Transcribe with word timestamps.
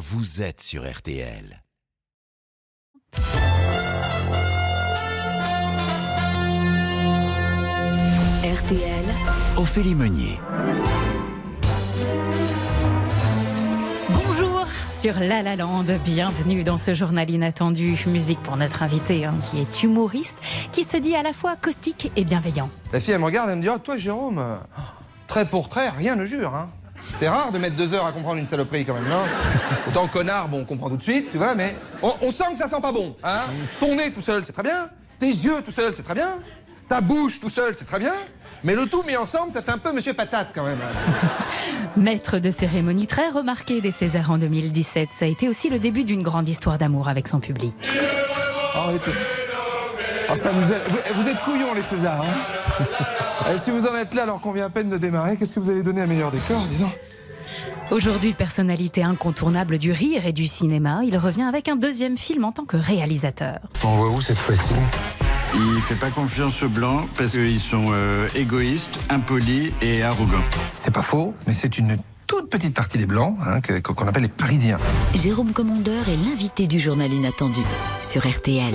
vous 0.00 0.40
êtes 0.40 0.62
sur 0.62 0.90
RTL. 0.90 1.62
RTL, 8.42 9.04
Ophélie 9.58 9.94
Meunier. 9.94 10.40
Bonjour 14.08 14.66
sur 14.96 15.20
La 15.20 15.42
La 15.42 15.56
Land, 15.56 15.84
bienvenue 16.02 16.64
dans 16.64 16.78
ce 16.78 16.94
journal 16.94 17.28
inattendu. 17.28 18.02
Musique 18.06 18.42
pour 18.42 18.56
notre 18.56 18.82
invité 18.82 19.26
hein, 19.26 19.34
qui 19.50 19.60
est 19.60 19.82
humoriste, 19.82 20.38
qui 20.72 20.84
se 20.84 20.96
dit 20.96 21.14
à 21.14 21.22
la 21.22 21.34
fois 21.34 21.56
caustique 21.56 22.10
et 22.16 22.24
bienveillant. 22.24 22.70
La 22.94 23.00
fille, 23.00 23.12
elle 23.12 23.20
me 23.20 23.26
regarde, 23.26 23.50
elle 23.50 23.58
me 23.58 23.62
dit 23.62 23.68
Oh, 23.70 23.76
toi, 23.76 23.98
Jérôme, 23.98 24.60
trait 25.26 25.44
pour 25.44 25.68
trait, 25.68 25.90
rien 25.90 26.16
ne 26.16 26.24
jure. 26.24 26.54
Hein. 26.54 26.70
C'est 27.16 27.28
rare 27.28 27.52
de 27.52 27.58
mettre 27.58 27.76
deux 27.76 27.92
heures 27.92 28.06
à 28.06 28.12
comprendre 28.12 28.38
une 28.38 28.46
saloperie 28.46 28.84
quand 28.84 28.94
même, 28.94 29.08
non 29.08 29.24
Autant 29.88 30.06
connard, 30.08 30.48
bon, 30.48 30.60
on 30.60 30.64
comprend 30.64 30.88
tout 30.88 30.96
de 30.96 31.02
suite, 31.02 31.30
tu 31.30 31.38
vois, 31.38 31.54
mais 31.54 31.76
on, 32.02 32.12
on 32.22 32.30
sent 32.30 32.52
que 32.52 32.58
ça 32.58 32.66
sent 32.66 32.80
pas 32.80 32.92
bon. 32.92 33.14
Hein 33.22 33.40
Ton 33.78 33.94
nez 33.96 34.10
tout 34.12 34.22
seul, 34.22 34.44
c'est 34.44 34.52
très 34.52 34.62
bien. 34.62 34.88
Tes 35.18 35.26
yeux 35.26 35.60
tout 35.64 35.70
seul, 35.70 35.94
c'est 35.94 36.02
très 36.02 36.14
bien. 36.14 36.38
Ta 36.88 37.00
bouche 37.00 37.40
tout 37.40 37.50
seul, 37.50 37.74
c'est 37.74 37.84
très 37.84 37.98
bien. 37.98 38.14
Mais 38.64 38.74
le 38.74 38.86
tout 38.86 39.02
mis 39.06 39.16
ensemble, 39.16 39.52
ça 39.52 39.62
fait 39.62 39.70
un 39.70 39.78
peu 39.78 39.92
Monsieur 39.92 40.12
Patate 40.12 40.48
quand 40.54 40.64
même. 40.64 40.78
Maître 41.96 42.38
de 42.38 42.50
cérémonie 42.50 43.06
très 43.06 43.28
remarqué 43.28 43.80
des 43.80 43.90
Césars 43.90 44.30
en 44.30 44.38
2017, 44.38 45.08
ça 45.16 45.24
a 45.24 45.28
été 45.28 45.48
aussi 45.48 45.68
le 45.68 45.78
début 45.78 46.04
d'une 46.04 46.22
grande 46.22 46.48
histoire 46.48 46.78
d'amour 46.78 47.08
avec 47.08 47.28
son 47.28 47.40
public. 47.40 47.74
Arrêtez. 48.74 49.12
Oh, 50.32 50.36
ça 50.36 50.50
vous, 50.52 51.28
êtes 51.28 51.40
couillons, 51.40 51.74
les 51.74 51.82
Césars. 51.82 52.24
Hein 52.24 52.84
Et 53.54 53.58
si 53.58 53.70
vous 53.70 53.86
en 53.86 53.96
êtes 53.96 54.14
là 54.14 54.22
alors 54.22 54.40
qu'on 54.40 54.52
vient 54.52 54.66
à 54.66 54.70
peine 54.70 54.88
de 54.88 54.96
démarrer, 54.96 55.36
qu'est-ce 55.36 55.56
que 55.56 55.60
vous 55.60 55.70
allez 55.70 55.82
donner 55.82 56.02
à 56.02 56.06
meilleur 56.06 56.30
décor, 56.30 56.62
dis 56.70 56.76
donc? 56.76 56.96
Aujourd'hui, 57.90 58.32
personnalité 58.32 59.02
incontournable 59.02 59.78
du 59.78 59.90
rire 59.90 60.26
et 60.26 60.32
du 60.32 60.46
cinéma, 60.46 61.00
il 61.04 61.16
revient 61.18 61.42
avec 61.42 61.68
un 61.68 61.74
deuxième 61.74 62.16
film 62.16 62.44
en 62.44 62.52
tant 62.52 62.64
que 62.64 62.76
réalisateur. 62.76 63.58
On 63.82 63.96
voit 63.96 64.10
où 64.10 64.20
cette 64.20 64.38
fois-ci? 64.38 64.74
Il 65.54 65.82
fait 65.82 65.96
pas 65.96 66.10
confiance 66.10 66.62
aux 66.62 66.68
blancs 66.68 67.08
parce 67.16 67.32
qu'ils 67.32 67.58
sont 67.58 67.88
euh, 67.90 68.28
égoïstes, 68.36 69.00
impolis 69.08 69.72
et 69.82 70.04
arrogants. 70.04 70.44
C'est 70.74 70.92
pas 70.92 71.02
faux, 71.02 71.34
mais 71.48 71.54
c'est 71.54 71.76
une 71.76 71.98
toute 72.28 72.48
petite 72.48 72.74
partie 72.74 72.98
des 72.98 73.06
blancs 73.06 73.36
hein, 73.44 73.60
qu'on 73.82 74.06
appelle 74.06 74.22
les 74.22 74.28
Parisiens. 74.28 74.78
Jérôme 75.14 75.52
Commandeur 75.52 76.08
est 76.08 76.24
l'invité 76.24 76.68
du 76.68 76.78
journal 76.78 77.12
inattendu 77.12 77.62
sur 78.02 78.24
RTL. 78.24 78.74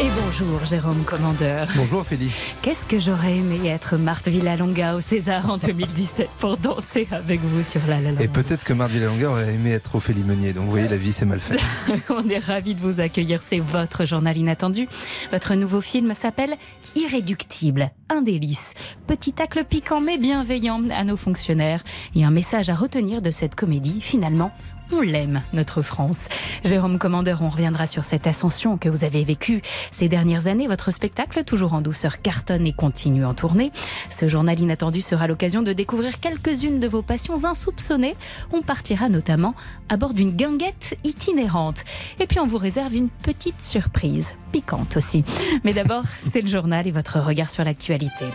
Et 0.00 0.08
bonjour 0.24 0.64
Jérôme 0.64 1.04
Commandeur. 1.04 1.68
Bonjour 1.76 2.00
Ophélie. 2.00 2.32
Qu'est-ce 2.62 2.86
que 2.86 2.98
j'aurais 2.98 3.36
aimé 3.36 3.68
être 3.68 3.96
Marthe 3.96 4.28
Villalonga 4.28 4.96
au 4.96 5.00
César 5.00 5.50
en 5.50 5.58
2017 5.58 6.28
pour 6.38 6.56
danser 6.56 7.06
avec 7.10 7.40
vous 7.40 7.62
sur 7.62 7.80
La 7.86 8.00
La 8.00 8.12
Land? 8.12 8.20
Et 8.20 8.28
peut-être 8.28 8.64
que 8.64 8.72
Marthe 8.72 8.92
Villalonga 8.92 9.30
aurait 9.30 9.54
aimé 9.54 9.70
être 9.72 9.94
Ophélie 9.94 10.22
Meunier. 10.22 10.52
Donc 10.52 10.64
vous 10.64 10.70
voyez, 10.70 10.88
la 10.88 10.96
vie 10.96 11.12
c'est 11.12 11.26
mal 11.26 11.40
fait. 11.40 11.60
On 12.08 12.28
est 12.28 12.38
ravis 12.38 12.74
de 12.74 12.80
vous 12.80 13.00
accueillir. 13.00 13.42
C'est 13.42 13.58
votre 13.58 14.04
journal 14.04 14.36
inattendu. 14.36 14.88
Votre 15.30 15.54
nouveau 15.54 15.80
film 15.80 16.14
s'appelle 16.14 16.56
Irréductible, 16.96 17.90
un 18.08 18.22
délice. 18.22 18.74
Petit 19.06 19.32
tacle 19.32 19.64
piquant 19.64 20.00
mais 20.00 20.18
bienveillant 20.18 20.82
à 20.90 21.04
nos 21.04 21.16
fonctionnaires. 21.16 21.82
Et 22.14 22.24
un 22.24 22.30
message 22.30 22.70
à 22.70 22.74
retenir 22.74 23.22
de 23.22 23.30
cette 23.30 23.54
comédie, 23.54 24.00
finalement. 24.00 24.52
On 24.94 25.00
l'aime, 25.00 25.40
notre 25.54 25.80
France. 25.80 26.28
Jérôme 26.64 26.98
Commandeur, 26.98 27.40
on 27.40 27.48
reviendra 27.48 27.86
sur 27.86 28.04
cette 28.04 28.26
ascension 28.26 28.76
que 28.76 28.90
vous 28.90 29.04
avez 29.04 29.24
vécue 29.24 29.62
ces 29.90 30.06
dernières 30.06 30.48
années. 30.48 30.66
Votre 30.66 30.90
spectacle, 30.90 31.44
toujours 31.44 31.72
en 31.72 31.80
douceur, 31.80 32.20
cartonne 32.20 32.66
et 32.66 32.74
continue 32.74 33.24
en 33.24 33.32
tournée. 33.32 33.72
Ce 34.10 34.28
journal 34.28 34.60
inattendu 34.60 35.00
sera 35.00 35.26
l'occasion 35.26 35.62
de 35.62 35.72
découvrir 35.72 36.20
quelques-unes 36.20 36.78
de 36.78 36.88
vos 36.88 37.00
passions 37.00 37.46
insoupçonnées. 37.46 38.16
On 38.52 38.60
partira 38.60 39.08
notamment 39.08 39.54
à 39.88 39.96
bord 39.96 40.12
d'une 40.12 40.32
guinguette 40.32 40.98
itinérante. 41.04 41.84
Et 42.20 42.26
puis 42.26 42.38
on 42.38 42.46
vous 42.46 42.58
réserve 42.58 42.94
une 42.94 43.08
petite 43.08 43.64
surprise, 43.64 44.36
piquante 44.52 44.96
aussi. 44.96 45.24
Mais 45.64 45.72
d'abord, 45.72 46.04
c'est 46.14 46.42
le 46.42 46.48
journal 46.48 46.86
et 46.86 46.90
votre 46.90 47.18
regard 47.18 47.50
sur 47.50 47.64
l'actualité. 47.64 48.26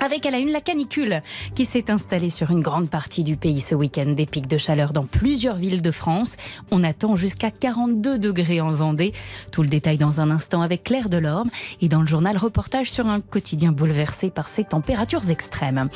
Avec 0.00 0.26
à 0.26 0.30
la 0.30 0.38
une 0.38 0.52
la 0.52 0.60
canicule 0.60 1.22
qui 1.54 1.64
s'est 1.64 1.90
installée 1.90 2.28
sur 2.28 2.50
une 2.50 2.60
grande 2.60 2.90
partie 2.90 3.24
du 3.24 3.36
pays 3.36 3.60
ce 3.60 3.74
week-end. 3.74 4.12
Des 4.12 4.26
pics 4.26 4.46
de 4.46 4.58
chaleur 4.58 4.92
dans 4.92 5.04
plusieurs 5.04 5.56
villes 5.56 5.80
de 5.80 5.90
France. 5.90 6.36
On 6.70 6.84
attend 6.84 7.16
jusqu'à 7.16 7.50
42 7.50 8.18
degrés 8.18 8.60
en 8.60 8.70
Vendée. 8.70 9.14
Tout 9.52 9.62
le 9.62 9.68
détail 9.68 9.96
dans 9.96 10.20
un 10.20 10.30
instant 10.30 10.60
avec 10.60 10.84
Claire 10.84 11.08
Delorme 11.08 11.48
et 11.80 11.88
dans 11.88 12.02
le 12.02 12.06
journal 12.06 12.36
reportage 12.36 12.90
sur 12.90 13.06
un 13.06 13.20
quotidien 13.20 13.72
bouleversé 13.72 14.30
par 14.30 14.48
ces 14.48 14.64
températures 14.64 15.30
extrêmes. 15.30 15.88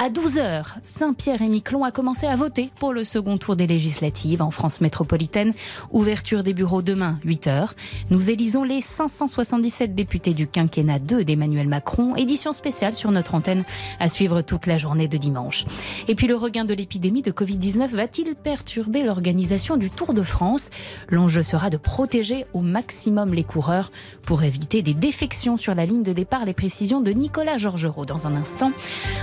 À 0.00 0.10
12h, 0.10 0.64
Saint-Pierre 0.82 1.40
et 1.40 1.48
Miquelon 1.48 1.84
a 1.84 1.92
commencé 1.92 2.26
à 2.26 2.34
voter 2.34 2.68
pour 2.80 2.92
le 2.92 3.04
second 3.04 3.38
tour 3.38 3.54
des 3.54 3.68
législatives 3.68 4.42
en 4.42 4.50
France 4.50 4.80
métropolitaine. 4.80 5.54
Ouverture 5.92 6.42
des 6.42 6.52
bureaux 6.52 6.82
demain, 6.82 7.20
8h. 7.24 7.70
Nous 8.10 8.28
élisons 8.28 8.64
les 8.64 8.80
577 8.80 9.94
députés 9.94 10.34
du 10.34 10.48
quinquennat 10.48 10.98
2 10.98 11.22
d'Emmanuel 11.24 11.68
Macron. 11.68 12.16
Édition 12.16 12.50
spéciale 12.50 12.96
sur 12.96 13.12
notre 13.12 13.36
antenne 13.36 13.62
à 14.00 14.08
suivre 14.08 14.42
toute 14.42 14.66
la 14.66 14.78
journée 14.78 15.06
de 15.06 15.16
dimanche. 15.16 15.64
Et 16.08 16.16
puis 16.16 16.26
le 16.26 16.34
regain 16.34 16.64
de 16.64 16.74
l'épidémie 16.74 17.22
de 17.22 17.30
Covid-19 17.30 17.90
va-t-il 17.90 18.34
perturber 18.34 19.04
l'organisation 19.04 19.76
du 19.76 19.90
Tour 19.90 20.12
de 20.12 20.22
France? 20.22 20.70
L'enjeu 21.08 21.44
sera 21.44 21.70
de 21.70 21.76
protéger 21.76 22.46
au 22.52 22.62
maximum 22.62 23.32
les 23.32 23.44
coureurs 23.44 23.92
pour 24.22 24.42
éviter 24.42 24.82
des 24.82 24.94
défections 24.94 25.56
sur 25.56 25.76
la 25.76 25.86
ligne 25.86 26.02
de 26.02 26.12
départ. 26.12 26.44
Les 26.44 26.52
précisions 26.52 27.00
de 27.00 27.12
Nicolas 27.12 27.58
Georgerot 27.58 28.04
dans 28.04 28.26
un 28.26 28.34
instant. 28.34 28.72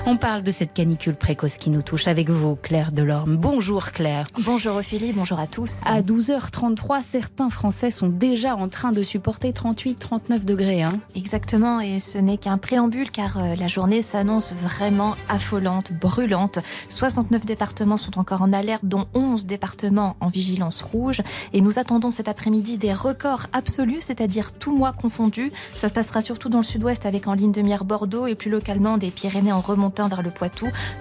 On 0.05 0.15
parle 0.15 0.43
de 0.43 0.51
cette 0.61 0.73
canicule 0.73 1.15
précoce 1.15 1.57
qui 1.57 1.71
nous 1.71 1.81
touche 1.81 2.07
avec 2.07 2.29
vous, 2.29 2.55
Claire 2.55 2.91
Delorme. 2.91 3.35
Bonjour 3.35 3.91
Claire. 3.93 4.27
Bonjour 4.45 4.75
Ophélie, 4.75 5.11
bonjour 5.11 5.39
à 5.39 5.47
tous. 5.47 5.81
À 5.87 6.03
12h33, 6.03 7.01
certains 7.01 7.49
Français 7.49 7.89
sont 7.89 8.09
déjà 8.09 8.55
en 8.55 8.69
train 8.69 8.91
de 8.91 9.01
supporter 9.01 9.53
38-39 9.53 10.45
degrés. 10.45 10.83
Hein. 10.83 10.91
Exactement, 11.15 11.79
et 11.79 11.97
ce 11.97 12.19
n'est 12.19 12.37
qu'un 12.37 12.59
préambule 12.59 13.09
car 13.09 13.39
euh, 13.39 13.55
la 13.55 13.67
journée 13.67 14.03
s'annonce 14.03 14.53
vraiment 14.53 15.15
affolante, 15.29 15.93
brûlante. 15.93 16.59
69 16.89 17.43
départements 17.43 17.97
sont 17.97 18.19
encore 18.19 18.43
en 18.43 18.53
alerte, 18.53 18.85
dont 18.85 19.07
11 19.15 19.47
départements 19.47 20.15
en 20.19 20.27
vigilance 20.27 20.83
rouge. 20.83 21.23
Et 21.53 21.61
nous 21.61 21.79
attendons 21.79 22.11
cet 22.11 22.27
après-midi 22.27 22.77
des 22.77 22.93
records 22.93 23.47
absolus, 23.51 24.01
c'est-à-dire 24.01 24.51
tout 24.51 24.77
mois 24.77 24.93
confondu. 24.93 25.51
Ça 25.75 25.87
se 25.87 25.93
passera 25.95 26.21
surtout 26.21 26.49
dans 26.49 26.59
le 26.59 26.63
sud-ouest 26.63 27.07
avec 27.07 27.27
en 27.27 27.33
ligne 27.33 27.51
de 27.51 27.63
mire 27.63 27.83
Bordeaux 27.83 28.27
et 28.27 28.35
plus 28.35 28.51
localement 28.51 28.99
des 28.99 29.09
Pyrénées 29.09 29.51
en 29.51 29.61
remontant 29.61 30.07
vers 30.07 30.21
le 30.21 30.29
Poitou. 30.29 30.50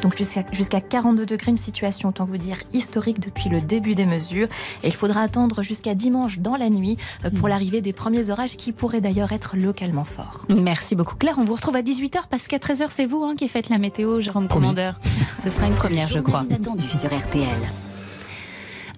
Donc 0.03 0.17
jusqu'à 0.17 0.45
jusqu'à 0.53 0.81
42 0.81 1.27
degrés, 1.27 1.51
une 1.51 1.57
situation, 1.57 2.09
autant 2.09 2.25
vous 2.25 2.39
dire, 2.39 2.59
historique 2.73 3.21
depuis 3.21 3.49
le 3.49 3.61
début 3.61 3.95
des 3.95 4.07
mesures. 4.07 4.49
Et 4.83 4.89
il 4.89 4.95
faudra 4.95 5.23
attendre 5.23 5.63
jusqu'à 5.63 5.95
dimanche 5.95 6.39
dans 6.39 6.57
la 6.57 6.71
nuit 6.71 6.97
euh, 7.25 7.31
pour 7.31 7.49
l'arrivée 7.49 7.81
des 7.81 7.93
premiers 7.93 8.31
orages 8.31 8.57
qui 8.57 8.73
pourraient 8.73 9.01
d'ailleurs 9.01 9.33
être 9.33 9.57
localement 9.57 10.05
forts. 10.05 10.47
Merci 10.49 10.95
beaucoup 10.95 11.17
Claire. 11.17 11.37
On 11.39 11.45
vous 11.45 11.55
retrouve 11.55 11.77
à 11.77 11.83
18h 11.83 12.23
parce 12.31 12.49
qu'à 12.49 12.59
13h, 12.59 12.87
c'est 12.91 13.07
vous 13.07 13.25
hein, 13.25 13.35
qui 13.37 13.49
faites 13.49 13.69
la 13.69 13.79
météo, 13.79 14.21
Jérôme 14.21 14.49
Promis. 14.49 14.67
Commandeur. 14.67 14.95
Ce 15.43 15.51
sera 15.51 15.67
une 15.67 15.75
première, 15.75 16.09
je 16.09 16.21
crois. 16.21 16.45
Inattendu 16.49 16.89
sur 16.89 17.09
RTL. 17.17 17.49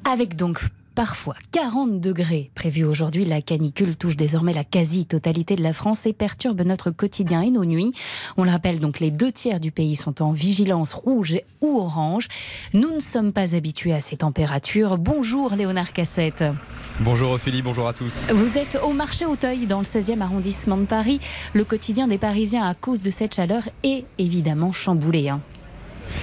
Avec 0.05 0.37
donc 0.37 0.65
parfois 0.95 1.35
40 1.53 2.01
degrés 2.01 2.51
prévus 2.55 2.85
aujourd'hui, 2.85 3.25
la 3.25 3.43
canicule 3.43 3.97
touche 3.97 4.17
désormais 4.17 4.53
la 4.53 4.65
quasi-totalité 4.65 5.57
de 5.57 5.63
la 5.63 5.73
France 5.73 6.07
et 6.07 6.13
perturbe 6.13 6.61
notre 6.63 6.91
quotidien 6.91 7.43
et 7.43 7.51
nos 7.51 7.65
nuits. 7.65 7.93
On 8.37 8.45
le 8.45 8.51
rappelle 8.51 8.79
donc, 8.81 9.01
les 9.01 9.11
deux 9.11 9.33
tiers 9.33 9.61
du 9.61 9.71
pays 9.71 9.97
sont 9.97 10.23
en 10.23 10.33
vigilance 10.33 10.93
rouge 10.93 11.39
ou 11.61 11.79
orange. 11.79 12.29
Nous 12.75 12.95
ne 12.95 13.01
sommes 13.01 13.33
pas 13.33 13.55
habitués 13.55 13.93
à 13.95 14.01
ces 14.01 14.19
températures. 14.19 14.99
Bonjour 14.99 15.55
Léonard 15.55 15.93
Cassette. 15.93 16.45
Bonjour 17.01 17.31
Ophélie, 17.33 17.63
bonjour 17.63 17.89
à 17.89 17.93
tous. 17.95 18.27
Vous 18.33 18.59
êtes 18.59 18.79
au 18.85 18.93
marché 18.93 19.25
Auteuil, 19.25 19.67
dans 19.67 19.79
le 19.79 19.85
16e 19.85 20.21
arrondissement 20.21 20.77
de 20.77 20.85
Paris. 20.85 21.21
Le 21.55 21.65
quotidien 21.65 22.07
des 22.07 22.19
Parisiens, 22.19 22.67
à 22.69 22.75
cause 22.75 23.01
de 23.01 23.11
cette 23.11 23.35
chaleur, 23.35 23.63
est 23.83 24.05
évidemment 24.19 24.73
chamboulé. 24.73 25.29
hein. 25.31 25.41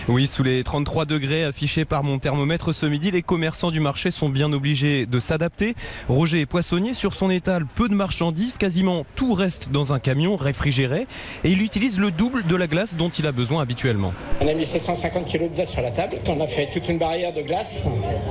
Oui, 0.08 0.28
sous 0.28 0.44
les 0.44 0.64
33 0.64 1.06
degrés 1.06 1.44
affichés 1.44 1.86
par 1.86 2.04
mon 2.04 2.20
thermomètre 2.20 2.74
ce 2.74 2.86
midi, 2.86 3.12
les 3.12 3.22
commerçants 3.22 3.72
du 3.72 3.80
marché 3.80 4.12
sont 4.12 4.30
bien 4.30 4.52
obligés 4.54 5.06
de 5.06 5.20
s'adapter. 5.20 5.76
Roger 6.08 6.42
est 6.42 6.46
poissonnier, 6.46 6.94
sur 6.94 7.14
son 7.14 7.30
étal, 7.30 7.66
peu 7.76 7.88
de 7.88 7.94
marchandises, 7.96 8.58
quasiment 8.58 9.06
tout 9.16 9.34
reste 9.34 9.72
dans 9.72 9.94
un 9.94 10.00
camion 10.00 10.36
réfrigéré 10.36 11.08
et 11.44 11.52
il 11.52 11.62
utilise 11.62 12.00
le 12.00 12.12
double 12.12 12.46
de 12.46 12.56
la 12.56 12.68
glace 12.68 12.96
dont 12.96 13.10
il 13.10 13.28
a 13.28 13.32
besoin 13.32 13.62
habituellement. 13.62 14.14
On 14.42 14.48
a 14.48 14.54
mis 14.54 14.66
750 14.66 15.26
kg 15.26 15.50
de 15.50 15.56
glace 15.56 15.72
sur 15.72 15.82
la 15.82 15.92
table. 15.92 16.18
On 16.28 16.40
a 16.42 16.48
fait 16.48 16.70
toute 16.72 16.88
une 16.90 16.98
barrière 16.98 17.34
de 17.34 17.42
glace 17.42 17.88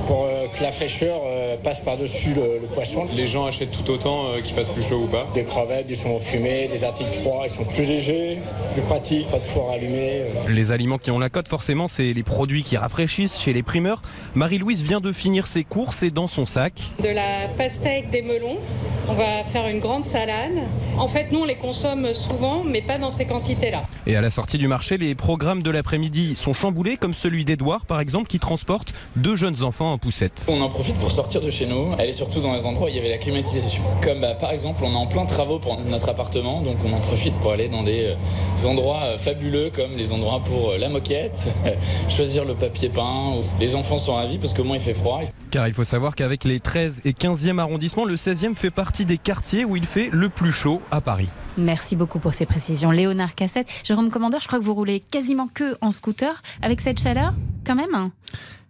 pour 0.07 0.25
euh, 0.25 0.47
que 0.47 0.63
la 0.63 0.71
fraîcheur 0.71 1.21
euh, 1.25 1.57
passe 1.57 1.81
par-dessus 1.81 2.33
le, 2.33 2.59
le 2.61 2.67
poisson. 2.73 3.05
Les 3.15 3.27
gens 3.27 3.45
achètent 3.45 3.71
tout 3.71 3.91
autant 3.91 4.27
euh, 4.27 4.41
qu'il 4.41 4.55
fasse 4.55 4.67
plus 4.67 4.83
chaud 4.83 5.01
ou 5.03 5.07
pas. 5.07 5.27
Des 5.33 5.43
crevettes, 5.43 5.87
du 5.87 5.95
saumon 5.95 6.19
fumé, 6.19 6.67
des 6.71 6.83
articles 6.83 7.11
froids, 7.11 7.43
ils 7.45 7.49
sont 7.49 7.65
plus 7.65 7.85
légers, 7.85 8.39
plus 8.73 8.81
pratiques, 8.83 9.27
pas 9.29 9.39
de 9.39 9.45
four 9.45 9.71
allumé. 9.71 10.23
Les 10.47 10.71
aliments 10.71 10.97
qui 10.97 11.11
ont 11.11 11.19
la 11.19 11.29
cote, 11.29 11.47
forcément, 11.49 11.87
c'est 11.87 12.13
les 12.13 12.23
produits 12.23 12.63
qui 12.63 12.77
rafraîchissent 12.77 13.39
chez 13.39 13.51
les 13.51 13.63
primeurs. 13.63 14.01
Marie-Louise 14.35 14.83
vient 14.83 15.01
de 15.01 15.11
finir 15.11 15.47
ses 15.47 15.63
courses 15.63 16.03
et 16.03 16.11
dans 16.11 16.27
son 16.27 16.45
sac. 16.45 16.91
De 17.03 17.09
la 17.09 17.49
pastèque, 17.57 18.09
des 18.11 18.21
melons. 18.21 18.59
On 19.09 19.13
va 19.13 19.43
faire 19.43 19.67
une 19.67 19.79
grande 19.79 20.05
salade. 20.05 20.53
En 20.99 21.07
fait, 21.07 21.31
nous, 21.31 21.39
on 21.39 21.45
les 21.45 21.55
consomme 21.55 22.13
souvent, 22.13 22.63
mais 22.63 22.81
pas 22.81 22.99
dans 22.99 23.09
ces 23.09 23.25
quantités-là. 23.25 23.81
Et 24.05 24.15
à 24.15 24.21
la 24.21 24.29
sortie 24.29 24.59
du 24.59 24.67
marché, 24.67 24.99
les 24.99 25.15
programmes 25.15 25.63
de 25.63 25.71
l'après-midi 25.71 26.35
sont 26.35 26.53
chamboulés, 26.53 26.95
comme 26.95 27.15
celui 27.15 27.43
d'Edouard, 27.43 27.85
par 27.87 28.01
exemple, 28.01 28.27
qui 28.27 28.37
transporte 28.37 28.93
deux 29.15 29.35
jeunes 29.35 29.63
enfants 29.63 29.93
en 29.93 29.97
poussette. 29.97 30.45
On 30.47 30.61
en 30.61 30.69
profite 30.69 30.95
pour 30.97 31.11
sortir 31.11 31.41
de 31.41 31.49
chez 31.49 31.65
nous, 31.65 31.93
aller 31.97 32.13
surtout 32.13 32.39
dans 32.39 32.53
les 32.53 32.65
endroits 32.65 32.87
où 32.87 32.89
il 32.89 32.97
y 32.97 32.99
avait 32.99 33.09
la 33.09 33.17
climatisation. 33.17 33.81
Comme 34.03 34.19
bah, 34.19 34.35
par 34.35 34.51
exemple, 34.51 34.83
on 34.83 34.91
est 34.91 34.95
en 34.95 35.07
plein 35.07 35.25
travaux 35.25 35.57
pour 35.57 35.79
notre 35.89 36.09
appartement, 36.09 36.61
donc 36.61 36.77
on 36.85 36.93
en 36.93 36.99
profite 36.99 37.33
pour 37.35 37.51
aller 37.51 37.67
dans 37.67 37.81
des 37.81 38.13
euh, 38.13 38.67
endroits 38.67 39.01
euh, 39.03 39.17
fabuleux 39.17 39.71
comme 39.73 39.97
les 39.97 40.11
endroits 40.11 40.41
pour 40.45 40.71
euh, 40.71 40.77
la 40.77 40.89
moquette, 40.89 41.47
choisir 42.09 42.45
le 42.45 42.53
papier 42.53 42.89
peint. 42.89 43.35
Les 43.59 43.73
enfants 43.73 43.97
sont 43.97 44.13
ravis 44.13 44.37
parce 44.37 44.53
qu'au 44.53 44.63
moins 44.63 44.75
il 44.77 44.83
fait 44.83 44.93
froid. 44.93 45.21
Car 45.49 45.67
il 45.67 45.73
faut 45.73 45.83
savoir 45.83 46.13
qu'avec 46.13 46.43
les 46.43 46.59
13 46.59 47.01
et 47.05 47.11
15e 47.11 47.57
arrondissements, 47.57 48.05
le 48.05 48.15
16e 48.15 48.53
fait 48.53 48.69
partie 48.69 48.98
des 49.05 49.17
quartiers 49.17 49.65
où 49.65 49.75
il 49.75 49.85
fait 49.85 50.09
le 50.11 50.29
plus 50.29 50.51
chaud 50.51 50.81
à 50.91 51.01
Paris. 51.01 51.29
Merci 51.57 51.95
beaucoup 51.95 52.19
pour 52.19 52.33
ces 52.33 52.45
précisions. 52.45 52.91
Léonard 52.91 53.35
Cassette, 53.35 53.67
Jérôme 53.83 54.09
Commandeur, 54.09 54.41
je 54.41 54.47
crois 54.47 54.59
que 54.59 54.63
vous 54.63 54.73
roulez 54.73 54.99
quasiment 54.99 55.49
que 55.53 55.75
en 55.81 55.91
scooter 55.91 56.41
avec 56.61 56.81
cette 56.81 56.99
chaleur 56.99 57.33
quand 57.65 57.75
même 57.75 57.93
hein 57.93 58.11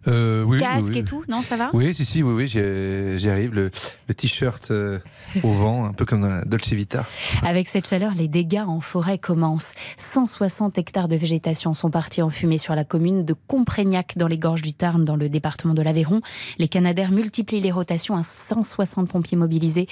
euh, 0.06 0.44
oui, 0.44 0.58
Casque 0.58 0.88
oui, 0.88 0.90
oui. 0.94 0.98
et 1.00 1.04
tout, 1.04 1.24
non, 1.28 1.42
ça 1.42 1.56
va? 1.56 1.70
Oui, 1.72 1.94
si, 1.94 2.04
si, 2.04 2.22
oui, 2.22 2.32
oui, 2.32 2.46
j'y 2.46 3.28
arrive. 3.28 3.54
Le, 3.54 3.70
le 4.08 4.14
t-shirt 4.14 4.70
euh, 4.70 4.98
au 5.42 5.52
vent, 5.52 5.84
un 5.84 5.92
peu 5.92 6.04
comme 6.04 6.22
dans 6.22 6.28
la 6.28 6.44
Dolce 6.44 6.72
Vita. 6.72 7.06
Avec 7.42 7.68
cette 7.68 7.88
chaleur, 7.88 8.12
les 8.14 8.28
dégâts 8.28 8.64
en 8.66 8.80
forêt 8.80 9.18
commencent. 9.18 9.72
160 9.98 10.78
hectares 10.78 11.08
de 11.08 11.16
végétation 11.16 11.74
sont 11.74 11.90
partis 11.90 12.22
en 12.22 12.30
fumée 12.30 12.58
sur 12.58 12.74
la 12.74 12.84
commune 12.84 13.24
de 13.24 13.34
Comprégnac, 13.46 14.14
dans 14.16 14.26
les 14.26 14.38
gorges 14.38 14.62
du 14.62 14.72
Tarn, 14.72 15.04
dans 15.04 15.16
le 15.16 15.28
département 15.28 15.74
de 15.74 15.82
l'Aveyron. 15.82 16.22
Les 16.58 16.68
Canadaires 16.68 17.12
multiplient 17.12 17.60
les 17.60 17.70
rotations 17.70 18.16
à 18.16 18.22
160 18.22 19.08
pompiers 19.08 19.36
mobilisés. 19.36 19.86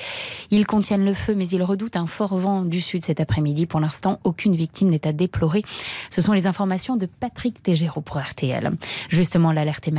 Ils 0.51 0.67
contiennent 0.67 1.05
le 1.05 1.15
feu, 1.15 1.35
mais 1.37 1.49
ils 1.49 1.63
redoutent 1.63 1.97
un 1.97 2.07
fort 2.07 2.37
vent 2.37 2.63
du 2.65 2.81
sud 2.81 3.05
cet 3.05 3.21
après-midi. 3.21 3.67
Pour 3.67 3.81
l'instant, 3.81 4.21
aucune 4.25 4.57
victime 4.57 4.89
n'est 4.89 5.07
à 5.07 5.13
déplorer. 5.13 5.63
Ce 6.11 6.21
sont 6.21 6.33
les 6.33 6.47
informations 6.47 6.97
de 6.97 7.07
Patrick 7.07 7.63
Tégéraud 7.63 8.01
pour 8.01 8.19
RTL. 8.19 8.73
Justement, 9.11 9.53
l'alerte 9.53 9.87
est 9.87 9.93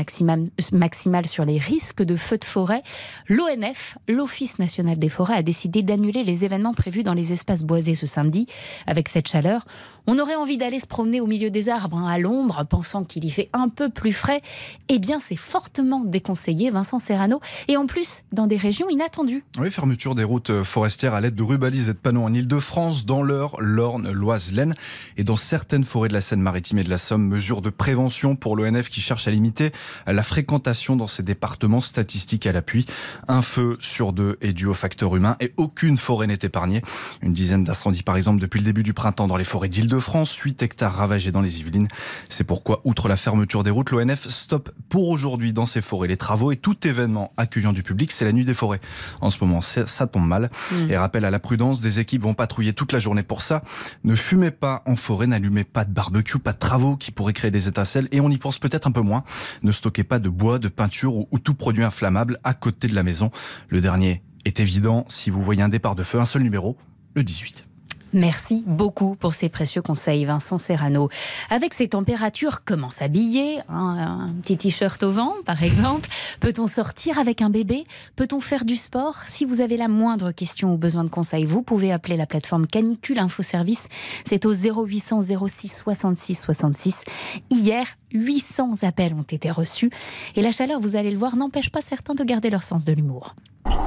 maximale, 0.73 1.27
sur 1.27 1.45
les 1.45 1.57
risques 1.57 2.03
de 2.03 2.15
feux 2.15 2.37
de 2.37 2.45
forêt. 2.45 2.81
L'ONF, 3.27 3.97
l'Office 4.07 4.59
national 4.59 4.97
des 4.97 5.09
forêts, 5.09 5.35
a 5.35 5.43
décidé 5.43 5.83
d'annuler 5.83 6.23
les 6.23 6.45
événements 6.45 6.73
prévus 6.73 7.03
dans 7.03 7.13
les 7.13 7.33
espaces 7.33 7.63
boisés 7.63 7.95
ce 7.95 8.05
samedi. 8.05 8.47
Avec 8.87 9.09
cette 9.09 9.27
chaleur, 9.27 9.65
on 10.11 10.17
aurait 10.17 10.35
envie 10.35 10.57
d'aller 10.57 10.79
se 10.79 10.87
promener 10.87 11.21
au 11.21 11.27
milieu 11.27 11.51
des 11.51 11.69
arbres, 11.69 11.97
hein, 11.97 12.07
à 12.07 12.17
l'ombre, 12.17 12.65
pensant 12.67 13.03
qu'il 13.03 13.25
y 13.25 13.29
fait 13.29 13.47
un 13.53 13.69
peu 13.69 13.89
plus 13.89 14.11
frais. 14.11 14.41
Eh 14.87 14.97
bien, 14.97 15.19
c'est 15.19 15.35
fortement 15.35 16.03
déconseillé, 16.03 16.71
Vincent 16.71 16.97
Serrano, 16.97 17.41
et 17.67 17.77
en 17.77 17.85
plus, 17.85 18.23
dans 18.31 18.47
des 18.47 18.57
régions 18.57 18.89
inattendues. 18.89 19.43
Oui, 19.59 19.69
fermeture 19.69 20.15
des 20.15 20.23
routes 20.23 20.63
forestières 20.63 21.13
à 21.13 21.21
l'aide 21.21 21.35
de 21.35 21.43
rubalises 21.43 21.89
et 21.89 21.93
de 21.93 21.99
panneaux 21.99 22.23
en 22.23 22.33
Ile-de-France, 22.33 23.05
dans 23.05 23.21
l'Eure, 23.21 23.53
l'Orne, 23.59 24.11
l'Oise, 24.11 24.51
l'Aisne 24.51 24.73
et 25.17 25.23
dans 25.23 25.37
certaines 25.37 25.83
forêts 25.83 26.09
de 26.09 26.13
la 26.13 26.21
Seine-Maritime 26.21 26.79
et 26.79 26.83
de 26.83 26.89
la 26.89 26.97
Somme. 26.97 27.27
Mesures 27.27 27.61
de 27.61 27.69
prévention 27.69 28.35
pour 28.35 28.55
l'ONF 28.55 28.89
qui 28.89 29.01
cherche 29.01 29.27
à 29.27 29.31
limiter 29.31 29.71
la 30.07 30.23
fréquentation 30.23 30.95
dans 30.95 31.05
ces 31.05 31.21
départements 31.21 31.81
statistiques 31.81 32.47
à 32.47 32.51
l'appui. 32.51 32.87
Un 33.27 33.43
feu 33.43 33.77
sur 33.79 34.11
deux 34.11 34.39
est 34.41 34.53
dû 34.53 34.65
au 34.65 34.73
facteur 34.73 35.15
humain 35.15 35.37
et 35.39 35.53
aucune 35.57 35.97
forêt 35.97 36.25
n'est 36.25 36.39
épargnée. 36.41 36.81
Une 37.21 37.33
dizaine 37.33 37.63
d'incendies 37.63 38.01
par 38.01 38.17
exemple 38.17 38.41
depuis 38.41 38.57
le 38.57 38.65
début 38.65 38.81
du 38.81 38.93
printemps 38.93 39.27
dans 39.27 39.37
les 39.37 39.43
forêts 39.43 39.69
d'Île-de-France, 39.69 39.98
8 39.99 40.61
hectares 40.63 40.93
ravagés 40.93 41.31
dans 41.31 41.41
les 41.41 41.59
Yvelines. 41.59 41.87
C'est 42.29 42.43
pourquoi, 42.43 42.81
outre 42.83 43.07
la 43.07 43.17
fermeture 43.17 43.63
des 43.63 43.69
routes, 43.69 43.91
l'ONF 43.91 44.27
stoppe 44.27 44.71
pour 44.89 45.09
aujourd'hui 45.09 45.53
dans 45.53 45.65
ces 45.65 45.81
forêts 45.81 46.07
les 46.07 46.17
travaux 46.17 46.51
et 46.51 46.57
tout 46.57 46.87
événement 46.87 47.31
accueillant 47.37 47.73
du 47.73 47.83
public, 47.83 48.11
c'est 48.11 48.25
la 48.25 48.31
nuit 48.31 48.45
des 48.45 48.53
forêts. 48.53 48.81
En 49.21 49.29
ce 49.29 49.37
moment, 49.41 49.61
ça, 49.61 49.85
ça 49.85 50.07
tombe 50.07 50.25
mal. 50.25 50.49
Mm. 50.71 50.89
Et 50.89 50.97
rappel 50.97 51.25
à 51.25 51.31
la 51.31 51.39
prudence, 51.39 51.81
des 51.81 51.99
équipes 51.99 52.23
vont 52.23 52.33
patrouiller 52.33 52.73
toute 52.73 52.91
la 52.91 52.99
journée 52.99 53.23
pour 53.23 53.41
ça. 53.41 53.63
Ne 54.03 54.15
fumez 54.15 54.51
pas 54.51 54.83
en 54.85 54.95
forêt, 54.95 55.27
n'allumez 55.27 55.63
pas 55.63 55.85
de 55.85 55.91
barbecue, 55.91 56.39
pas 56.39 56.53
de 56.53 56.59
travaux 56.59 56.95
qui 56.95 57.11
pourraient 57.11 57.33
créer 57.33 57.51
des 57.51 57.67
étincelles 57.67 58.07
et 58.11 58.21
on 58.21 58.29
y 58.29 58.37
pense 58.37 58.59
peut-être 58.59 58.87
un 58.87 58.91
peu 58.91 59.01
moins. 59.01 59.23
Ne 59.63 59.71
stockez 59.71 60.03
pas 60.03 60.19
de 60.19 60.29
bois, 60.29 60.59
de 60.59 60.67
peinture 60.67 61.15
ou, 61.15 61.27
ou 61.31 61.39
tout 61.39 61.53
produit 61.53 61.83
inflammable 61.83 62.39
à 62.43 62.53
côté 62.53 62.87
de 62.87 62.95
la 62.95 63.03
maison. 63.03 63.31
Le 63.69 63.81
dernier 63.81 64.23
est 64.45 64.59
évident. 64.59 65.05
Si 65.07 65.29
vous 65.29 65.41
voyez 65.41 65.61
un 65.61 65.69
départ 65.69 65.95
de 65.95 66.03
feu, 66.03 66.19
un 66.19 66.25
seul 66.25 66.43
numéro, 66.43 66.77
le 67.15 67.23
18. 67.23 67.68
Merci 68.13 68.63
beaucoup 68.65 69.15
pour 69.15 69.33
ces 69.33 69.49
précieux 69.49 69.81
conseils, 69.81 70.25
Vincent 70.25 70.57
Serrano. 70.57 71.09
Avec 71.49 71.73
ces 71.73 71.89
températures, 71.89 72.63
comment 72.65 72.89
s'habiller? 72.91 73.59
Un, 73.69 74.29
un 74.29 74.33
petit 74.41 74.57
t-shirt 74.57 75.01
au 75.03 75.11
vent, 75.11 75.33
par 75.45 75.61
exemple 75.63 76.09
Peut-on 76.39 76.67
sortir 76.67 77.19
avec 77.19 77.41
un 77.41 77.49
bébé? 77.49 77.83
Peut-on 78.15 78.39
faire 78.39 78.65
du 78.65 78.75
sport? 78.75 79.15
Si 79.27 79.45
vous 79.45 79.61
avez 79.61 79.77
la 79.77 79.87
moindre 79.87 80.31
question 80.31 80.73
ou 80.73 80.77
besoin 80.77 81.03
de 81.03 81.09
conseils, 81.09 81.45
vous 81.45 81.61
pouvez 81.61 81.91
appeler 81.91 82.17
la 82.17 82.25
plateforme 82.25 82.65
Canicule 82.65 83.19
Info 83.19 83.43
Service. 83.43 83.87
C'est 84.25 84.45
au 84.45 84.53
0800 84.53 85.21
06 85.47 85.67
66 85.67 86.35
66. 86.35 87.03
Hier, 87.51 87.85
800 88.13 88.83
appels 88.83 89.13
ont 89.13 89.21
été 89.23 89.51
reçus. 89.51 89.91
Et 90.35 90.41
la 90.41 90.51
chaleur, 90.51 90.79
vous 90.79 90.95
allez 90.95 91.11
le 91.11 91.17
voir, 91.17 91.35
n'empêche 91.35 91.69
pas 91.69 91.81
certains 91.81 92.13
de 92.15 92.23
garder 92.23 92.49
leur 92.49 92.63
sens 92.63 92.85
de 92.85 92.93
l'humour. 92.93 93.35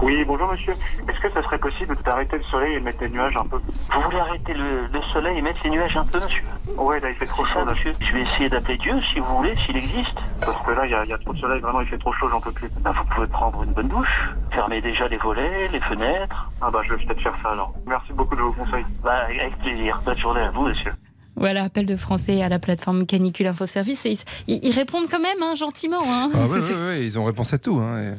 Oui, 0.02 0.24
bonjour 0.24 0.50
monsieur. 0.50 0.74
Est-ce 1.08 1.20
que 1.20 1.32
ça 1.32 1.42
serait 1.42 1.58
possible 1.58 1.96
d'arrêter 2.04 2.36
le 2.36 2.44
soleil 2.44 2.74
et 2.76 2.80
de 2.80 2.84
mettre 2.84 3.02
les 3.02 3.08
nuages 3.08 3.36
un 3.36 3.46
peu? 3.46 3.56
Vous 3.56 4.11
voulez 4.12 4.22
arrêter 4.22 4.54
le, 4.54 4.86
le 4.92 5.02
soleil 5.12 5.38
et 5.38 5.42
mettre 5.42 5.60
les 5.64 5.70
nuages 5.70 5.96
un 5.96 6.04
peu, 6.04 6.18
monsieur 6.24 6.42
Ouais, 6.76 7.00
là 7.00 7.10
il 7.10 7.16
fait 7.16 7.26
trop 7.26 7.44
chaud. 7.44 7.52
ça, 7.54 7.64
là. 7.64 7.72
monsieur. 7.72 7.92
Je 8.00 8.12
vais 8.12 8.22
essayer 8.22 8.48
d'appeler 8.48 8.78
Dieu, 8.78 8.94
si 9.12 9.18
vous 9.20 9.36
voulez, 9.36 9.54
s'il 9.66 9.76
existe. 9.76 10.14
Parce 10.40 10.64
que 10.66 10.70
là 10.72 10.86
il 10.86 10.90
y, 10.90 10.94
a- 10.94 11.04
il 11.04 11.10
y 11.10 11.12
a 11.12 11.18
trop 11.18 11.32
de 11.32 11.38
soleil, 11.38 11.60
vraiment 11.60 11.80
il 11.80 11.88
fait 11.88 11.98
trop 11.98 12.12
chaud, 12.12 12.28
j'en 12.28 12.40
peux 12.40 12.52
plus. 12.52 12.68
Ben, 12.80 12.92
vous 12.92 13.04
pouvez 13.14 13.26
prendre 13.26 13.62
une 13.62 13.72
bonne 13.72 13.88
douche. 13.88 14.30
Fermez 14.52 14.80
déjà 14.80 15.08
les 15.08 15.16
volets, 15.18 15.68
les 15.68 15.80
fenêtres. 15.80 16.50
Ah 16.60 16.70
bah 16.70 16.80
je 16.84 16.94
vais 16.94 17.04
peut-être 17.04 17.20
faire 17.20 17.36
ça 17.42 17.50
alors. 17.50 17.74
Merci 17.86 18.12
beaucoup 18.12 18.36
de 18.36 18.42
vos 18.42 18.52
conseils. 18.52 18.84
Bah, 19.02 19.24
avec 19.28 19.58
plaisir. 19.58 20.00
Bonne 20.04 20.18
journée 20.18 20.40
à 20.42 20.50
vous, 20.50 20.62
monsieur. 20.68 20.92
Voilà, 21.34 21.64
appel 21.64 21.86
de 21.86 21.96
français 21.96 22.42
à 22.42 22.48
la 22.50 22.58
plateforme 22.58 23.06
Canicule 23.06 23.46
Info 23.46 23.64
Service. 23.66 24.04
Et 24.06 24.18
ils, 24.46 24.60
ils 24.64 24.72
répondent 24.72 25.06
quand 25.10 25.18
même, 25.20 25.42
hein, 25.42 25.54
gentiment. 25.54 25.98
hein. 26.06 26.28
Ah 26.34 26.46
ouais, 26.46 26.58
ouais, 26.58 26.74
ouais, 26.86 27.04
ils 27.04 27.18
ont 27.18 27.24
réponse 27.24 27.52
à 27.54 27.58
tout. 27.58 27.78
hein, 27.80 28.12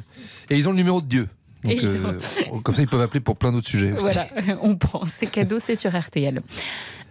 et 0.49 0.57
ils 0.57 0.67
ont 0.67 0.71
le 0.71 0.77
numéro 0.77 0.99
de 0.99 1.05
Dieu. 1.07 1.27
Donc, 1.63 1.73
Et 1.73 1.77
ils 1.77 1.97
euh, 1.97 2.59
comme 2.63 2.75
ça, 2.75 2.81
ils 2.81 2.87
peuvent 2.87 3.01
appeler 3.01 3.19
pour 3.21 3.37
plein 3.37 3.51
d'autres 3.51 3.67
sujets. 3.67 3.93
aussi. 3.93 4.01
Voilà, 4.01 4.25
on 4.61 4.75
prend. 4.75 5.05
C'est 5.05 5.27
cadeau, 5.27 5.59
c'est 5.59 5.75
sur 5.75 5.97
RTL. 5.97 6.41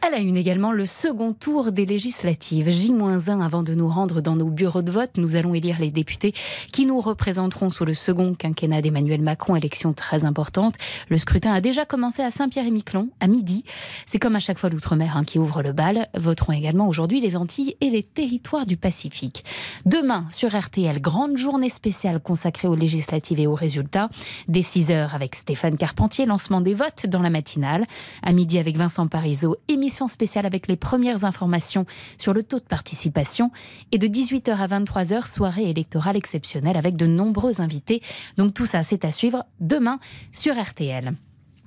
À 0.05 0.11
la 0.11 0.19
une 0.19 0.37
également, 0.37 0.73
le 0.73 0.85
second 0.85 1.33
tour 1.33 1.71
des 1.71 1.87
législatives. 1.87 2.69
J-1 2.69 3.41
avant 3.41 3.63
de 3.63 3.73
nous 3.73 3.87
rendre 3.87 4.21
dans 4.21 4.35
nos 4.35 4.49
bureaux 4.49 4.83
de 4.83 4.91
vote. 4.91 5.13
Nous 5.17 5.37
allons 5.37 5.55
élire 5.55 5.79
les 5.79 5.93
députés 5.93 6.35
qui 6.73 6.87
nous 6.87 7.01
représenteront 7.01 7.71
sous 7.71 7.85
le 7.85 7.95
second 7.95 8.35
quinquennat 8.35 8.83
d'Emmanuel 8.83 9.23
Macron. 9.23 9.55
Élection 9.55 9.93
très 9.93 10.25
importante. 10.25 10.75
Le 11.09 11.19
scrutin 11.19 11.53
a 11.53 11.61
déjà 11.61 11.85
commencé 11.85 12.21
à 12.21 12.33
Saint-Pierre-et-Miquelon, 12.33 13.11
à 13.21 13.29
midi. 13.29 13.63
C'est 14.05 14.19
comme 14.19 14.35
à 14.35 14.41
chaque 14.41 14.59
fois 14.59 14.71
l'outre-mer 14.71 15.17
hein, 15.17 15.23
qui 15.23 15.39
ouvre 15.39 15.63
le 15.63 15.71
bal. 15.73 16.09
Voteront 16.17 16.53
également 16.53 16.89
aujourd'hui 16.89 17.21
les 17.21 17.37
Antilles 17.37 17.77
et 17.81 17.89
les 17.89 18.03
territoires 18.03 18.67
du 18.67 18.77
Pacifique. 18.77 19.45
Demain, 19.87 20.27
sur 20.33 20.51
RTL, 20.53 21.01
grande 21.01 21.37
journée 21.37 21.69
spéciale 21.69 22.19
consacrée 22.19 22.67
aux 22.67 22.75
législatives 22.75 23.39
et 23.39 23.47
aux 23.47 23.55
résultats. 23.55 24.11
Dès 24.49 24.63
6 24.63 24.91
heures 24.91 25.15
avec 25.15 25.37
Stéphane 25.37 25.77
Carpentier, 25.77 26.27
lancement 26.27 26.61
des 26.61 26.75
votes 26.75 27.07
dans 27.07 27.23
la 27.23 27.31
matinale. 27.31 27.85
À 28.25 28.33
midi 28.33 28.59
avec 28.59 28.77
Vincent 28.77 29.07
Parisot, 29.07 29.55
émission 29.69 29.92
spéciale 30.09 30.47
avec 30.47 30.69
les 30.69 30.77
premières 30.77 31.25
informations 31.25 31.87
sur 32.19 32.33
le 32.33 32.43
taux 32.43 32.59
de 32.59 32.65
participation. 32.65 33.51
Et 33.93 33.99
de 33.99 34.07
18h 34.07 34.57
à 34.57 34.67
23h, 34.67 35.31
soirée 35.31 35.71
électorale 35.71 36.17
exceptionnelle 36.17 36.77
avec 36.77 36.97
de 36.97 37.07
nombreux 37.07 37.61
invités. 37.61 38.03
Donc 38.37 38.55
tout 38.55 38.67
ça, 38.67 38.83
c'est 38.83 39.05
à 39.05 39.11
suivre 39.11 39.45
demain 39.61 39.99
sur 40.33 40.61
RTL. 40.61 41.15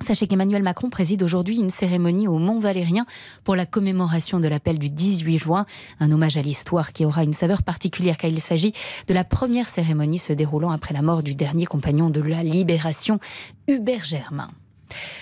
Sachez 0.01 0.27
qu'Emmanuel 0.27 0.61
Macron 0.61 0.89
préside 0.89 1.23
aujourd'hui 1.23 1.57
une 1.57 1.69
cérémonie 1.69 2.27
au 2.27 2.37
Mont 2.37 2.59
Valérien 2.59 3.05
pour 3.43 3.55
la 3.55 3.65
commémoration 3.65 4.39
de 4.39 4.47
l'appel 4.47 4.77
du 4.77 4.89
18 4.89 5.37
juin, 5.37 5.65
un 5.99 6.11
hommage 6.11 6.37
à 6.37 6.41
l'histoire 6.41 6.91
qui 6.91 7.05
aura 7.05 7.23
une 7.23 7.33
saveur 7.33 7.63
particulière 7.63 8.17
car 8.17 8.29
il 8.29 8.41
s'agit 8.41 8.73
de 9.07 9.13
la 9.13 9.23
première 9.23 9.67
cérémonie 9.67 10.19
se 10.19 10.33
déroulant 10.33 10.71
après 10.71 10.93
la 10.93 11.01
mort 11.01 11.23
du 11.23 11.33
dernier 11.33 11.65
compagnon 11.65 12.09
de 12.09 12.21
la 12.21 12.43
libération, 12.43 13.19
Hubert 13.67 14.03
Germain. 14.03 14.49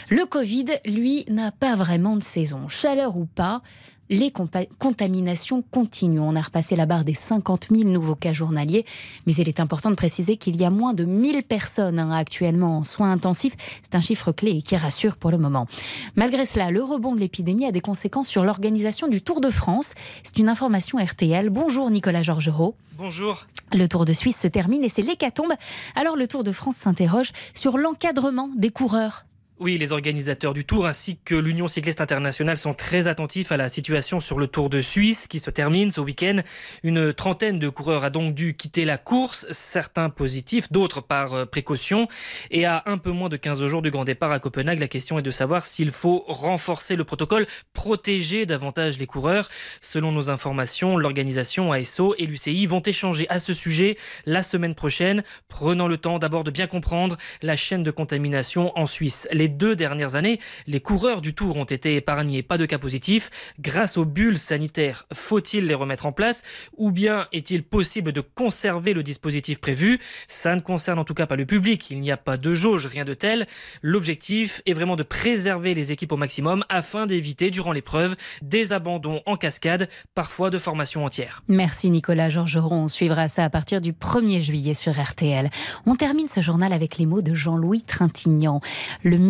Le 0.09 0.25
Covid, 0.25 0.65
lui, 0.85 1.25
n'a 1.29 1.51
pas 1.51 1.75
vraiment 1.75 2.15
de 2.15 2.23
saison. 2.23 2.69
Chaleur 2.69 3.17
ou 3.17 3.25
pas, 3.25 3.61
les 4.09 4.31
contaminations 4.79 5.63
continuent. 5.71 6.19
On 6.19 6.35
a 6.35 6.41
repassé 6.41 6.75
la 6.75 6.85
barre 6.85 7.03
des 7.03 7.13
50 7.13 7.69
000 7.71 7.89
nouveaux 7.89 8.15
cas 8.15 8.33
journaliers, 8.33 8.85
mais 9.25 9.33
il 9.33 9.47
est 9.47 9.59
important 9.59 9.89
de 9.89 9.95
préciser 9.95 10.37
qu'il 10.37 10.55
y 10.59 10.65
a 10.65 10.69
moins 10.69 10.93
de 10.93 11.03
1000 11.05 11.43
personnes 11.43 11.99
hein, 11.99 12.11
actuellement 12.11 12.79
en 12.79 12.83
soins 12.83 13.11
intensifs. 13.11 13.55
C'est 13.81 13.95
un 13.95 14.01
chiffre 14.01 14.31
clé 14.31 14.51
et 14.57 14.61
qui 14.61 14.75
rassure 14.75 15.15
pour 15.15 15.31
le 15.31 15.37
moment. 15.37 15.67
Malgré 16.15 16.45
cela, 16.45 16.69
le 16.69 16.83
rebond 16.83 17.15
de 17.15 17.19
l'épidémie 17.19 17.65
a 17.65 17.71
des 17.71 17.81
conséquences 17.81 18.27
sur 18.27 18.43
l'organisation 18.43 19.07
du 19.07 19.21
Tour 19.21 19.41
de 19.41 19.49
France. 19.49 19.93
C'est 20.23 20.37
une 20.37 20.49
information 20.49 21.03
RTL. 21.03 21.49
Bonjour 21.49 21.89
Nicolas 21.89 22.23
Georgerot. 22.23 22.75
Bonjour. 22.97 23.47
Le 23.71 23.87
Tour 23.87 24.05
de 24.05 24.13
Suisse 24.13 24.37
se 24.37 24.47
termine 24.47 24.83
et 24.83 24.89
c'est 24.89 25.01
l'hécatombe. 25.01 25.53
Alors 25.95 26.15
le 26.15 26.27
Tour 26.27 26.43
de 26.43 26.51
France 26.51 26.75
s'interroge 26.75 27.31
sur 27.53 27.77
l'encadrement 27.77 28.49
des 28.55 28.69
coureurs. 28.69 29.25
Oui, 29.63 29.77
les 29.77 29.93
organisateurs 29.93 30.53
du 30.53 30.65
Tour 30.65 30.87
ainsi 30.87 31.17
que 31.23 31.35
l'Union 31.35 31.69
cycliste 31.69 32.01
internationale 32.01 32.57
sont 32.57 32.73
très 32.73 33.07
attentifs 33.07 33.53
à 33.53 33.55
la 33.55 33.69
situation 33.69 34.19
sur 34.19 34.37
le 34.37 34.47
Tour 34.47 34.69
de 34.69 34.81
Suisse 34.81 35.25
qui 35.25 35.39
se 35.39 35.49
termine 35.49 35.89
ce 35.89 36.01
week-end. 36.01 36.41
Une 36.83 37.13
trentaine 37.13 37.59
de 37.59 37.69
coureurs 37.69 38.03
a 38.03 38.09
donc 38.09 38.35
dû 38.35 38.55
quitter 38.55 38.83
la 38.83 38.97
course, 38.97 39.47
certains 39.51 40.09
positifs, 40.09 40.69
d'autres 40.69 40.99
par 40.99 41.33
euh, 41.33 41.45
précaution. 41.45 42.09
Et 42.51 42.65
à 42.65 42.83
un 42.87 42.97
peu 42.97 43.11
moins 43.11 43.29
de 43.29 43.37
15 43.37 43.65
jours 43.67 43.81
du 43.81 43.89
grand 43.89 44.03
départ 44.03 44.33
à 44.33 44.39
Copenhague, 44.41 44.81
la 44.81 44.89
question 44.89 45.17
est 45.17 45.21
de 45.21 45.31
savoir 45.31 45.65
s'il 45.65 45.91
faut 45.91 46.25
renforcer 46.27 46.97
le 46.97 47.05
protocole, 47.05 47.47
protéger 47.71 48.45
davantage 48.45 48.99
les 48.99 49.07
coureurs. 49.07 49.47
Selon 49.79 50.11
nos 50.11 50.29
informations, 50.29 50.97
l'organisation 50.97 51.71
ASO 51.71 52.15
et 52.17 52.25
l'UCI 52.25 52.65
vont 52.65 52.81
échanger 52.81 53.29
à 53.29 53.39
ce 53.39 53.53
sujet 53.53 53.95
la 54.25 54.43
semaine 54.43 54.75
prochaine, 54.75 55.23
prenant 55.47 55.87
le 55.87 55.95
temps 55.95 56.19
d'abord 56.19 56.43
de 56.43 56.51
bien 56.51 56.67
comprendre 56.67 57.15
la 57.41 57.55
chaîne 57.55 57.83
de 57.83 57.91
contamination 57.91 58.77
en 58.77 58.87
Suisse. 58.87 59.25
Deux 59.53 59.75
dernières 59.75 60.15
années, 60.15 60.39
les 60.67 60.79
coureurs 60.79 61.21
du 61.21 61.33
Tour 61.33 61.57
ont 61.57 61.63
été 61.63 61.95
épargnés, 61.95 62.43
pas 62.43 62.57
de 62.57 62.65
cas 62.65 62.79
positifs. 62.79 63.29
Grâce 63.59 63.97
aux 63.97 64.05
bulles 64.05 64.37
sanitaires, 64.37 65.05
faut-il 65.13 65.67
les 65.67 65.73
remettre 65.73 66.05
en 66.05 66.11
place 66.11 66.43
ou 66.77 66.91
bien 66.91 67.27
est-il 67.31 67.63
possible 67.63 68.11
de 68.11 68.21
conserver 68.21 68.93
le 68.93 69.03
dispositif 69.03 69.59
prévu? 69.59 69.99
Ça 70.27 70.55
ne 70.55 70.61
concerne 70.61 70.99
en 70.99 71.05
tout 71.05 71.13
cas 71.13 71.25
pas 71.25 71.35
le 71.35 71.45
public, 71.45 71.89
il 71.91 72.01
n'y 72.01 72.11
a 72.11 72.17
pas 72.17 72.37
de 72.37 72.53
jauge, 72.53 72.85
rien 72.85 73.05
de 73.05 73.13
tel. 73.13 73.47
L'objectif 73.81 74.61
est 74.65 74.73
vraiment 74.73 74.95
de 74.95 75.03
préserver 75.03 75.73
les 75.73 75.91
équipes 75.91 76.11
au 76.11 76.17
maximum 76.17 76.63
afin 76.69 77.05
d'éviter 77.05 77.51
durant 77.51 77.71
l'épreuve 77.71 78.15
des 78.41 78.73
abandons 78.73 79.21
en 79.25 79.35
cascade, 79.35 79.89
parfois 80.15 80.49
de 80.49 80.57
formation 80.57 81.05
entière. 81.05 81.43
Merci 81.47 81.89
Nicolas 81.89 82.29
Georgeron, 82.29 82.83
on 82.83 82.87
suivra 82.87 83.27
ça 83.27 83.43
à 83.43 83.49
partir 83.49 83.81
du 83.81 83.93
1er 83.93 84.39
juillet 84.39 84.73
sur 84.73 84.99
RTL. 85.01 85.49
On 85.85 85.95
termine 85.95 86.27
ce 86.27 86.41
journal 86.41 86.73
avec 86.73 86.97
les 86.97 87.05
mots 87.05 87.21
de 87.21 87.33
Jean-Louis 87.33 87.81
Trintignant. 87.81 88.61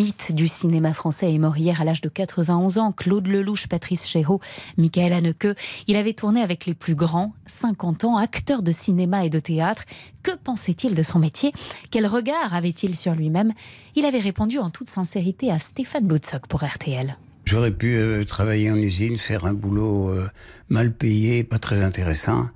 Mythe 0.03 0.33
du 0.33 0.49
cinéma 0.49 0.93
français 0.93 1.33
est 1.33 1.37
mort 1.37 1.55
hier 1.55 1.79
à 1.79 1.85
l'âge 1.85 2.01
de 2.01 2.09
91 2.09 2.77
ans. 2.77 2.91
Claude 2.91 3.25
Lelouch, 3.25 3.67
Patrice 3.67 4.05
Chéreau, 4.05 4.41
Michael 4.77 5.13
Haneke. 5.13 5.57
Il 5.87 5.95
avait 5.95 6.11
tourné 6.11 6.41
avec 6.41 6.65
les 6.65 6.73
plus 6.73 6.93
grands, 6.93 7.33
50 7.45 8.03
ans, 8.03 8.17
acteur 8.17 8.63
de 8.63 8.71
cinéma 8.71 9.25
et 9.25 9.29
de 9.29 9.39
théâtre. 9.39 9.83
Que 10.21 10.31
pensait-il 10.35 10.93
de 10.93 11.03
son 11.03 11.19
métier? 11.19 11.53
Quel 11.89 12.05
regard 12.05 12.53
avait-il 12.53 12.97
sur 12.97 13.15
lui-même? 13.15 13.53
Il 13.95 14.03
avait 14.03 14.19
répondu 14.19 14.59
en 14.59 14.69
toute 14.69 14.89
sincérité 14.89 15.49
à 15.49 15.57
Stéphane 15.57 16.05
Boutsock 16.05 16.47
pour 16.47 16.65
RTL. 16.65 17.15
J'aurais 17.45 17.71
pu 17.71 17.95
euh, 17.95 18.25
travailler 18.25 18.71
en 18.71 18.77
usine, 18.77 19.15
faire 19.15 19.45
un 19.45 19.53
boulot 19.53 20.09
euh, 20.09 20.27
mal 20.67 20.91
payé, 20.91 21.45
pas 21.45 21.59
très 21.59 21.81
intéressant. 21.81 22.49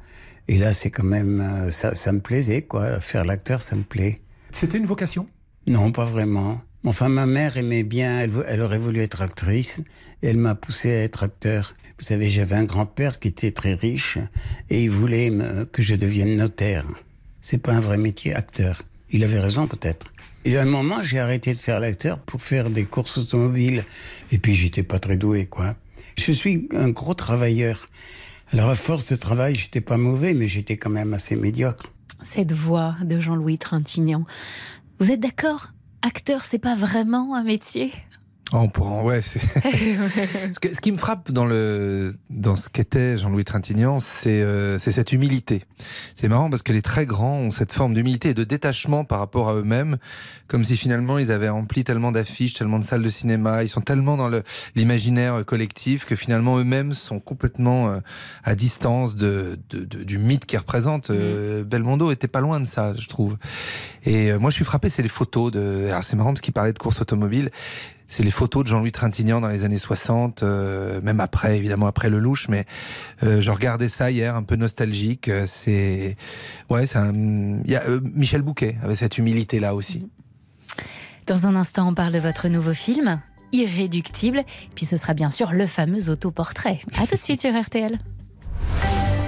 Et 0.49 0.57
là, 0.57 0.73
c'est 0.73 0.91
quand 0.91 1.05
même, 1.05 1.39
euh, 1.39 1.71
ça, 1.71 1.95
ça 1.95 2.11
me 2.11 2.19
plaisait, 2.19 2.63
quoi. 2.63 2.99
Faire 2.99 3.23
l'acteur, 3.23 3.61
ça 3.61 3.77
me 3.77 3.83
plaît. 3.83 4.19
C'était 4.51 4.77
une 4.77 4.85
vocation? 4.85 5.27
Non, 5.65 5.93
pas 5.93 6.05
vraiment. 6.05 6.61
Enfin, 6.83 7.09
ma 7.09 7.25
mère 7.25 7.57
aimait 7.57 7.83
bien, 7.83 8.19
elle, 8.19 8.61
aurait 8.61 8.77
voulu 8.77 9.01
être 9.01 9.21
actrice, 9.21 9.81
et 10.21 10.29
elle 10.29 10.37
m'a 10.37 10.55
poussé 10.55 10.91
à 10.91 11.03
être 11.03 11.23
acteur. 11.23 11.73
Vous 11.99 12.05
savez, 12.05 12.29
j'avais 12.29 12.55
un 12.55 12.65
grand-père 12.65 13.19
qui 13.19 13.27
était 13.27 13.51
très 13.51 13.73
riche, 13.73 14.17
et 14.69 14.83
il 14.83 14.89
voulait 14.89 15.31
que 15.71 15.81
je 15.81 15.95
devienne 15.95 16.37
notaire. 16.37 16.85
C'est 17.41 17.57
pas 17.57 17.73
un 17.73 17.81
vrai 17.81 17.97
métier, 17.97 18.33
acteur. 18.35 18.83
Il 19.09 19.23
avait 19.23 19.39
raison, 19.39 19.67
peut-être. 19.67 20.13
Et 20.45 20.57
à 20.57 20.61
un 20.61 20.65
moment, 20.65 21.03
j'ai 21.03 21.19
arrêté 21.19 21.53
de 21.53 21.57
faire 21.57 21.79
l'acteur 21.79 22.19
pour 22.19 22.41
faire 22.41 22.69
des 22.69 22.85
courses 22.85 23.17
automobiles. 23.17 23.83
Et 24.31 24.37
puis, 24.37 24.53
j'étais 24.53 24.83
pas 24.83 24.99
très 24.99 25.17
doué, 25.17 25.45
quoi. 25.45 25.75
Je 26.17 26.31
suis 26.31 26.69
un 26.73 26.89
gros 26.89 27.13
travailleur. 27.13 27.87
Alors, 28.51 28.69
à 28.69 28.75
force 28.75 29.05
de 29.05 29.15
travail, 29.15 29.55
j'étais 29.55 29.81
pas 29.81 29.97
mauvais, 29.97 30.33
mais 30.33 30.47
j'étais 30.47 30.77
quand 30.77 30.89
même 30.89 31.13
assez 31.13 31.35
médiocre. 31.35 31.91
Cette 32.23 32.53
voix 32.53 32.95
de 33.03 33.19
Jean-Louis 33.19 33.57
Trintignant. 33.57 34.25
Vous 34.99 35.11
êtes 35.11 35.19
d'accord? 35.19 35.73
Acteur, 36.07 36.45
c'est 36.45 36.57
pas 36.57 36.73
vraiment 36.73 37.35
un 37.35 37.43
métier 37.43 37.91
on 38.53 38.69
pourra, 38.69 39.03
ouais, 39.03 39.21
ce, 39.21 39.39
ce, 39.39 40.81
qui 40.81 40.91
me 40.91 40.97
frappe 40.97 41.31
dans, 41.31 41.45
le, 41.45 42.15
dans 42.29 42.55
ce 42.55 42.69
qu'était 42.69 43.17
Jean-Louis 43.17 43.43
Trintignant, 43.43 43.99
c'est, 43.99 44.41
euh, 44.41 44.79
c'est 44.79 44.91
cette 44.91 45.11
humilité. 45.11 45.63
C'est 46.15 46.27
marrant 46.27 46.49
parce 46.49 46.63
que 46.63 46.71
les 46.71 46.81
très 46.81 47.05
grands 47.05 47.37
ont 47.37 47.51
cette 47.51 47.73
forme 47.73 47.93
d'humilité 47.93 48.29
et 48.29 48.33
de 48.33 48.43
détachement 48.43 49.03
par 49.03 49.19
rapport 49.19 49.49
à 49.49 49.55
eux-mêmes, 49.55 49.97
comme 50.47 50.63
si 50.63 50.77
finalement 50.77 51.17
ils 51.17 51.31
avaient 51.31 51.49
rempli 51.49 51.83
tellement 51.83 52.11
d'affiches, 52.11 52.53
tellement 52.53 52.79
de 52.79 52.85
salles 52.85 53.03
de 53.03 53.09
cinéma, 53.09 53.63
ils 53.63 53.69
sont 53.69 53.81
tellement 53.81 54.15
dans 54.15 54.29
l'imaginaire 54.75 55.43
collectif 55.45 56.05
que 56.05 56.15
finalement 56.15 56.57
eux-mêmes 56.57 56.93
sont 56.93 57.19
complètement 57.19 57.89
euh, 57.89 57.99
à 58.43 58.55
distance 58.55 59.15
de, 59.15 59.59
de, 59.69 59.83
de, 59.83 60.03
du 60.03 60.17
mythe 60.17 60.45
qu'ils 60.45 60.59
représentent. 60.59 61.09
Euh, 61.09 61.63
Belmondo 61.65 62.11
était 62.11 62.27
pas 62.27 62.39
loin 62.39 62.59
de 62.59 62.65
ça, 62.65 62.93
je 62.97 63.07
trouve. 63.07 63.37
Et 64.05 64.31
moi 64.37 64.51
je 64.51 64.55
suis 64.55 64.65
frappé, 64.65 64.89
c'est 64.89 65.01
les 65.01 65.09
photos 65.09 65.51
de... 65.51 65.87
Alors 65.89 66.03
c'est 66.03 66.15
marrant 66.15 66.29
parce 66.29 66.41
qu'il 66.41 66.53
parlait 66.53 66.71
de 66.71 66.79
course 66.79 67.01
automobile 67.01 67.49
c'est 68.07 68.23
les 68.23 68.31
photos 68.31 68.63
de 68.63 68.69
Jean-Louis 68.69 68.91
Trintignant 68.91 69.41
dans 69.41 69.49
les 69.49 69.65
années 69.65 69.77
60, 69.77 70.43
euh, 70.43 71.01
même 71.01 71.19
après, 71.19 71.57
évidemment 71.57 71.87
après 71.87 72.09
le 72.09 72.19
louche, 72.19 72.47
mais 72.49 72.65
euh, 73.23 73.41
je 73.41 73.51
regardais 73.51 73.89
ça 73.89 74.11
hier, 74.11 74.35
un 74.35 74.43
peu 74.43 74.55
nostalgique. 74.55 75.27
Euh, 75.27 75.43
c'est, 75.45 76.15
ouais, 76.69 76.87
c'est 76.87 76.97
un. 76.97 77.13
Il 77.13 77.69
y 77.69 77.75
a 77.75 77.83
Michel 78.13 78.41
Bouquet 78.41 78.77
avait 78.83 78.95
cette 78.95 79.17
humilité 79.17 79.59
là 79.59 79.75
aussi. 79.75 80.07
Dans 81.25 81.45
un 81.45 81.55
instant, 81.55 81.89
on 81.89 81.93
parle 81.93 82.13
de 82.13 82.19
votre 82.19 82.47
nouveau 82.47 82.73
film, 82.73 83.19
Irréductible, 83.51 84.43
puis 84.75 84.85
ce 84.85 84.97
sera 84.97 85.13
bien 85.13 85.29
sûr 85.29 85.51
le 85.51 85.67
fameux 85.67 86.09
autoportrait. 86.09 86.79
À 87.01 87.07
tout 87.07 87.15
de 87.15 87.21
suite 87.21 87.41
sur 87.41 87.59
RTL. 87.59 87.97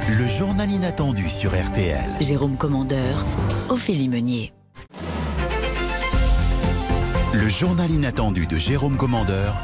Le 0.10 0.28
journal 0.28 0.72
inattendu 0.72 1.28
sur 1.28 1.52
RTL. 1.52 2.10
Jérôme 2.22 2.58
Commandeur, 2.58 3.26
Ophélie 3.70 4.08
Meunier. 4.08 4.54
Le 7.42 7.48
journal 7.48 7.90
inattendu 7.90 8.48
de 8.48 8.58
Jérôme 8.58 8.98
Commandeur. 8.98 9.56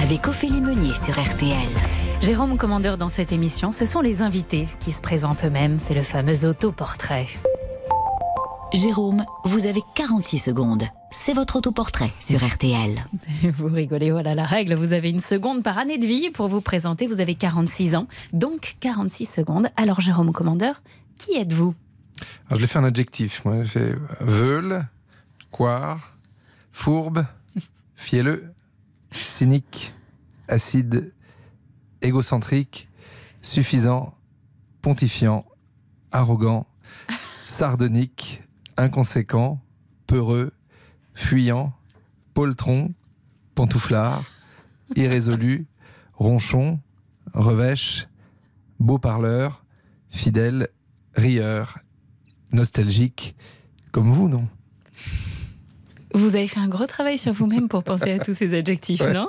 Avec 0.00 0.28
Ophélie 0.28 0.60
Meunier 0.60 0.94
sur 0.94 1.20
RTL. 1.20 1.56
Jérôme 2.22 2.56
Commandeur 2.56 2.98
dans 2.98 3.08
cette 3.08 3.32
émission, 3.32 3.72
ce 3.72 3.84
sont 3.84 4.00
les 4.00 4.22
invités 4.22 4.68
qui 4.78 4.92
se 4.92 5.02
présentent 5.02 5.44
eux-mêmes. 5.44 5.80
C'est 5.80 5.94
le 5.94 6.04
fameux 6.04 6.44
autoportrait. 6.44 7.26
Jérôme, 8.72 9.24
vous 9.44 9.66
avez 9.66 9.80
46 9.96 10.38
secondes. 10.38 10.84
C'est 11.10 11.32
votre 11.32 11.56
autoportrait 11.56 12.12
sur 12.20 12.46
RTL. 12.46 13.04
Vous 13.42 13.66
rigolez, 13.66 14.12
voilà 14.12 14.36
la 14.36 14.44
règle. 14.44 14.74
Vous 14.74 14.92
avez 14.92 15.10
une 15.10 15.20
seconde 15.20 15.64
par 15.64 15.78
année 15.78 15.98
de 15.98 16.06
vie 16.06 16.30
pour 16.30 16.46
vous 16.46 16.60
présenter. 16.60 17.08
Vous 17.08 17.18
avez 17.18 17.34
46 17.34 17.96
ans, 17.96 18.06
donc 18.32 18.76
46 18.78 19.24
secondes. 19.24 19.68
Alors, 19.76 20.00
Jérôme 20.00 20.32
Commandeur, 20.32 20.80
qui 21.18 21.36
êtes-vous? 21.36 21.74
Alors, 22.46 22.56
je 22.56 22.60
l'ai 22.60 22.68
fait 22.68 22.78
un 22.78 22.84
adjectif. 22.84 23.44
Moi, 23.44 23.64
j'ai 23.64 23.68
fait 23.68 23.94
veule, 24.20 24.86
coire, 25.50 26.13
fourbe, 26.74 27.24
fielleux, 27.94 28.52
cynique, 29.12 29.94
acide, 30.48 31.14
égocentrique, 32.02 32.88
suffisant, 33.42 34.12
pontifiant, 34.82 35.46
arrogant, 36.10 36.66
sardonique, 37.46 38.42
inconséquent, 38.76 39.62
peureux, 40.08 40.52
fuyant, 41.14 41.72
poltron, 42.34 42.92
pantouflard, 43.54 44.24
irrésolu, 44.96 45.68
ronchon, 46.12 46.80
revêche, 47.34 48.08
beau 48.80 48.98
parleur, 48.98 49.64
fidèle, 50.10 50.68
rieur, 51.14 51.78
nostalgique, 52.50 53.36
comme 53.92 54.10
vous, 54.10 54.28
non? 54.28 54.48
Vous 56.14 56.36
avez 56.36 56.48
fait 56.48 56.60
un 56.60 56.68
gros 56.68 56.86
travail 56.86 57.18
sur 57.18 57.32
vous-même 57.32 57.68
pour 57.68 57.82
penser 57.82 58.12
à 58.12 58.18
tous 58.18 58.34
ces 58.34 58.54
adjectifs, 58.58 59.00
ouais. 59.00 59.12
non? 59.12 59.28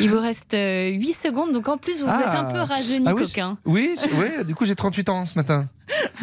Il 0.00 0.10
vous 0.10 0.20
reste 0.20 0.52
8 0.52 0.56
euh, 0.56 1.12
secondes, 1.12 1.52
donc 1.52 1.68
en 1.68 1.78
plus 1.78 2.02
vous 2.02 2.08
ah. 2.08 2.20
êtes 2.20 2.28
un 2.28 2.44
peu 2.44 2.60
rajeuni, 2.60 3.04
ah 3.06 3.14
oui, 3.14 3.22
coquin. 3.22 3.58
Oui, 3.64 3.94
oui, 4.18 4.44
du 4.44 4.54
coup 4.54 4.64
j'ai 4.64 4.74
38 4.74 5.08
ans 5.08 5.26
ce 5.26 5.34
matin. 5.34 5.68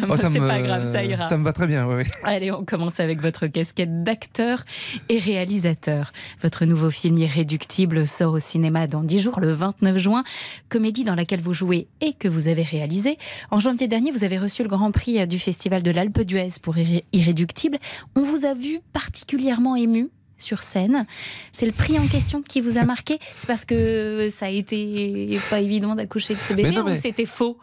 Oh, 0.08 0.16
c'est 0.16 0.28
me... 0.28 0.46
pas 0.46 0.60
grave, 0.60 0.92
ça 0.92 1.04
ira. 1.04 1.28
Ça 1.28 1.36
me 1.36 1.44
va 1.44 1.52
très 1.52 1.66
bien, 1.66 1.86
oui. 1.86 2.04
Allez, 2.24 2.50
on 2.52 2.64
commence 2.64 3.00
avec 3.00 3.20
votre 3.20 3.46
casquette 3.46 4.02
d'acteur 4.02 4.64
et 5.08 5.18
réalisateur. 5.18 6.12
Votre 6.42 6.64
nouveau 6.64 6.90
film 6.90 7.18
Irréductible 7.18 8.06
sort 8.06 8.34
au 8.34 8.38
cinéma 8.38 8.86
dans 8.86 9.02
10 9.02 9.20
jours, 9.20 9.40
le 9.40 9.52
29 9.52 9.98
juin. 9.98 10.24
Comédie 10.68 11.04
dans 11.04 11.14
laquelle 11.14 11.40
vous 11.40 11.54
jouez 11.54 11.88
et 12.00 12.12
que 12.12 12.28
vous 12.28 12.48
avez 12.48 12.62
réalisé. 12.62 13.18
En 13.50 13.60
janvier 13.60 13.88
dernier, 13.88 14.10
vous 14.10 14.24
avez 14.24 14.38
reçu 14.38 14.62
le 14.62 14.68
grand 14.68 14.90
prix 14.90 15.26
du 15.26 15.38
Festival 15.38 15.82
de 15.82 15.90
l'Alpe 15.90 16.20
d'Huez 16.22 16.48
pour 16.62 16.76
Irréductible. 17.12 17.78
On 18.16 18.22
vous 18.22 18.44
a 18.44 18.54
vu 18.54 18.80
particulièrement 18.92 19.76
ému 19.76 20.10
sur 20.38 20.62
scène. 20.62 21.06
C'est 21.52 21.66
le 21.66 21.72
prix 21.72 21.98
en 21.98 22.06
question 22.06 22.42
qui 22.42 22.60
vous 22.60 22.76
a 22.78 22.84
marqué 22.84 23.18
C'est 23.36 23.46
parce 23.46 23.64
que 23.64 24.30
ça 24.32 24.46
a 24.46 24.50
été 24.50 25.38
pas 25.50 25.60
évident 25.60 25.94
d'accoucher 25.94 26.34
de 26.34 26.40
ce 26.40 26.52
bébé 26.52 26.72
non, 26.72 26.84
mais... 26.84 26.92
ou 26.92 26.96
c'était 26.96 27.26
faux? 27.26 27.58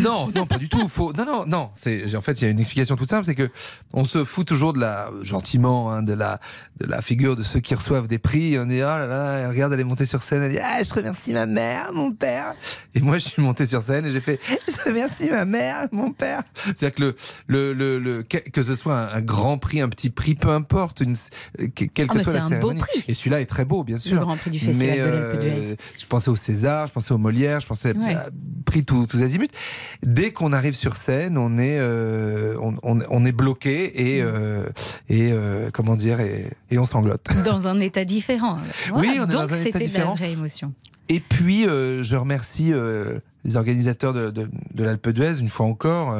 Non, 0.00 0.30
non, 0.34 0.46
pas 0.46 0.58
du 0.58 0.68
tout. 0.68 0.86
Faut... 0.88 1.12
Non, 1.12 1.24
non, 1.24 1.44
non. 1.46 1.70
C'est... 1.74 2.14
En 2.14 2.20
fait, 2.20 2.40
il 2.40 2.44
y 2.44 2.46
a 2.46 2.50
une 2.50 2.60
explication 2.60 2.94
toute 2.96 3.08
simple, 3.08 3.24
c'est 3.24 3.34
que 3.34 3.50
on 3.92 4.04
se 4.04 4.22
fout 4.24 4.46
toujours 4.46 4.72
de 4.72 4.80
la, 4.80 5.10
gentiment, 5.22 5.90
hein, 5.92 6.02
de 6.02 6.12
la, 6.12 6.40
de 6.80 6.86
la 6.86 7.00
figure 7.00 7.36
de 7.36 7.42
ceux 7.42 7.60
qui 7.60 7.74
reçoivent 7.74 8.06
des 8.08 8.18
prix. 8.18 8.58
On 8.58 8.66
dit, 8.66 8.76
oh 8.76 8.86
là 8.86 9.06
là, 9.06 9.48
regarde, 9.48 9.72
elle 9.72 9.80
est 9.80 9.84
montée 9.84 10.04
sur 10.06 10.22
scène, 10.22 10.42
elle 10.42 10.52
dit, 10.52 10.58
ah, 10.62 10.82
je 10.82 10.92
remercie 10.92 11.32
ma 11.32 11.46
mère, 11.46 11.90
mon 11.94 12.12
père. 12.12 12.54
Et 12.94 13.00
moi, 13.00 13.18
je 13.18 13.28
suis 13.28 13.42
monté 13.42 13.64
sur 13.66 13.82
scène 13.82 14.04
et 14.06 14.10
j'ai 14.10 14.20
fait, 14.20 14.38
je 14.68 14.88
remercie 14.88 15.30
ma 15.30 15.44
mère, 15.44 15.88
mon 15.92 16.12
père. 16.12 16.42
C'est-à-dire 16.54 16.94
que 16.94 17.16
le, 17.46 17.72
le, 17.72 17.98
le, 17.98 18.22
que 18.22 18.62
ce 18.62 18.74
soit 18.74 19.12
un, 19.14 19.20
grand 19.22 19.58
prix, 19.58 19.80
un 19.80 19.88
petit 19.88 20.10
prix, 20.10 20.34
peu 20.34 20.50
importe, 20.50 21.00
une, 21.00 21.14
quelle 21.74 22.08
que 22.08 22.16
Ah, 22.16 22.18
soit 22.18 22.32
c'est 22.32 22.38
la 22.38 22.40
cérémonie. 22.48 22.80
prix. 22.80 23.04
Et 23.08 23.14
celui-là 23.14 23.40
est 23.40 23.46
très 23.46 23.64
beau, 23.64 23.84
bien 23.84 23.98
sûr. 23.98 24.20
Grand 24.20 24.36
Prix 24.36 24.50
du 24.50 24.58
Festival 24.58 24.98
Mais, 24.98 25.36
de 25.36 25.40
d'Huez. 25.40 25.76
je 25.98 26.06
pensais 26.06 26.30
au 26.30 26.36
César, 26.36 26.86
je 26.88 26.92
pensais 26.92 27.12
au 27.12 27.18
Molière, 27.18 27.60
je 27.60 27.66
pensais 27.66 27.96
Ouais. 27.96 28.14
à 28.14 28.26
prix 28.64 28.84
tous 28.84 29.06
azimuts. 29.22 29.48
Dès 30.02 30.32
qu'on 30.32 30.52
arrive 30.52 30.74
sur 30.74 30.96
scène, 30.96 31.38
on 31.38 31.58
est, 31.58 31.78
euh, 31.78 32.56
on, 32.60 32.74
on- 32.82 32.98
on 33.08 33.24
est 33.24 33.32
bloqué 33.32 34.16
et, 34.16 34.22
euh, 34.22 34.64
et 35.08 35.30
euh, 35.32 35.70
comment 35.72 35.96
dire, 35.96 36.20
et, 36.20 36.46
et 36.70 36.78
on 36.78 36.84
sanglote. 36.84 37.26
Dans 37.44 37.68
un 37.68 37.78
état 37.80 38.04
différent. 38.04 38.58
Voilà, 38.88 39.00
Oui, 39.00 39.16
on 39.20 39.24
est 39.24 39.26
donc 39.26 39.30
dans 39.48 39.54
un 39.54 39.62
état 39.62 39.78
de 39.78 39.84
la 39.84 40.04
vraie 40.14 40.32
émotion. 40.32 40.72
Et 41.08 41.20
puis, 41.20 41.64
je 41.64 42.16
remercie 42.16 42.72
les 43.44 43.56
organisateurs 43.56 44.12
de, 44.14 44.30
de, 44.30 44.48
de 44.74 44.84
l'Alpe 44.84 45.08
d'Huez, 45.10 45.40
une 45.40 45.48
fois 45.50 45.66
encore, 45.66 46.16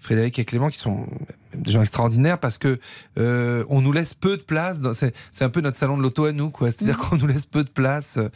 Frédéric 0.00 0.38
et 0.38 0.44
Clément, 0.44 0.68
qui 0.68 0.78
sont 0.78 1.06
des 1.54 1.72
gens 1.72 1.80
extraordinaires 1.80 2.38
parce 2.38 2.58
que 2.58 2.78
euh, 3.18 3.64
on 3.68 3.80
nous 3.80 3.90
laisse 3.90 4.14
peu 4.14 4.36
de 4.36 4.42
place. 4.42 4.80
C'est 5.32 5.44
un 5.44 5.48
peu 5.48 5.60
notre 5.60 5.76
salon 5.78 5.96
de 5.96 6.02
l'auto 6.02 6.24
à 6.26 6.32
nous, 6.32 6.50
quoi. 6.50 6.68
C'est-à-dire 6.70 6.98
qu'on 6.98 7.16
nous 7.16 7.26
laisse 7.26 7.46
peu 7.46 7.64
de 7.64 7.70
place 7.70 8.18
euh, 8.18 8.28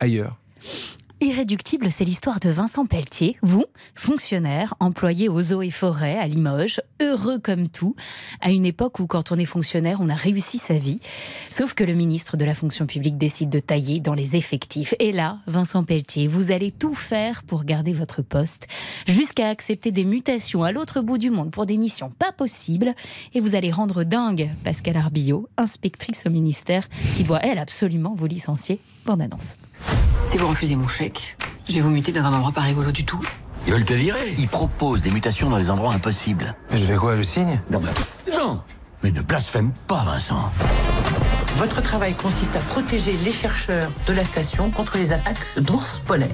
ailleurs. 0.00 0.36
Irréductible, 1.22 1.90
c'est 1.90 2.04
l'histoire 2.04 2.40
de 2.40 2.50
Vincent 2.50 2.84
Pelletier, 2.84 3.38
vous, 3.40 3.64
fonctionnaire, 3.94 4.74
employé 4.80 5.30
aux 5.30 5.54
eaux 5.54 5.62
et 5.62 5.70
forêts 5.70 6.18
à 6.18 6.28
Limoges, 6.28 6.82
heureux 7.00 7.38
comme 7.38 7.68
tout, 7.68 7.96
à 8.42 8.50
une 8.50 8.66
époque 8.66 9.00
où 9.00 9.06
quand 9.06 9.32
on 9.32 9.38
est 9.38 9.46
fonctionnaire, 9.46 10.00
on 10.02 10.10
a 10.10 10.14
réussi 10.14 10.58
sa 10.58 10.74
vie. 10.74 11.00
Sauf 11.48 11.72
que 11.72 11.84
le 11.84 11.94
ministre 11.94 12.36
de 12.36 12.44
la 12.44 12.52
fonction 12.52 12.84
publique 12.84 13.16
décide 13.16 13.48
de 13.48 13.60
tailler 13.60 13.98
dans 13.98 14.12
les 14.12 14.36
effectifs. 14.36 14.94
Et 14.98 15.10
là, 15.10 15.38
Vincent 15.46 15.84
Pelletier, 15.84 16.26
vous 16.26 16.52
allez 16.52 16.70
tout 16.70 16.94
faire 16.94 17.44
pour 17.44 17.64
garder 17.64 17.94
votre 17.94 18.20
poste, 18.20 18.68
jusqu'à 19.06 19.48
accepter 19.48 19.92
des 19.92 20.04
mutations 20.04 20.64
à 20.64 20.72
l'autre 20.72 21.00
bout 21.00 21.16
du 21.16 21.30
monde 21.30 21.50
pour 21.50 21.64
des 21.64 21.78
missions 21.78 22.10
pas 22.10 22.32
possibles. 22.32 22.94
Et 23.32 23.40
vous 23.40 23.54
allez 23.54 23.70
rendre 23.70 24.04
dingue 24.04 24.50
Pascal 24.64 24.98
Arbillot, 24.98 25.48
inspectrice 25.56 26.26
au 26.26 26.30
ministère, 26.30 26.90
qui 27.16 27.24
doit, 27.24 27.40
elle, 27.42 27.58
absolument 27.58 28.14
vous 28.14 28.26
licencier. 28.26 28.80
Bande 29.06 29.22
annonce. 29.22 29.56
Si 30.26 30.38
vous 30.38 30.48
refusez 30.48 30.76
mon 30.76 30.88
chèque, 30.88 31.36
je 31.68 31.74
vais 31.74 31.80
vous 31.80 31.90
muter 31.90 32.12
dans 32.12 32.24
un 32.24 32.32
endroit 32.32 32.52
pas 32.52 32.62
rigolo 32.62 32.92
du 32.92 33.04
tout. 33.04 33.20
Ils 33.66 33.72
veulent 33.72 33.84
te 33.84 33.94
virer. 33.94 34.34
Ils 34.38 34.48
proposent 34.48 35.02
des 35.02 35.10
mutations 35.10 35.50
dans 35.50 35.58
des 35.58 35.70
endroits 35.70 35.92
impossibles. 35.92 36.54
Mais 36.70 36.78
je 36.78 36.86
fais 36.86 36.96
quoi, 36.96 37.16
je 37.16 37.22
signe? 37.22 37.60
Non, 37.70 37.80
mais. 37.80 37.90
Non 38.36 38.60
Mais 39.02 39.10
ne 39.10 39.20
blasphème 39.22 39.72
pas, 39.86 40.04
Vincent. 40.04 40.50
Votre 41.56 41.80
travail 41.80 42.14
consiste 42.14 42.54
à 42.54 42.60
protéger 42.60 43.16
les 43.24 43.32
chercheurs 43.32 43.90
de 44.06 44.12
la 44.12 44.24
station 44.24 44.70
contre 44.70 44.98
les 44.98 45.12
attaques 45.12 45.44
d'ours 45.56 46.00
polaires. 46.06 46.28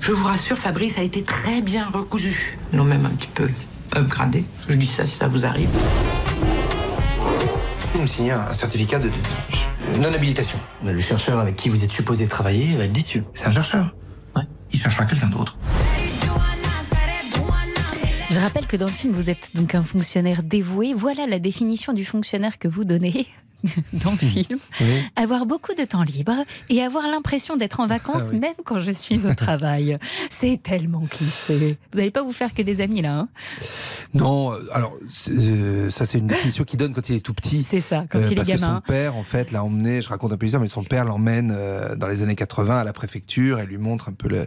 Je 0.00 0.12
vous 0.12 0.26
rassure, 0.26 0.58
Fabrice 0.58 0.98
a 0.98 1.02
été 1.02 1.22
très 1.22 1.60
bien 1.60 1.86
recousu. 1.92 2.58
Ils 2.72 2.78
l'ont 2.78 2.84
même 2.84 3.06
un 3.06 3.10
petit 3.10 3.28
peu 3.28 3.48
upgradé. 3.96 4.44
Je 4.68 4.74
dis 4.74 4.86
ça 4.86 5.06
si 5.06 5.16
ça 5.16 5.28
vous 5.28 5.46
arrive. 5.46 5.70
Vous 7.94 8.02
me 8.02 8.06
signez 8.06 8.32
un 8.32 8.54
certificat 8.54 8.98
de 8.98 9.10
non-habilitation. 9.96 10.58
Le 10.84 11.00
chercheur 11.00 11.38
avec 11.38 11.56
qui 11.56 11.68
vous 11.68 11.84
êtes 11.84 11.90
supposé 11.90 12.26
travailler 12.26 12.76
va 12.76 12.84
être 12.84 12.92
déçu. 12.92 13.24
C'est 13.34 13.46
un 13.46 13.52
chercheur. 13.52 13.94
Il 14.70 14.78
cherchera 14.78 15.06
quelqu'un 15.06 15.28
d'autre. 15.28 15.56
Je 18.30 18.38
rappelle 18.38 18.66
que 18.66 18.76
dans 18.76 18.86
le 18.86 18.92
film, 18.92 19.14
vous 19.14 19.30
êtes 19.30 19.52
donc 19.54 19.74
un 19.74 19.82
fonctionnaire 19.82 20.42
dévoué. 20.42 20.92
Voilà 20.92 21.26
la 21.26 21.38
définition 21.38 21.94
du 21.94 22.04
fonctionnaire 22.04 22.58
que 22.58 22.68
vous 22.68 22.84
donnez 22.84 23.26
dans 23.92 24.12
le 24.12 24.16
film. 24.18 24.58
Avoir 25.16 25.46
beaucoup 25.46 25.74
de 25.74 25.84
temps 25.84 26.02
libre 26.02 26.34
et 26.68 26.82
avoir 26.82 27.06
l'impression 27.08 27.56
d'être 27.56 27.80
en 27.80 27.86
vacances 27.86 28.24
Ah 28.26 28.32
oui. 28.32 28.38
même 28.38 28.54
quand 28.64 28.78
je 28.80 28.90
suis 28.92 29.26
au 29.26 29.34
travail. 29.34 29.98
C'est 30.30 30.60
tellement 30.62 31.00
cliché. 31.10 31.76
Vous 31.92 31.98
n'allez 31.98 32.10
pas 32.10 32.22
vous 32.22 32.32
faire 32.32 32.54
que 32.54 32.62
des 32.62 32.80
amis 32.80 33.02
là. 33.02 33.14
hein? 33.14 33.28
Non, 34.14 34.52
euh, 34.52 34.58
alors 34.72 34.94
euh, 35.28 35.90
ça 35.90 36.06
c'est 36.06 36.18
une 36.18 36.26
définition 36.28 36.64
qu'il 36.64 36.78
donne 36.78 36.94
quand 36.94 37.08
il 37.10 37.16
est 37.16 37.20
tout 37.20 37.34
petit. 37.34 37.64
C'est 37.68 37.80
ça, 37.80 38.04
quand 38.08 38.20
il 38.20 38.32
est 38.32 38.34
parce 38.36 38.48
que 38.48 38.52
gamin. 38.54 38.76
son 38.76 38.80
père, 38.92 39.16
en 39.16 39.22
fait, 39.22 39.50
l'a 39.52 39.62
emmené. 39.64 40.00
Je 40.00 40.08
raconte 40.08 40.32
un 40.32 40.36
peu 40.36 40.44
l'histoire, 40.46 40.62
mais 40.62 40.68
son 40.68 40.84
père 40.84 41.04
l'emmène 41.04 41.52
euh, 41.54 41.96
dans 41.96 42.06
les 42.08 42.22
années 42.22 42.36
80 42.36 42.78
à 42.78 42.84
la 42.84 42.92
préfecture 42.92 43.58
et 43.60 43.66
lui 43.66 43.78
montre 43.78 44.08
un 44.08 44.12
peu 44.12 44.28
le- 44.28 44.46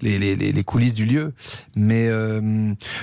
les, 0.00 0.18
les- 0.18 0.36
les- 0.36 0.52
les 0.52 0.64
coulisses 0.64 0.94
du 0.94 1.04
lieu. 1.04 1.34
Mais 1.74 2.06
euh, 2.08 2.40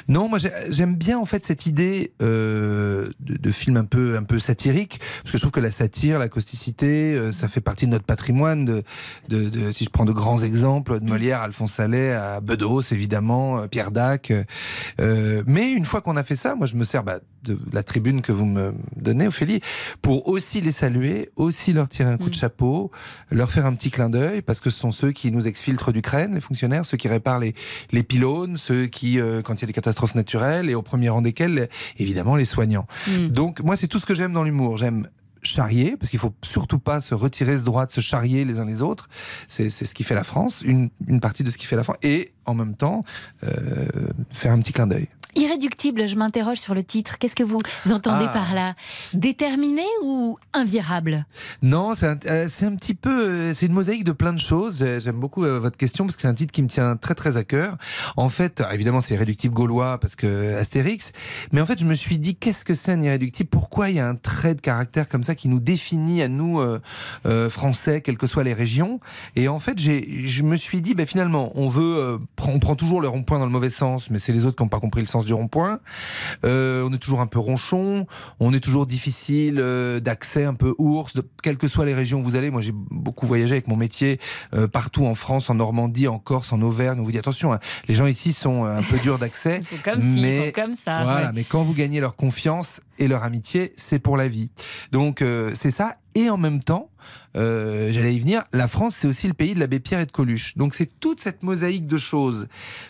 non, 0.07 0.29
moi 0.29 0.39
j'ai- 0.39 0.51
j'aime 0.71 0.95
bien 0.95 1.19
en 1.19 1.25
fait 1.25 1.45
cette 1.45 1.65
idée 1.65 2.13
euh, 2.21 3.09
de, 3.19 3.37
de 3.37 3.51
film 3.51 3.77
un 3.77 3.85
peu 3.85 4.17
un 4.17 4.23
peu 4.23 4.39
satirique, 4.39 4.99
parce 5.23 5.33
que 5.33 5.37
je 5.37 5.45
trouve 5.49 5.61
que 5.61 5.65
la 5.65 5.71
satire, 5.71 6.19
la 6.19 6.29
causticité, 6.29 7.13
euh, 7.15 7.31
ça 7.31 7.47
fait 7.47 7.61
partie 7.61 7.85
de 7.87 7.91
notre 7.91 8.05
patrimoine. 8.05 8.65
De, 8.65 8.83
de, 9.29 9.49
de- 9.49 9.71
si 9.71 9.83
je 9.83 9.89
prends 9.89 10.05
de 10.05 10.11
grands 10.11 10.43
exemples, 10.43 10.99
de 10.99 11.05
Molière, 11.09 11.41
Alphonse 11.41 11.79
Allais, 11.79 12.11
à 12.13 12.39
Bedos 12.39 12.81
évidemment, 12.91 13.59
euh, 13.59 13.67
Pierre 13.67 13.91
Dac. 13.91 14.29
euh, 14.31 14.43
euh, 15.01 15.43
mais 15.47 15.71
une 15.71 15.85
fois 15.85 16.01
qu'on 16.01 16.17
a 16.17 16.23
fait 16.23 16.35
ça, 16.35 16.55
moi 16.55 16.67
je 16.67 16.75
me 16.75 16.83
sers 16.83 17.03
bah, 17.03 17.19
de 17.43 17.57
la 17.73 17.83
tribune 17.83 18.21
que 18.21 18.31
vous 18.31 18.45
me 18.45 18.73
donnez, 18.95 19.27
Ophélie, 19.27 19.61
pour 20.01 20.27
aussi 20.27 20.61
les 20.61 20.71
saluer, 20.73 21.29
aussi 21.35 21.73
leur 21.73 21.87
tirer 21.89 22.11
un 22.11 22.17
coup 22.17 22.29
de 22.29 22.35
chapeau, 22.35 22.91
leur 23.31 23.49
faire 23.51 23.65
un 23.65 23.73
petit 23.73 23.89
clin 23.89 24.09
d'œil, 24.09 24.41
parce 24.41 24.59
que 24.59 24.69
ce 24.69 24.77
sont 24.77 24.91
ceux 24.91 25.11
qui 25.13 25.31
nous 25.31 25.47
exfiltrent 25.47 25.91
d'Ukraine, 25.93 26.35
les 26.35 26.41
fonctionnaires, 26.41 26.85
ceux 26.85 26.97
qui 26.97 27.07
réparent 27.07 27.39
les, 27.39 27.55
les 27.91 28.03
pylônes, 28.03 28.57
ceux 28.57 28.87
qui, 28.87 29.19
euh, 29.19 29.41
quand 29.41 29.55
il 29.55 29.61
y 29.61 29.63
a 29.63 29.67
des 29.67 29.73
catastrophes 29.73 30.15
naturelles, 30.15 30.69
et 30.69 30.75
au 30.75 30.81
premier 30.81 31.09
rang 31.09 31.21
desquels, 31.21 31.69
évidemment, 31.97 32.35
les 32.35 32.45
soignants. 32.45 32.85
Mm. 33.07 33.27
Donc 33.29 33.61
moi, 33.61 33.75
c'est 33.77 33.87
tout 33.87 33.99
ce 33.99 34.05
que 34.05 34.13
j'aime 34.13 34.33
dans 34.33 34.43
l'humour. 34.43 34.75
J'aime 34.77 35.07
charrier, 35.41 35.95
parce 35.97 36.09
qu'il 36.09 36.19
faut 36.19 36.33
surtout 36.41 36.79
pas 36.79 37.01
se 37.01 37.13
retirer 37.13 37.57
ce 37.57 37.63
droit 37.63 37.85
de 37.85 37.91
se 37.91 38.01
charrier 38.01 38.45
les 38.45 38.59
uns 38.59 38.65
les 38.65 38.81
autres. 38.81 39.07
C'est 39.47 39.69
ce 39.69 39.93
qui 39.93 40.03
fait 40.03 40.15
la 40.15 40.23
France, 40.23 40.61
une, 40.65 40.89
une 41.07 41.19
partie 41.19 41.43
de 41.43 41.49
ce 41.51 41.57
qui 41.57 41.65
fait 41.65 41.75
la 41.75 41.83
France, 41.83 41.97
et 42.03 42.31
en 42.45 42.53
même 42.53 42.75
temps, 42.75 43.03
euh, 43.43 43.85
faire 44.31 44.51
un 44.51 44.59
petit 44.59 44.71
clin 44.73 44.87
d'œil. 44.87 45.07
Irréductible, 45.35 46.07
je 46.07 46.15
m'interroge 46.15 46.57
sur 46.57 46.73
le 46.73 46.83
titre. 46.83 47.19
Qu'est-ce 47.19 47.35
que 47.35 47.43
vous 47.43 47.59
entendez 47.91 48.25
Ah. 48.27 48.33
par 48.33 48.53
là? 48.55 48.73
Déterminé 49.13 49.83
ou 50.01 50.37
invirable? 50.53 51.25
Non, 51.61 51.93
c'est 51.93 52.07
un, 52.07 52.17
euh, 52.25 52.47
un 52.63 52.75
petit 52.75 52.95
peu, 52.95 53.27
euh, 53.29 53.53
c'est 53.53 53.67
une 53.67 53.73
mosaïque 53.73 54.03
de 54.05 54.11
plein 54.11 54.33
de 54.33 54.39
choses. 54.39 54.79
J'ai- 54.79 54.99
J'aime 54.99 55.19
beaucoup 55.19 55.43
euh, 55.45 55.59
votre 55.59 55.77
question 55.77 56.05
parce 56.05 56.15
que 56.15 56.23
c'est 56.23 56.27
un 56.27 56.33
titre 56.33 56.51
qui 56.51 56.63
me 56.63 56.67
tient 56.67 56.95
très 56.97 57.13
très 57.13 57.37
à 57.37 57.43
cœur. 57.43 57.77
En 58.17 58.27
fait, 58.29 58.63
évidemment, 58.73 59.01
c'est 59.01 59.13
irréductible 59.13 59.53
gaulois 59.53 59.99
parce 59.99 60.15
que 60.15 60.55
Astérix, 60.55 61.11
mais 61.51 61.61
en 61.61 61.65
fait, 61.67 61.79
je 61.79 61.85
me 61.85 61.93
suis 61.93 62.17
dit 62.17 62.35
qu'est-ce 62.35 62.65
que 62.65 62.73
c'est 62.73 62.93
un 62.93 63.01
irréductible? 63.03 63.49
Pourquoi 63.49 63.89
il 63.91 63.97
y 63.97 63.99
a 63.99 64.07
un 64.09 64.15
trait 64.15 64.55
de 64.55 64.61
caractère 64.61 65.07
comme 65.07 65.23
ça? 65.23 65.28
Qui 65.35 65.47
nous 65.49 65.59
définit 65.59 66.21
à 66.21 66.27
nous 66.27 66.59
euh, 66.59 66.79
euh, 67.25 67.49
Français, 67.49 68.01
quelles 68.01 68.17
que 68.17 68.27
soient 68.27 68.43
les 68.43 68.53
régions 68.53 68.99
Et 69.35 69.47
en 69.47 69.59
fait, 69.59 69.79
je 69.79 70.43
me 70.43 70.55
suis 70.55 70.81
dit, 70.81 70.93
ben 70.93 71.05
finalement, 71.05 71.51
on 71.55 71.67
veut, 71.67 71.97
euh, 71.97 72.17
prend- 72.35 72.51
on 72.51 72.59
prend 72.59 72.75
toujours 72.75 73.01
le 73.01 73.07
rond-point 73.07 73.39
dans 73.39 73.45
le 73.45 73.51
mauvais 73.51 73.69
sens, 73.69 74.09
mais 74.09 74.19
c'est 74.19 74.33
les 74.33 74.45
autres 74.45 74.55
qui 74.55 74.63
n'ont 74.63 74.69
pas 74.69 74.79
compris 74.79 75.01
le 75.01 75.07
sens 75.07 75.25
du 75.25 75.33
rond-point. 75.33 75.79
On 76.43 76.93
est 76.93 76.97
toujours 76.99 77.21
un 77.21 77.27
peu 77.27 77.39
ronchon, 77.39 78.07
on 78.39 78.53
est 78.53 78.59
toujours 78.59 78.85
difficile 78.85 79.55
d'accès, 80.01 80.45
un 80.45 80.53
peu 80.53 80.73
ours, 80.77 81.13
de, 81.13 81.23
quelles 81.43 81.57
que 81.57 81.67
soient 81.67 81.85
les 81.85 81.93
régions 81.93 82.19
où 82.19 82.23
vous 82.23 82.35
allez. 82.35 82.49
Moi, 82.49 82.61
j'ai 82.61 82.73
beaucoup 82.73 83.25
voyagé 83.25 83.53
avec 83.53 83.67
mon 83.67 83.75
métier 83.75 84.19
partout 84.71 85.05
en 85.05 85.15
France, 85.15 85.49
en 85.49 85.55
Normandie, 85.55 86.07
en 86.07 86.19
Corse, 86.19 86.53
en 86.53 86.61
Auvergne. 86.61 86.99
On 86.99 87.03
vous 87.03 87.11
dit 87.11 87.17
attention, 87.19 87.53
hein, 87.53 87.59
les 87.87 87.95
gens 87.95 88.05
ici 88.07 88.33
sont 88.33 88.65
un 88.65 88.81
peu 88.83 88.97
durs 88.99 89.19
d'accès. 89.19 89.61
C'est 89.69 89.81
comme 89.81 90.01
si, 90.01 90.21
mais 90.21 90.37
ils 90.37 90.45
sont 90.55 90.61
comme 90.61 90.73
ça. 90.73 91.03
Voilà, 91.03 91.27
ouais. 91.27 91.31
mais 91.35 91.43
quand 91.43 91.63
vous 91.63 91.73
gagnez 91.73 91.99
leur 91.99 92.15
confiance 92.15 92.81
et 92.97 93.07
leur 93.07 93.23
amitié, 93.23 93.73
c'est 93.77 93.99
pour 93.99 94.17
la 94.17 94.27
vie. 94.27 94.49
Donc 94.91 95.18
euh, 95.21 95.51
c'est 95.53 95.71
ça. 95.71 95.97
Et 96.15 96.29
en 96.29 96.37
même 96.37 96.61
temps, 96.63 96.89
euh, 97.37 97.89
j'allais 97.91 98.15
y 98.15 98.19
venir, 98.19 98.43
la 98.51 98.67
France, 98.67 98.95
c'est 98.95 99.07
aussi 99.07 99.27
le 99.27 99.33
pays 99.33 99.53
de 99.53 99.59
l'abbé 99.59 99.79
Pierre 99.79 99.99
et 99.99 100.05
de 100.05 100.11
Coluche. 100.11 100.57
Donc 100.57 100.73
c'est 100.73 100.89
toute 100.99 101.21
cette 101.21 101.43
mosaïque 101.43 101.85
de 101.85 101.97
choses, 101.97 102.47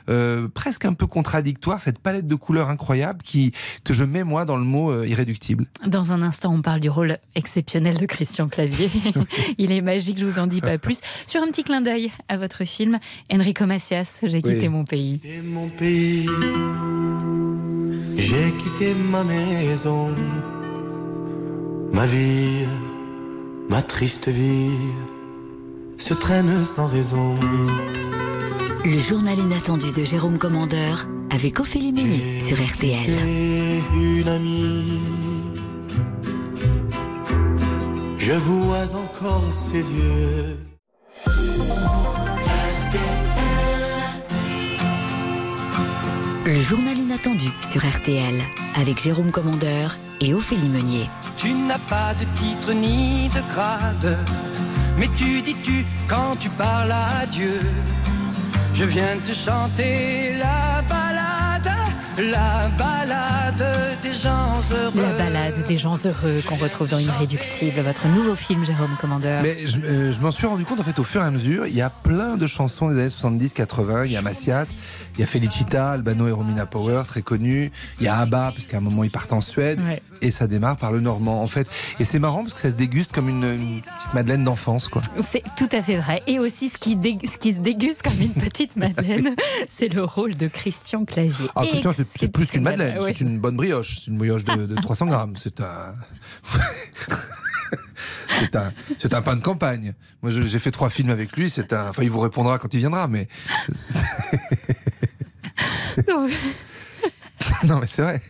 euh, 0.10 0.48
presque 0.48 0.86
un 0.86 0.94
peu 0.94 1.08
contradictoires, 1.08 1.82
cette 1.82 2.00
palette 2.00 2.28
de 2.28 2.36
couleurs 2.36 2.70
incroyable 2.70 3.22
qui, 3.24 3.52
que 3.84 3.94
je 3.94 4.06
mets 4.06 4.24
moi 4.24 4.46
dans 4.46 4.58
le 4.58 4.64
mot 4.64 4.92
euh, 4.92 5.06
irréductible. 5.08 5.68
Dans 5.86 6.14
un 6.14 6.22
instant, 6.22 6.54
on 6.54 6.62
parle 6.62 6.80
du 6.80 6.90
rôle 6.90 7.18
exceptionnel 7.36 7.98
de 7.98 8.06
Christian 8.06 8.48
Clavier. 8.48 8.90
Il 9.58 9.72
est 9.72 9.82
magique, 9.82 10.18
je 10.18 10.26
vous 10.26 10.40
en 10.40 10.48
dis 10.48 10.62
pas 10.62 10.78
plus. 10.78 11.02
Sur 11.26 11.42
un 11.42 11.48
petit 11.48 11.64
clin 11.64 11.82
d'œil 11.82 12.12
à 12.30 12.38
votre 12.38 12.64
film, 12.64 13.00
Enrico 13.32 13.66
Macias, 13.66 14.22
J'ai 14.24 14.42
quitté 14.42 14.70
mon 14.70 14.86
pays. 14.86 15.20
mon 15.44 15.70
pays. 15.70 16.26
J'ai 18.18 18.52
quitté 18.54 18.94
ma 18.94 19.24
maison, 19.24 20.14
ma 21.94 22.06
vie, 22.06 22.68
ma 23.70 23.82
triste 23.82 24.30
vie 24.30 24.72
se 25.98 26.14
traîne 26.14 26.66
sans 26.66 26.88
raison. 26.88 27.36
Le 28.86 29.00
journal 29.00 29.38
inattendu 29.38 29.92
de 29.92 30.04
Jérôme 30.04 30.38
Commandeur 30.38 31.08
avec 31.30 31.60
Ophélie 31.60 31.92
Ménie 31.92 32.42
sur 32.42 32.58
RTL. 32.58 33.10
Une 33.94 34.28
amie, 34.28 35.00
je 38.18 38.34
vois 38.34 38.96
encore 38.96 39.52
ses 39.52 39.80
yeux. 39.92 40.58
Le 46.46 46.62
journal 46.62 46.98
inattendu 46.98 47.50
sur 47.62 47.86
RTL 47.86 48.42
avec 48.76 49.04
Jérôme 49.04 49.30
Commandeur 49.30 49.98
et 50.22 50.34
Ophélie 50.34 50.70
Meunier. 50.70 51.10
Tu 51.38 51.54
n'as 51.54 51.78
pas 51.78 52.14
de 52.14 52.26
titre 52.36 52.74
ni 52.74 53.30
de 53.30 53.42
grade, 53.54 54.18
mais 54.98 55.08
tu 55.18 55.42
dis 55.42 55.56
tu 55.64 55.86
quand 56.08 56.36
tu 56.40 56.50
parles 56.50 56.92
à 56.92 57.26
Dieu. 57.32 57.62
Je 58.74 58.86
viens 58.86 59.18
te 59.26 59.34
chanter 59.34 60.36
la 60.38 60.82
balade, 60.88 61.70
la 62.18 62.70
balade 62.78 64.00
des 64.02 64.14
gens 64.14 64.62
heureux. 64.72 65.02
La 65.02 65.24
balade 65.26 65.64
des 65.68 65.78
gens 65.78 65.96
heureux 66.06 66.42
qu'on 66.48 66.56
retrouve 66.56 66.88
dans 66.90 67.00
Irréductible, 67.00 67.82
votre 67.82 68.08
nouveau 68.08 68.36
film, 68.36 68.64
Jérôme 68.66 68.96
Commandeur. 69.02 69.42
Mais 69.44 69.68
je, 69.68 69.80
euh, 69.80 70.12
je 70.12 70.20
m'en 70.22 70.32
suis 70.32 70.48
rendu 70.48 70.64
compte 70.66 70.80
en 70.80 70.84
fait 70.84 70.98
au 71.00 71.04
fur 71.04 71.22
et 71.22 71.26
à 71.26 71.32
mesure. 71.32 71.66
Il 71.68 71.76
y 71.76 71.82
a 71.82 71.90
plein 71.90 72.38
de 72.38 72.48
chansons 72.48 72.90
des 72.90 73.00
années 73.00 73.08
70-80. 73.08 74.06
Il 74.06 74.12
y 74.12 74.18
a 74.18 74.22
Macias, 74.22 74.76
il 75.16 75.20
y 75.20 75.24
a 75.24 75.26
Felicita, 75.26 75.92
Albano 75.92 76.28
et 76.28 76.32
Romina 76.32 76.66
Power, 76.66 77.04
très 77.08 77.22
connus. 77.22 77.72
Il 78.00 78.06
y 78.06 78.08
a 78.08 78.18
ABBA, 78.18 78.52
parce 78.56 78.68
qu'à 78.68 78.78
un 78.78 78.82
moment 78.82 79.04
ils 79.04 79.12
partent 79.12 79.34
en 79.34 79.42
Suède. 79.42 79.82
Ouais. 79.82 80.02
Et 80.22 80.32
ça 80.32 80.48
démarre 80.48 80.76
par 80.76 80.92
le 80.92 81.00
normand 81.00 81.42
en 81.42 81.48
fait. 81.48 81.68
Et 82.00 82.06
c'est 82.06 82.20
marrant 82.20 82.42
parce 82.42 82.54
que 82.54 82.60
ça 82.60 82.72
se 82.72 82.76
déguste 82.76 83.12
comme 83.12 83.30
une, 83.30 83.44
une 83.44 83.82
petite 83.82 84.14
madeleine 84.14 84.44
d'enfance 84.44 84.90
quoi. 84.90 85.02
C'est 85.32 85.44
tout 85.56 85.70
à 85.72 85.82
fait 85.82 85.98
vrai. 85.98 86.22
Et 86.28 86.40
aussi, 86.40 86.68
ce 86.70 86.78
qui, 86.78 86.96
dé- 86.96 87.18
ce 87.24 87.38
qui 87.38 87.54
se 87.54 87.60
déguste 87.60 88.02
comme 88.02 88.20
une 88.22 88.34
petite 88.34 88.76
madeleine, 88.76 89.36
c'est 89.68 89.88
le 89.94 90.04
rôle 90.04 90.36
de 90.36 90.48
Christian 90.48 91.06
Clavier. 91.06 91.48
Ah, 91.56 91.64
Christian, 91.66 91.94
c'est- 91.94 92.28
plus 92.28 92.52
qu'une 92.52 92.64
madeleine, 92.64 92.98
Ouais. 93.00 93.14
c'est 93.16 93.22
une 93.22 93.40
bonne 93.40 93.56
brioche. 93.56 94.00
C'est 94.00 94.08
une 94.12 94.18
brioche 94.18 94.44
de, 94.44 94.66
de 94.66 94.76
300 94.76 95.06
grammes. 95.08 95.36
C'est 95.38 95.62
un. 95.62 95.96
c'est 98.42 98.56
un, 98.56 98.74
c'est 98.98 99.14
un 99.14 99.22
pain 99.22 99.36
de 99.36 99.42
campagne. 99.42 99.94
Moi, 100.22 100.32
j'ai 100.32 100.60
fait 100.60 100.72
trois 100.72 100.90
films 100.90 101.10
avec 101.12 101.36
lui. 101.38 101.50
C'est 101.50 101.72
un. 101.74 101.90
Enfin, 101.90 102.04
il 102.04 102.10
vous 102.12 102.20
répondra 102.20 102.58
quand 102.58 102.74
il 102.74 102.80
viendra, 102.80 103.08
mais. 103.08 103.28
Non, 106.08 106.28
non, 107.66 107.80
mais 107.80 107.88
c'est 107.88 108.02
vrai. 108.02 108.22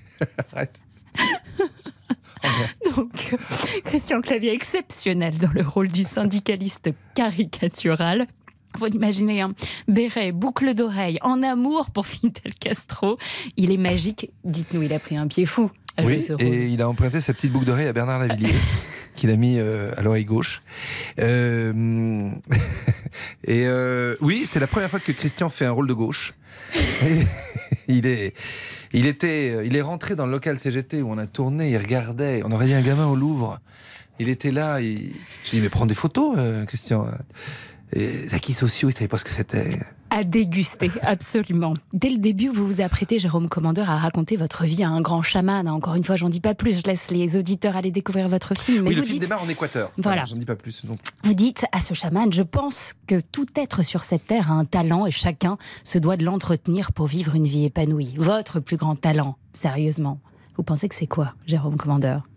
Arrête. 0.53 0.81
Donc, 2.99 3.35
Christian 3.85 4.19
Clavier 4.19 4.51
exceptionnel 4.51 5.37
dans 5.37 5.51
le 5.53 5.61
rôle 5.61 5.87
du 5.87 6.03
syndicaliste 6.03 6.89
caricatural. 7.15 8.27
Faut 8.77 8.87
imaginer 8.87 9.41
un 9.41 9.53
béret, 9.87 10.33
boucle 10.33 10.73
d'oreille, 10.73 11.17
en 11.21 11.41
amour 11.41 11.91
pour 11.91 12.05
Fidel 12.05 12.53
Castro. 12.59 13.17
Il 13.55 13.71
est 13.71 13.77
magique. 13.77 14.31
Dites-nous, 14.43 14.83
il 14.83 14.93
a 14.93 14.99
pris 14.99 15.15
un 15.15 15.27
pied 15.27 15.45
fou 15.45 15.71
à 15.95 16.03
jouer 16.03 16.17
Oui, 16.17 16.21
ce 16.21 16.33
rôle. 16.33 16.43
et 16.43 16.67
il 16.67 16.81
a 16.81 16.89
emprunté 16.89 17.21
sa 17.21 17.33
petite 17.33 17.53
boucle 17.53 17.65
d'oreille 17.65 17.87
à 17.87 17.93
Bernard 17.93 18.19
Lavillier, 18.19 18.53
qu'il 19.15 19.29
a 19.29 19.37
mis 19.37 19.57
euh, 19.59 19.93
à 19.95 20.01
l'oreille 20.01 20.25
gauche. 20.25 20.61
Euh, 21.19 22.31
et 23.45 23.65
euh, 23.65 24.17
oui, 24.19 24.45
c'est 24.45 24.59
la 24.59 24.67
première 24.67 24.89
fois 24.89 24.99
que 24.99 25.13
Christian 25.13 25.47
fait 25.47 25.65
un 25.65 25.71
rôle 25.71 25.87
de 25.87 25.93
gauche. 25.93 26.33
Et 26.75 27.25
il 27.89 28.05
est, 28.05 28.33
il 28.93 29.05
était, 29.05 29.65
il 29.65 29.75
est 29.75 29.81
rentré 29.81 30.15
dans 30.15 30.25
le 30.25 30.31
local 30.31 30.59
CGT 30.59 31.01
où 31.01 31.11
on 31.11 31.17
a 31.17 31.27
tourné, 31.27 31.71
il 31.71 31.77
regardait, 31.77 32.41
on 32.45 32.51
aurait 32.51 32.67
dit 32.67 32.73
un 32.73 32.81
gamin 32.81 33.07
au 33.07 33.15
Louvre. 33.15 33.59
Il 34.19 34.29
était 34.29 34.51
là, 34.51 34.79
il... 34.81 35.15
j'ai 35.43 35.57
dit 35.57 35.61
mais 35.61 35.69
prends 35.69 35.85
des 35.85 35.93
photos, 35.93 36.35
euh, 36.37 36.65
Christian. 36.65 37.07
Les 37.93 38.33
acquis 38.35 38.53
sociaux, 38.53 38.89
il 38.89 38.93
savait 38.93 39.07
pas 39.07 39.17
ce 39.17 39.23
que 39.25 39.31
c'était. 39.31 39.79
À 40.11 40.23
déguster, 40.23 40.91
absolument. 41.01 41.73
Dès 41.93 42.09
le 42.09 42.17
début, 42.19 42.47
vous 42.49 42.67
vous 42.67 42.81
apprêtez, 42.81 43.17
Jérôme 43.19 43.49
Commandeur, 43.49 43.89
à 43.89 43.97
raconter 43.97 44.35
votre 44.35 44.63
vie 44.65 44.83
à 44.83 44.89
un 44.89 45.01
grand 45.01 45.21
chaman. 45.23 45.67
Encore 45.67 45.95
une 45.95 46.03
fois, 46.03 46.15
j'en 46.15 46.29
dis 46.29 46.39
pas 46.39 46.53
plus, 46.55 46.79
je 46.79 46.83
laisse 46.87 47.09
les 47.09 47.35
auditeurs 47.37 47.75
aller 47.75 47.89
découvrir 47.91 48.27
votre 48.27 48.53
film. 48.55 48.83
Mais 48.83 48.89
oui, 48.89 48.95
le 48.95 49.01
film 49.01 49.13
dites, 49.13 49.23
démarre 49.23 49.43
en 49.43 49.49
Équateur. 49.49 49.91
Voilà. 49.97 50.25
J'en 50.25 50.35
dis 50.35 50.45
pas 50.45 50.55
plus. 50.55 50.85
Donc. 50.85 50.99
Vous 51.23 51.33
dites 51.33 51.65
à 51.71 51.79
ce 51.81 51.93
chaman, 51.95 52.31
je 52.31 52.43
pense 52.43 52.93
que 53.07 53.19
tout 53.19 53.47
être 53.55 53.83
sur 53.83 54.03
cette 54.03 54.27
terre 54.27 54.51
a 54.51 54.55
un 54.55 54.65
talent 54.65 55.05
et 55.07 55.11
chacun 55.11 55.57
se 55.83 55.97
doit 55.97 56.17
de 56.17 56.25
l'entretenir 56.25 56.91
pour 56.91 57.07
vivre 57.07 57.33
une 57.35 57.47
vie 57.47 57.65
épanouie. 57.65 58.13
Votre 58.17 58.59
plus 58.59 58.77
grand 58.77 58.95
talent, 58.95 59.35
sérieusement. 59.53 60.19
Vous 60.57 60.63
pensez 60.63 60.89
que 60.89 60.95
c'est 60.95 61.07
quoi, 61.07 61.33
Jérôme 61.47 61.77
Commandeur? 61.77 62.27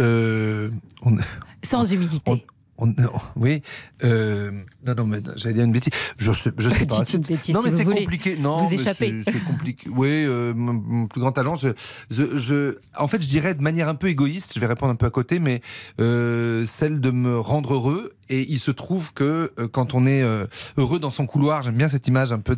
Euh, 0.00 0.70
on- 1.02 1.16
Sans 1.62 1.92
humilité. 1.92 2.46
On- 2.78 2.86
non, 2.86 3.12
oui. 3.36 3.62
Euh, 4.02 4.50
non, 4.86 4.94
non, 4.96 5.04
mais 5.06 5.18
j'allais 5.36 5.54
dire 5.54 5.64
une 5.64 5.72
bêtise. 5.72 5.92
Je 6.18 6.32
sais, 6.32 6.50
je 6.58 6.68
sais 6.68 6.86
pas. 6.86 7.02
Une 7.12 7.20
bêtise 7.20 7.54
non, 7.54 7.60
mais 7.64 7.70
c'est 7.70 7.84
compliqué. 7.84 8.36
Non, 8.36 8.62
Vous 8.64 8.70
mais 8.70 8.76
échappez. 8.76 9.20
c'est- 9.24 9.44
compliqué. 9.44 9.88
Oui, 9.90 10.08
euh, 10.10 10.52
mon, 10.54 10.72
mon 10.72 11.06
plus 11.06 11.20
grand 11.20 11.32
talent, 11.32 11.54
je, 11.56 11.68
je, 12.10 12.36
je- 12.36 12.76
en 12.98 13.06
fait, 13.08 13.22
je 13.22 13.28
dirais 13.28 13.54
de 13.54 13.62
manière 13.62 13.88
un 13.88 13.94
peu 13.94 14.08
égoïste, 14.08 14.52
je 14.54 14.60
vais 14.60 14.66
répondre 14.66 14.92
un 14.92 14.96
peu 14.96 15.06
à 15.06 15.10
côté, 15.10 15.38
mais 15.38 15.60
euh, 16.00 16.64
celle 16.66 17.00
de 17.00 17.10
me 17.10 17.38
rendre 17.38 17.74
heureux. 17.74 18.12
Et 18.28 18.50
il 18.50 18.58
se 18.60 18.70
trouve 18.70 19.12
que 19.12 19.52
euh, 19.58 19.68
quand 19.70 19.92
on 19.92 20.06
est 20.06 20.22
euh, 20.22 20.46
heureux 20.78 20.98
dans 20.98 21.10
son 21.10 21.26
couloir, 21.26 21.62
j'aime 21.62 21.74
bien 21.74 21.88
cette 21.88 22.08
image 22.08 22.32
un 22.32 22.38
peu 22.38 22.56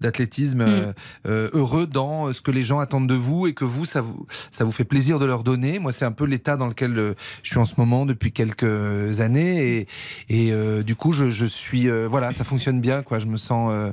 d'athlétisme, 0.00 0.60
euh, 0.60 0.92
euh, 1.26 1.50
heureux 1.54 1.86
dans 1.88 2.32
ce 2.32 2.40
que 2.40 2.52
les 2.52 2.62
gens 2.62 2.78
attendent 2.78 3.08
de 3.08 3.14
vous 3.14 3.46
et 3.48 3.54
que 3.54 3.64
vous, 3.64 3.84
ça 3.84 4.00
vous, 4.00 4.26
ça 4.52 4.64
vous 4.64 4.70
fait 4.70 4.84
plaisir 4.84 5.18
de 5.18 5.24
leur 5.24 5.42
donner. 5.42 5.78
Moi, 5.80 5.92
c'est 5.92 6.04
un 6.04 6.12
peu 6.12 6.24
l'état 6.24 6.56
dans 6.56 6.68
lequel 6.68 7.14
je 7.42 7.48
suis 7.50 7.58
en 7.58 7.64
ce 7.64 7.74
moment 7.78 8.06
depuis 8.06 8.30
quelques 8.32 9.20
années 9.20 9.86
et, 10.28 10.48
et 10.50 10.82
du 10.84 10.94
coup, 10.94 11.10
je, 11.12 11.28
je 11.30 11.46
suis, 11.58 11.88
euh, 11.88 12.08
voilà, 12.08 12.32
ça 12.32 12.44
fonctionne 12.44 12.80
bien, 12.80 13.02
quoi. 13.02 13.18
Je 13.18 13.26
me 13.26 13.36
sens 13.36 13.70
euh, 13.72 13.92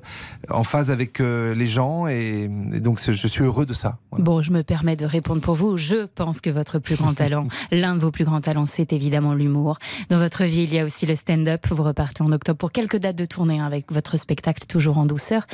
en 0.50 0.64
phase 0.64 0.92
avec 0.92 1.20
euh, 1.20 1.54
les 1.56 1.68
gens 1.68 2.08
et, 2.08 2.50
et 2.74 2.80
donc 2.80 3.00
je 3.02 3.28
suis 3.28 3.44
heureux 3.44 3.66
de 3.66 3.74
ça. 3.74 3.98
Bon, 4.12 4.42
je 4.42 4.52
me 4.52 4.64
permets 4.64 4.96
de 4.96 5.06
répondre 5.06 5.42
pour 5.42 5.56
vous. 5.56 5.78
Je 5.78 6.06
pense 6.06 6.42
que 6.42 6.50
votre 6.50 6.80
plus 6.80 6.96
grand 6.96 7.14
talent, 7.14 7.48
l'un 7.72 7.96
de 7.96 8.00
vos 8.00 8.12
plus 8.12 8.24
grands 8.24 8.42
talents, 8.42 8.66
c'est 8.66 8.94
évidemment 8.94 9.34
l'humour. 9.34 9.78
Dans 10.10 10.18
votre 10.18 10.44
vie, 10.44 10.64
il 10.64 10.74
y 10.74 10.80
a 10.80 10.86
aussi 10.86 11.06
le 11.06 11.16
stand-up. 11.16 11.66
Vous 11.70 11.84
repartez 11.84 12.24
en 12.24 12.32
octobre 12.32 12.58
pour 12.58 12.72
quelques 12.72 12.98
dates 12.98 13.16
de 13.16 13.26
tournée 13.26 13.60
hein, 13.60 13.66
avec 13.66 13.92
votre 13.92 14.18
spectacle 14.18 14.66
toujours 14.68 14.98
en 14.98 15.06
douceur. 15.06 15.46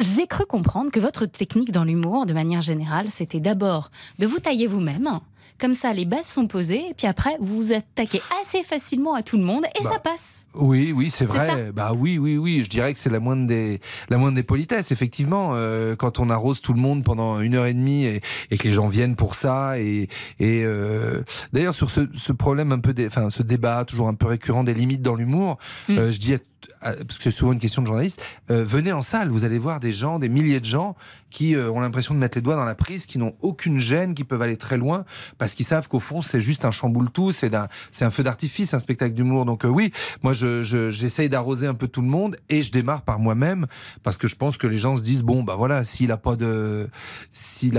J'ai 0.00 0.26
cru 0.26 0.44
comprendre 0.46 0.90
que 0.90 1.00
votre 1.00 1.26
technique 1.26 1.72
dans 1.72 1.84
l'humour, 1.84 2.26
de 2.26 2.34
manière 2.34 2.62
générale, 2.62 3.06
c'était 3.08 3.40
d'abord 3.40 3.90
de 4.18 4.26
vous 4.26 4.38
tailler 4.38 4.66
vous-même. 4.66 5.20
Comme 5.62 5.74
ça, 5.74 5.92
les 5.92 6.04
bases 6.04 6.26
sont 6.26 6.48
posées, 6.48 6.90
et 6.90 6.94
puis 6.94 7.06
après, 7.06 7.36
vous 7.40 7.56
vous 7.66 7.72
attaquez 7.72 8.20
assez 8.42 8.64
facilement 8.64 9.14
à 9.14 9.22
tout 9.22 9.36
le 9.36 9.44
monde, 9.44 9.64
et 9.78 9.84
Bah, 9.84 9.90
ça 9.92 9.98
passe. 10.00 10.46
Oui, 10.54 10.92
oui, 10.94 11.08
c'est 11.08 11.24
vrai. 11.24 11.70
Bah 11.72 11.92
oui, 11.96 12.18
oui, 12.18 12.36
oui. 12.36 12.62
Je 12.64 12.68
dirais 12.68 12.92
que 12.92 12.98
c'est 12.98 13.08
la 13.10 13.20
moindre 13.20 13.46
des, 13.46 13.80
la 14.10 14.18
moindre 14.18 14.34
des 14.34 14.42
politesses. 14.42 14.90
Effectivement, 14.90 15.52
euh, 15.54 15.94
quand 15.94 16.18
on 16.18 16.28
arrose 16.30 16.60
tout 16.60 16.72
le 16.74 16.80
monde 16.80 17.04
pendant 17.04 17.40
une 17.40 17.54
heure 17.54 17.66
et 17.66 17.74
demie 17.74 18.04
et, 18.06 18.20
et 18.50 18.58
que 18.58 18.66
les 18.66 18.74
gens 18.74 18.88
viennent 18.88 19.14
pour 19.14 19.34
ça. 19.36 19.78
Et, 19.78 20.08
et 20.40 20.62
euh, 20.64 21.22
d'ailleurs 21.52 21.76
sur 21.76 21.90
ce, 21.90 22.08
ce 22.12 22.32
problème 22.32 22.72
un 22.72 22.80
peu, 22.80 22.92
des, 22.92 23.06
enfin 23.06 23.30
ce 23.30 23.44
débat 23.44 23.84
toujours 23.84 24.08
un 24.08 24.14
peu 24.14 24.26
récurrent 24.26 24.64
des 24.64 24.74
limites 24.74 25.00
dans 25.02 25.14
l'humour, 25.14 25.58
Mm. 25.88 25.98
euh, 25.98 26.12
je 26.12 26.18
dis 26.18 26.34
à- 26.34 26.38
parce 26.80 27.18
que 27.18 27.24
c'est 27.24 27.30
souvent 27.30 27.52
une 27.52 27.58
question 27.58 27.82
de 27.82 27.86
journaliste, 27.86 28.20
euh, 28.50 28.64
venez 28.64 28.92
en 28.92 29.02
salle, 29.02 29.28
vous 29.30 29.44
allez 29.44 29.58
voir 29.58 29.80
des 29.80 29.92
gens, 29.92 30.18
des 30.18 30.28
milliers 30.28 30.60
de 30.60 30.64
gens 30.64 30.96
qui 31.30 31.54
euh, 31.56 31.70
ont 31.70 31.80
l'impression 31.80 32.12
de 32.14 32.18
mettre 32.18 32.36
les 32.36 32.42
doigts 32.42 32.56
dans 32.56 32.64
la 32.64 32.74
prise, 32.74 33.06
qui 33.06 33.18
n'ont 33.18 33.32
aucune 33.40 33.78
gêne, 33.80 34.14
qui 34.14 34.24
peuvent 34.24 34.42
aller 34.42 34.56
très 34.58 34.76
loin, 34.76 35.04
parce 35.38 35.54
qu'ils 35.54 35.64
savent 35.66 35.88
qu'au 35.88 36.00
fond 36.00 36.20
c'est 36.22 36.40
juste 36.40 36.64
un 36.64 36.70
chamboule-tout, 36.70 37.32
c'est 37.32 37.54
un 37.54 38.10
feu 38.10 38.22
d'artifice, 38.22 38.74
un 38.74 38.78
spectacle 38.80 39.14
d'humour. 39.14 39.44
Donc 39.44 39.64
euh, 39.64 39.68
oui, 39.68 39.92
moi 40.22 40.32
je- 40.32 40.62
je- 40.62 40.90
j'essaye 40.90 41.28
d'arroser 41.28 41.66
un 41.66 41.74
peu 41.74 41.88
tout 41.88 42.02
le 42.02 42.08
monde 42.08 42.36
et 42.48 42.62
je 42.62 42.70
démarre 42.70 43.02
par 43.02 43.18
moi-même 43.18 43.66
parce 44.02 44.18
que 44.18 44.28
je 44.28 44.36
pense 44.36 44.58
que 44.58 44.66
les 44.66 44.78
gens 44.78 44.96
se 44.96 45.02
disent 45.02 45.22
bon 45.22 45.42
bah 45.42 45.56
voilà, 45.56 45.84
s'il 45.84 46.12
a 46.12 46.16
pas 46.16 46.36
de 46.36 46.88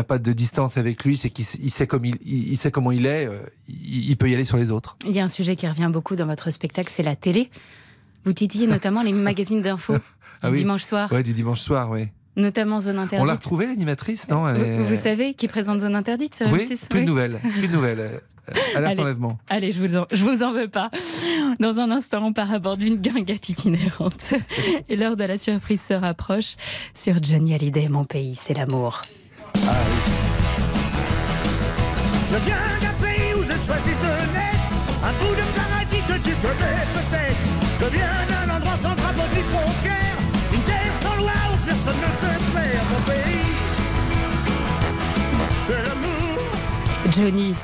pas 0.08 0.17
de 0.17 0.34
distance 0.34 0.78
avec 0.78 1.04
lui, 1.06 1.15
c'est 1.17 1.30
qu'il 1.30 1.46
sait- 1.46 1.88
comme 1.88 2.06
il, 2.06 2.58
sait 2.58 2.72
comment 2.72 2.91
il 2.91 3.06
est, 3.06 3.30
il 3.69 4.15
peut 4.17 4.30
y 4.30 4.34
aller 4.34 4.43
sur 4.46 4.58
les 4.58 4.69
autres. 4.72 4.98
Il 5.06 5.12
y 5.12 5.19
a 5.19 5.24
un 5.24 5.28
sujet 5.28 5.56
qui 5.56 5.67
revient 5.67 5.89
beaucoup 5.91 6.15
dans 6.15 6.26
votre 6.26 6.52
spectacle, 6.52 6.89
c'est 6.91 7.04
la 7.04 7.15
télé. 7.15 7.50
Vous 8.25 8.33
titillez 8.33 8.67
notamment 8.67 9.01
les 9.01 9.13
magazines 9.13 9.62
d'infos 9.62 9.93
du 9.95 9.99
Ah 10.41 10.49
oui. 10.51 10.57
dimanche 10.57 10.83
soir, 10.83 11.09
Ouais, 11.12 11.23
du 11.23 11.33
dimanche 11.33 11.62
soir, 11.62 11.89
oui. 11.89 12.07
notamment 12.36 12.79
Zone 12.79 12.97
Interdite. 12.99 13.21
On 13.21 13.25
l'a 13.25 13.33
retrouvée 13.36 13.65
l'animatrice, 13.67 14.27
non? 14.29 14.47
Elle 14.47 14.57
est- 14.62 14.77
Vous, 14.77 14.86
vous 14.95 15.01
savez 15.01 15.33
qui 15.33 15.47
présente 15.47 15.79
Zone 15.81 15.95
Interdite 15.95 16.36
sur 16.36 16.47
Oui, 16.51 16.62
M6 16.69 16.88
plus 16.88 16.99
Oui. 16.99 17.05
de 17.05 17.09
nouvelles, 17.09 17.39
plus 17.59 17.67
de 17.67 17.73
nouvelles. 17.73 17.99
Euh, 17.99 18.19
Alerte 18.75 18.91
Allez. 18.93 19.01
enlèvement. 19.03 19.38
Allez, 19.47 19.71
je 19.71 19.79
vous, 19.79 19.95
en, 19.95 20.05
je 20.12 20.21
vous 20.21 20.43
en 20.43 20.51
veux 20.51 20.67
pas. 20.67 20.91
Dans 21.62 21.79
un 21.79 21.89
instant, 21.91 22.25
on 22.25 22.33
part 22.33 22.51
à 22.53 22.59
bord 22.59 22.75
d'une 22.75 22.97
guinguette 22.97 23.47
itinérante. 23.47 24.33
Et 24.89 24.97
l'heure 24.97 25.15
de 25.15 25.23
la 25.23 25.38
surprise 25.38 25.81
se 25.81 25.93
rapproche 25.93 26.55
sur 26.93 27.23
Johnny 27.23 27.53
Hallyday, 27.53 27.88
Mon 27.88 28.03
pays, 28.03 28.36
c'est 28.36 28.53
l'amour. 28.53 29.01
Je 29.55 29.62
viens 32.45 32.57
d'un 32.81 32.93
pays 33.05 33.33
où 33.38 33.43
j'ai 33.43 33.59
choisi 33.65 33.91
de 33.91 34.12
naître, 34.33 34.67
un 35.05 35.13
bout 35.23 35.36
de 35.36 35.45
paradis 35.55 36.01
que 36.05 36.17
tu 36.29 36.36
connais 36.41 36.86
peut-être. 36.93 37.22
Je 37.84 37.89
viens 37.89 38.26
d'un 38.48 38.56
endroit 38.56 38.76
sans 38.78 38.96
drapeau 38.96 39.22
ni 39.36 39.41
frontière, 39.43 40.17
une 40.54 40.62
terre 40.62 40.93
sans 41.02 41.15
loi 41.17 41.32
où 41.54 41.65
personne 41.65 41.98
ne 41.98 42.12
se 42.19 42.54
perd. 42.54 42.86
Mon 42.89 43.12
pays, 43.12 43.46
c'est 45.67 45.84
l'amour. 45.84 47.12
Johnny. 47.12 47.56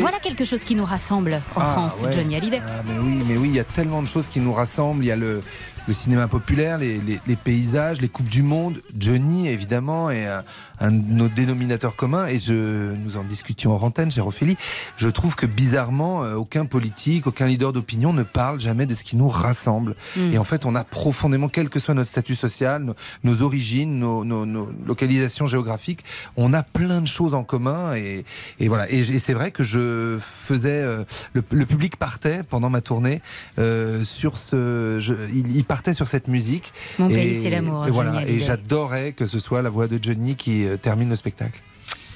Voilà 0.00 0.18
quelque 0.18 0.44
chose 0.44 0.64
qui 0.64 0.74
nous 0.74 0.84
rassemble 0.84 1.40
en 1.54 1.60
Ah, 1.60 1.72
France, 1.72 2.00
ouais. 2.02 2.12
Johnny 2.12 2.34
Hallyday. 2.34 2.60
Ah, 2.66 2.82
mais 2.84 2.98
oui, 2.98 3.22
mais 3.26 3.36
oui, 3.36 3.48
il 3.50 3.54
y 3.54 3.60
a 3.60 3.64
tellement 3.64 4.02
de 4.02 4.08
choses 4.08 4.26
qui 4.26 4.40
nous 4.40 4.52
rassemblent. 4.52 5.04
Il 5.04 5.06
y 5.06 5.12
a 5.12 5.16
le, 5.16 5.40
le 5.86 5.94
cinéma 5.94 6.26
populaire, 6.26 6.78
les, 6.78 6.98
les- 6.98 7.20
les 7.28 7.36
paysages, 7.36 8.00
les 8.00 8.08
coupes 8.08 8.28
du 8.28 8.42
monde. 8.42 8.82
Johnny, 8.98 9.46
évidemment, 9.48 10.10
est 10.10 10.26
un, 10.26 10.42
un 10.80 10.90
de 10.92 11.12
nos 11.12 11.28
dénominateurs 11.28 11.96
communs. 11.96 12.26
Et 12.26 12.38
je, 12.38 12.94
nous 12.94 13.16
en 13.16 13.24
discutions 13.24 13.74
en 13.74 13.82
antenne, 13.82 14.10
chère 14.10 14.26
Ophélie. 14.26 14.56
Je 14.96 15.08
trouve 15.08 15.34
que 15.36 15.46
bizarrement, 15.46 16.24
euh, 16.24 16.34
aucun 16.34 16.64
politique, 16.66 17.26
aucun 17.26 17.46
leader 17.46 17.72
d'opinion 17.72 18.12
ne 18.12 18.22
parle 18.22 18.60
jamais 18.60 18.86
de 18.86 18.94
ce 18.94 19.04
qui 19.04 19.16
nous 19.16 19.28
rassemble. 19.28 19.96
Mm. 20.16 20.32
Et 20.32 20.38
en 20.38 20.44
fait, 20.44 20.66
on 20.66 20.74
a 20.74 20.84
profondément, 20.84 21.48
quel 21.48 21.68
que 21.68 21.78
soit 21.78 21.94
notre 21.94 22.10
statut 22.10 22.34
social, 22.34 22.82
nos, 22.82 22.94
nos 23.24 23.42
origines, 23.42 23.98
nos, 23.98 24.24
nos- 24.24 24.46
nos 24.46 24.68
localisations 24.86 25.46
géographiques, 25.46 26.04
on 26.36 26.52
a 26.52 26.62
plein 26.62 27.00
de 27.00 27.06
choses 27.06 27.34
en 27.34 27.44
commun. 27.44 27.94
Et, 27.94 28.24
et 28.60 28.68
voilà. 28.68 28.90
Et, 28.90 29.02
c'est 29.18 29.34
vrai 29.34 29.50
que 29.50 29.64
je 29.64 30.18
faisais, 30.20 30.82
euh, 30.82 31.04
le, 31.32 31.42
le 31.50 31.66
public 31.66 31.96
partait 31.96 32.42
pendant 32.48 32.70
ma 32.70 32.80
tournée 32.80 33.20
euh, 33.58 34.04
sur 34.04 34.38
ce, 34.38 34.98
je- 35.00 35.14
il, 35.32 35.56
il 35.56 35.64
partait 35.64 35.92
sur 35.94 36.08
cette 36.08 36.28
musique. 36.28 36.72
Mon 36.98 37.08
pays, 37.08 37.40
c'est 37.42 37.50
l'amour, 37.50 37.86
Et 37.86 37.90
voilà. 37.90 38.26
Et 38.28 38.40
j'adorais 38.40 39.12
que 39.12 39.26
ce 39.26 39.38
soit 39.38 39.62
la 39.62 39.70
voix 39.70 39.88
de 39.88 39.98
Johnny 40.02 40.36
qui 40.36 40.67
termine 40.76 41.08
le 41.08 41.16
spectacle. 41.16 41.60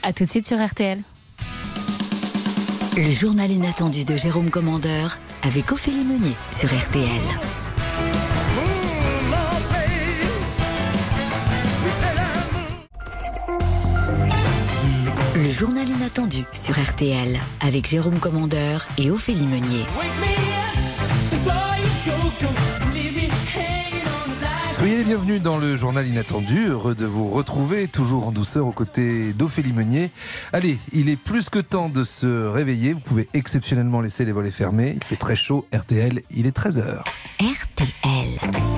À 0.03 0.12
tout 0.12 0.25
de 0.25 0.31
suite 0.31 0.47
sur 0.47 0.65
RTL. 0.65 1.03
Le 2.97 3.11
journal 3.11 3.51
inattendu 3.51 4.05
de 4.05 4.17
Jérôme 4.17 4.51
Commandeur 4.51 5.19
avec 5.43 5.73
Ophélie 5.73 6.05
Meunier 6.05 6.35
sur 6.57 6.69
RTL. 6.69 7.23
Le 15.35 15.51
journal 15.51 15.88
inattendu 15.88 16.45
sur 16.53 16.79
RTL 16.79 17.41
avec 17.61 17.88
Jérôme 17.88 18.19
Commandeur 18.19 18.87
et 18.99 19.11
Ophélie 19.11 19.47
Meunier. 19.47 19.85
Soyez 24.83 24.97
les 24.97 25.05
bienvenus 25.05 25.40
dans 25.40 25.59
le 25.59 25.77
journal 25.77 26.09
inattendu. 26.09 26.66
Heureux 26.66 26.97
de 26.97 27.07
vous 27.07 27.29
retrouver, 27.31 27.87
toujours 27.87 28.27
en 28.27 28.33
douceur 28.33 28.66
aux 28.66 28.73
côtés 28.73 29.33
d'Ophélie 29.33 29.73
Meunier. 29.73 30.11
Allez, 30.53 30.77
il 30.92 31.09
est 31.09 31.14
plus 31.14 31.51
que 31.51 31.61
temps 31.61 31.88
de 31.88 32.03
se 32.03 32.49
réveiller. 32.49 32.92
Vous 32.92 32.99
pouvez 32.99 33.29
exceptionnellement 33.33 34.01
laisser 34.01 34.25
les 34.25 34.33
volets 34.33 34.51
fermés. 34.51 34.95
Il 34.97 35.05
fait 35.05 35.14
très 35.14 35.37
chaud. 35.37 35.68
RTL, 35.73 36.23
il 36.33 36.49
est 36.49 36.57
13h. 36.57 37.05
RTL. 37.38 38.72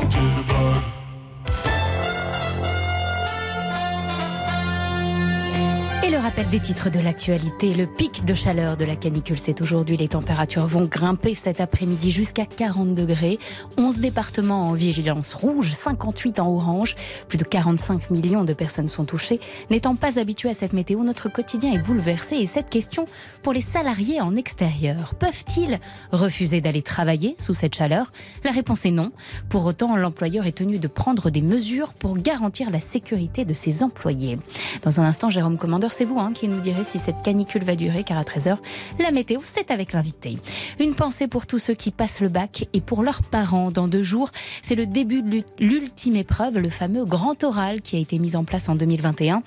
Des 6.42 6.58
titres 6.60 6.90
de 6.90 6.98
l'actualité, 6.98 7.74
le 7.74 7.86
pic 7.86 8.24
de 8.24 8.34
chaleur 8.34 8.76
de 8.76 8.84
la 8.84 8.96
canicule, 8.96 9.38
c'est 9.38 9.60
aujourd'hui. 9.60 9.96
Les 9.96 10.08
températures 10.08 10.66
vont 10.66 10.84
grimper 10.84 11.32
cet 11.32 11.60
après-midi 11.60 12.10
jusqu'à 12.10 12.44
40 12.44 12.94
degrés. 12.94 13.38
11 13.78 13.98
départements 13.98 14.68
en 14.68 14.72
vigilance 14.72 15.32
rouge, 15.32 15.72
58 15.72 16.40
en 16.40 16.48
orange. 16.48 16.96
Plus 17.28 17.38
de 17.38 17.44
45 17.44 18.10
millions 18.10 18.44
de 18.44 18.52
personnes 18.52 18.88
sont 18.88 19.04
touchées. 19.04 19.40
N'étant 19.70 19.94
pas 19.94 20.18
habitués 20.18 20.50
à 20.50 20.54
cette 20.54 20.72
météo, 20.72 21.02
notre 21.04 21.28
quotidien 21.28 21.72
est 21.72 21.84
bouleversé. 21.84 22.36
Et 22.36 22.46
cette 22.46 22.68
question, 22.68 23.06
pour 23.42 23.52
les 23.52 23.60
salariés 23.60 24.20
en 24.20 24.36
extérieur, 24.36 25.14
peuvent-ils 25.14 25.78
refuser 26.10 26.60
d'aller 26.60 26.82
travailler 26.82 27.36
sous 27.38 27.54
cette 27.54 27.76
chaleur? 27.76 28.12
La 28.42 28.50
réponse 28.50 28.86
est 28.86 28.90
non. 28.90 29.12
Pour 29.48 29.64
autant, 29.66 29.96
l'employeur 29.96 30.46
est 30.46 30.56
tenu 30.58 30.78
de 30.78 30.88
prendre 30.88 31.30
des 31.30 31.42
mesures 31.42 31.94
pour 31.94 32.16
garantir 32.16 32.70
la 32.70 32.80
sécurité 32.80 33.44
de 33.44 33.54
ses 33.54 33.82
employés. 33.82 34.36
Dans 34.82 35.00
un 35.00 35.04
instant, 35.04 35.30
Jérôme 35.30 35.58
Commandeur, 35.58 35.92
c'est 35.92 36.04
vous 36.04 36.18
hein, 36.18 36.23
qui 36.32 36.48
nous 36.48 36.60
direz 36.60 36.84
si 36.84 36.98
cette 36.98 37.22
canicule 37.22 37.64
va 37.64 37.76
durer, 37.76 38.04
car 38.04 38.18
à 38.18 38.22
13h, 38.22 38.58
la 38.98 39.10
météo, 39.10 39.40
c'est 39.42 39.70
avec 39.70 39.92
l'invité. 39.92 40.38
Une 40.78 40.94
pensée 40.94 41.28
pour 41.28 41.46
tous 41.46 41.58
ceux 41.58 41.74
qui 41.74 41.90
passent 41.90 42.20
le 42.20 42.28
bac 42.28 42.68
et 42.72 42.80
pour 42.80 43.02
leurs 43.02 43.22
parents. 43.22 43.70
Dans 43.70 43.88
deux 43.88 44.02
jours, 44.02 44.30
c'est 44.62 44.74
le 44.74 44.86
début 44.86 45.22
de 45.22 45.42
l'ultime 45.58 46.16
épreuve, 46.16 46.58
le 46.58 46.70
fameux 46.70 47.04
grand 47.04 47.42
oral 47.44 47.82
qui 47.82 47.96
a 47.96 47.98
été 47.98 48.18
mis 48.18 48.36
en 48.36 48.44
place 48.44 48.68
en 48.68 48.74
2021. 48.74 49.42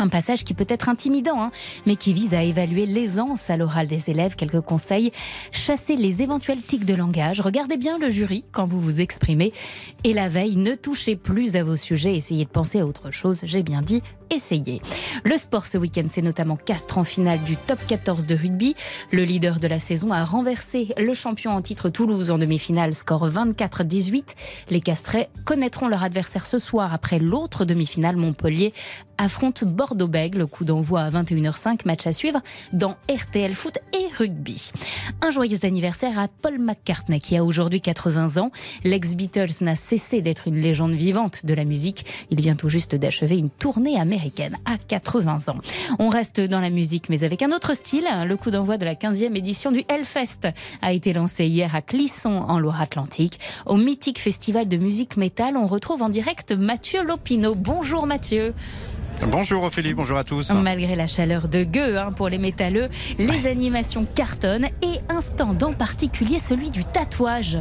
Un 0.00 0.08
passage 0.08 0.44
qui 0.44 0.54
peut 0.54 0.66
être 0.66 0.88
intimidant, 0.88 1.42
hein, 1.42 1.50
mais 1.84 1.94
qui 1.94 2.14
vise 2.14 2.32
à 2.32 2.42
évaluer 2.42 2.86
l'aisance 2.86 3.50
à 3.50 3.58
l'oral 3.58 3.86
des 3.86 4.08
élèves. 4.08 4.34
Quelques 4.34 4.62
conseils. 4.62 5.12
Chassez 5.52 5.94
les 5.94 6.22
éventuels 6.22 6.62
tics 6.62 6.86
de 6.86 6.94
langage. 6.94 7.42
Regardez 7.42 7.76
bien 7.76 7.98
le 7.98 8.08
jury 8.08 8.42
quand 8.50 8.66
vous 8.66 8.80
vous 8.80 9.02
exprimez. 9.02 9.52
Et 10.02 10.14
la 10.14 10.30
veille, 10.30 10.56
ne 10.56 10.74
touchez 10.74 11.16
plus 11.16 11.54
à 11.56 11.64
vos 11.64 11.76
sujets. 11.76 12.16
Essayez 12.16 12.46
de 12.46 12.50
penser 12.50 12.80
à 12.80 12.86
autre 12.86 13.10
chose. 13.10 13.42
J'ai 13.44 13.62
bien 13.62 13.82
dit, 13.82 14.02
essayez. 14.30 14.80
Le 15.24 15.36
sport 15.36 15.66
ce 15.66 15.78
week-end, 15.78 16.06
c'est 16.08 16.22
notamment 16.22 16.56
Castres 16.56 16.98
en 16.98 17.04
finale 17.04 17.40
du 17.42 17.56
top 17.56 17.78
14 17.86 18.26
de 18.26 18.34
rugby. 18.34 18.74
Le 19.10 19.24
leader 19.24 19.58
de 19.58 19.66
la 19.66 19.78
saison 19.78 20.12
a 20.12 20.24
renversé 20.24 20.92
le 20.96 21.14
champion 21.14 21.50
en 21.50 21.62
titre 21.62 21.88
Toulouse 21.88 22.30
en 22.30 22.38
demi-finale, 22.38 22.94
score 22.94 23.28
24-18. 23.28 24.34
Les 24.70 24.80
Castrais 24.80 25.28
connaîtront 25.44 25.88
leur 25.88 26.04
adversaire 26.04 26.46
ce 26.46 26.58
soir 26.58 26.94
après 26.94 27.18
l'autre 27.18 27.64
demi-finale. 27.64 28.16
Montpellier 28.16 28.72
affronte 29.18 29.64
Bordeaux-Bègles. 29.64 30.46
Coup 30.46 30.64
d'envoi 30.64 31.02
à 31.02 31.10
21h05. 31.10 31.80
Match 31.84 32.06
à 32.06 32.12
suivre 32.12 32.40
dans 32.72 32.96
RTL 33.10 33.52
Foot 33.54 33.78
et 33.92 34.06
Rugby. 34.16 34.70
Un 35.22 35.30
joyeux 35.30 35.64
anniversaire 35.64 36.18
à 36.18 36.28
Paul 36.28 36.58
McCartney 36.58 37.18
qui 37.18 37.36
a 37.36 37.44
aujourd'hui 37.44 37.80
80 37.80 38.40
ans. 38.40 38.50
L'ex-Beatles 38.84 39.62
n'a 39.62 39.76
cessé 39.76 40.20
d'être 40.22 40.46
une 40.46 40.60
légende 40.60 40.92
vivante 40.92 41.44
de 41.44 41.54
la 41.54 41.64
musique. 41.64 42.04
Il 42.30 42.40
vient 42.40 42.54
tout 42.54 42.68
juste 42.68 42.94
d'achever 42.94 43.36
une 43.36 43.50
tournée 43.50 43.98
américaine 43.98 44.19
à 44.64 44.76
80 44.76 45.48
ans. 45.48 45.58
On 45.98 46.08
reste 46.08 46.40
dans 46.40 46.60
la 46.60 46.70
musique 46.70 47.08
mais 47.08 47.24
avec 47.24 47.42
un 47.42 47.52
autre 47.52 47.74
style. 47.74 48.06
Le 48.26 48.36
coup 48.36 48.50
d'envoi 48.50 48.76
de 48.76 48.84
la 48.84 48.94
15e 48.94 49.36
édition 49.36 49.72
du 49.72 49.82
Hellfest 49.88 50.48
a 50.82 50.92
été 50.92 51.12
lancé 51.12 51.46
hier 51.46 51.74
à 51.74 51.82
Clisson 51.82 52.30
en 52.30 52.58
Loire-Atlantique. 52.58 53.40
Au 53.66 53.76
mythique 53.76 54.18
festival 54.18 54.68
de 54.68 54.76
musique 54.76 55.16
métal, 55.16 55.56
on 55.56 55.66
retrouve 55.66 56.02
en 56.02 56.08
direct 56.08 56.52
Mathieu 56.52 57.02
Lopineau. 57.02 57.54
Bonjour 57.54 58.06
Mathieu. 58.06 58.54
Bonjour 59.26 59.64
Ophélie, 59.64 59.92
bonjour 59.92 60.16
à 60.16 60.24
tous. 60.24 60.50
Malgré 60.50 60.96
la 60.96 61.06
chaleur 61.06 61.48
de 61.48 61.62
gueux 61.62 61.98
hein, 61.98 62.12
pour 62.12 62.28
les 62.28 62.38
métalleux, 62.38 62.88
les 63.18 63.46
animations 63.46 64.06
cartonnent 64.14 64.68
et 64.82 64.98
un 65.10 65.20
stand 65.20 65.62
en 65.62 65.74
particulier, 65.74 66.38
celui 66.38 66.70
du 66.70 66.84
tatouage. 66.84 67.58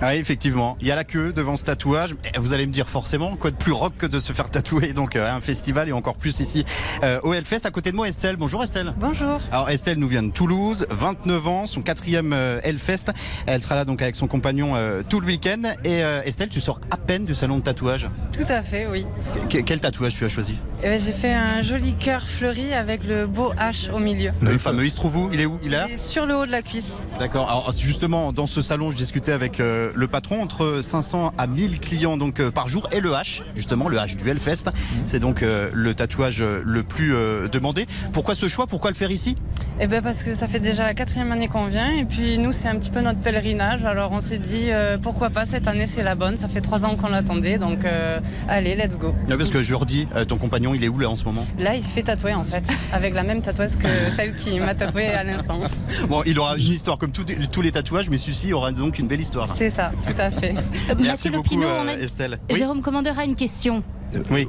Ah, 0.00 0.14
effectivement, 0.14 0.76
il 0.80 0.86
y 0.86 0.92
a 0.92 0.96
la 0.96 1.04
queue 1.04 1.32
devant 1.32 1.56
ce 1.56 1.64
tatouage. 1.64 2.14
Vous 2.38 2.52
allez 2.52 2.66
me 2.66 2.72
dire 2.72 2.88
forcément, 2.88 3.36
quoi 3.36 3.50
de 3.50 3.56
plus 3.56 3.72
rock 3.72 3.94
que 3.98 4.06
de 4.06 4.18
se 4.18 4.32
faire 4.32 4.50
tatouer 4.50 4.92
donc 4.92 5.16
euh, 5.16 5.28
à 5.28 5.34
un 5.34 5.40
festival 5.40 5.88
et 5.88 5.92
encore 5.92 6.16
plus 6.16 6.38
ici 6.40 6.64
euh, 7.02 7.18
au 7.22 7.32
Hellfest. 7.34 7.60
À 7.66 7.70
côté 7.70 7.90
de 7.90 7.96
moi, 7.96 8.08
Estelle. 8.08 8.36
Bonjour 8.36 8.62
Estelle. 8.62 8.94
Bonjour. 8.98 9.40
Alors 9.50 9.70
Estelle 9.70 9.98
nous 9.98 10.08
vient 10.08 10.22
de 10.22 10.30
Toulouse, 10.30 10.86
29 10.90 11.48
ans, 11.48 11.66
son 11.66 11.82
quatrième 11.82 12.32
euh, 12.32 12.60
Hellfest. 12.62 13.06
Elle 13.46 13.62
sera 13.62 13.74
là 13.74 13.84
donc 13.84 14.00
avec 14.02 14.14
son 14.14 14.26
compagnon 14.28 14.72
euh, 14.76 15.02
tout 15.08 15.20
le 15.20 15.26
week-end. 15.26 15.62
Et 15.84 16.02
euh, 16.04 16.22
Estelle, 16.22 16.48
tu 16.48 16.60
sors 16.60 16.80
à 16.90 16.96
peine 16.96 17.24
du 17.24 17.34
salon 17.34 17.58
de 17.58 17.62
tatouage. 17.62 18.08
Tout 18.32 18.46
à 18.48 18.62
fait, 18.62 18.86
oui. 18.86 19.06
Que- 19.50 19.58
quel 19.58 19.80
tatouage 19.80 20.14
tu 20.14 20.24
as 20.24 20.28
choisi? 20.28 20.54
Eh 20.82 20.88
ben, 20.88 21.00
J'ai 21.00 21.12
fait 21.12 21.32
un 21.34 21.62
joli 21.62 21.94
cœur 21.94 22.28
fleuri 22.28 22.72
avec 22.72 23.02
le 23.04 23.26
beau 23.26 23.52
H 23.54 23.90
au 23.90 23.98
milieu. 23.98 24.30
Le 24.40 24.58
fameux, 24.58 24.84
il 24.84 24.90
se 24.90 24.96
trouve 24.96 25.16
où? 25.16 25.30
Il 25.32 25.40
est 25.40 25.46
où? 25.46 25.58
Il 25.62 25.74
est 25.74 25.76
là? 25.76 25.86
Sur 25.96 26.24
le 26.26 26.36
haut 26.36 26.46
de 26.46 26.52
la 26.52 26.62
cuisse. 26.62 26.92
D'accord. 27.18 27.48
Alors 27.50 27.72
justement, 27.72 28.32
dans 28.32 28.46
ce 28.46 28.62
salon, 28.62 28.90
je 28.90 28.96
discutais 28.96 29.32
avec 29.32 29.57
euh, 29.60 29.90
le 29.94 30.08
patron 30.08 30.42
entre 30.42 30.80
500 30.82 31.32
à 31.36 31.46
1000 31.46 31.80
clients 31.80 32.16
donc 32.16 32.40
euh, 32.40 32.50
par 32.50 32.68
jour 32.68 32.88
et 32.92 33.00
le 33.00 33.10
H, 33.10 33.42
justement 33.54 33.88
le 33.88 33.96
H 33.96 34.16
du 34.16 34.28
Hellfest. 34.28 34.70
C'est 35.06 35.20
donc 35.20 35.42
euh, 35.42 35.70
le 35.72 35.94
tatouage 35.94 36.42
le 36.42 36.82
plus 36.82 37.14
demandé. 37.50 37.86
Pourquoi 38.12 38.34
ce 38.34 38.48
choix? 38.48 38.66
Pourquoi 38.66 38.90
le 38.90 38.96
faire 38.96 39.10
ici? 39.10 39.36
Eh 39.80 39.86
ben 39.86 40.02
parce 40.02 40.22
que 40.22 40.34
ça 40.34 40.48
fait 40.48 40.60
déjà 40.60 40.84
la 40.84 40.94
quatrième 40.94 41.32
année 41.32 41.48
qu'on 41.48 41.66
vient 41.66 41.90
et 41.90 42.04
puis 42.04 42.38
nous 42.38 42.52
c'est 42.52 42.68
un 42.68 42.76
petit 42.76 42.90
peu 42.90 43.00
notre 43.00 43.20
pèlerinage. 43.20 43.84
Alors 43.84 44.12
on 44.12 44.20
s'est 44.20 44.38
dit 44.38 44.68
pourquoi 45.02 45.30
pas 45.30 45.46
cette 45.46 45.68
année 45.68 45.86
c'est 45.86 46.02
la 46.02 46.14
bonne. 46.14 46.36
Ça 46.36 46.48
fait 46.48 46.60
trois 46.60 46.84
ans 46.84 46.96
qu'on 46.96 47.08
l'attendait 47.08 47.58
donc 47.58 47.84
euh, 47.84 48.20
allez 48.48 48.74
let's 48.74 48.98
go. 48.98 49.14
Non, 49.28 49.36
Parce 49.36 49.50
que 49.50 49.62
je 49.62 49.74
redis, 49.74 50.08
euh, 50.14 50.24
ton 50.24 50.36
compagnon, 50.36 50.74
il 50.74 50.84
est 50.84 50.88
où 50.88 50.98
là 50.98 51.08
en 51.08 51.16
ce 51.16 51.24
moment? 51.24 51.46
Là 51.58 51.74
il 51.74 51.84
se 51.84 51.90
fait 51.90 52.02
tatouer 52.02 52.34
en 52.34 52.44
fait 52.44 52.64
avec 52.92 53.14
la 53.14 53.22
même 53.22 53.42
tatoueuse 53.42 53.76
que 53.76 53.88
celle 54.16 54.34
qui 54.34 54.58
m'a 54.60 54.74
tatoué 54.74 55.06
à 55.06 55.24
l'instant. 55.24 55.60
Bon, 56.08 56.22
il 56.26 56.38
aura 56.38 56.56
une 56.56 56.72
histoire 56.72 56.98
comme 56.98 57.12
tous 57.12 57.62
les 57.62 57.72
tatouages, 57.72 58.10
mais 58.10 58.16
celui-ci 58.16 58.52
aura 58.52 58.72
donc 58.72 58.98
une 58.98 59.08
belle 59.08 59.20
histoire. 59.20 59.47
C'est 59.56 59.70
ça, 59.70 59.92
tout 60.02 60.14
à 60.18 60.30
fait. 60.30 60.52
Merci 60.88 61.02
Mathieu 61.02 61.30
beaucoup, 61.30 61.42
Lopineau, 61.54 61.66
euh, 61.66 61.82
on 61.84 61.88
a- 61.88 61.92
Estelle. 61.94 62.38
Oui. 62.50 62.58
Jérôme 62.58 62.82
Commandeur 62.82 63.18
a 63.18 63.24
une 63.24 63.36
question. 63.36 63.82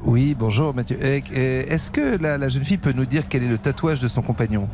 Oui. 0.05 0.35
bonjour 0.39 0.73
Mathieu. 0.73 0.97
Eh, 1.01 1.21
eh, 1.33 1.39
Est-ce 1.73 1.91
que 1.91 2.17
la, 2.21 2.37
la 2.37 2.47
jeune 2.47 2.63
fille 2.63 2.77
peut 2.77 2.93
nous 2.93 3.05
dire 3.05 3.23
quel 3.27 3.43
est 3.43 3.47
le 3.47 3.57
tatouage 3.57 3.99
de 3.99 4.07
son 4.07 4.21
compagnon? 4.21 4.69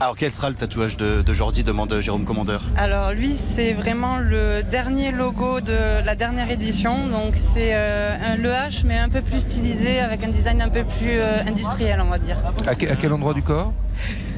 Alors 0.00 0.16
quel 0.16 0.32
sera 0.32 0.50
le 0.50 0.56
tatouage 0.56 0.96
de, 0.96 1.22
de 1.22 1.34
Jordi 1.34 1.62
demande 1.62 1.96
Jérôme 2.00 2.24
Commandeur. 2.24 2.62
Alors 2.76 3.12
lui, 3.12 3.32
c'est 3.36 3.72
vraiment 3.72 4.18
le 4.18 4.62
dernier 4.64 5.12
logo 5.12 5.60
de 5.60 6.04
la 6.04 6.14
dernière 6.16 6.50
édition. 6.50 7.06
Donc 7.08 7.34
c'est 7.36 7.74
euh, 7.74 8.16
un- 8.20 8.36
le 8.36 8.48
H, 8.50 8.82
mais 8.84 8.98
un 8.98 9.08
peu 9.08 9.22
plus 9.22 9.40
stylisé, 9.40 10.00
avec 10.00 10.22
un 10.24 10.28
design 10.30 10.60
un 10.62 10.68
peu 10.68 10.82
plus 10.84 11.18
euh, 11.18 11.38
industriel, 11.46 12.00
on 12.04 12.10
va 12.10 12.18
dire. 12.18 12.36
à, 12.66 12.74
que- 12.74 12.86
à 12.90 12.96
quel 12.96 13.12
endroit 13.12 13.34
du 13.34 13.42
corps? 13.42 13.72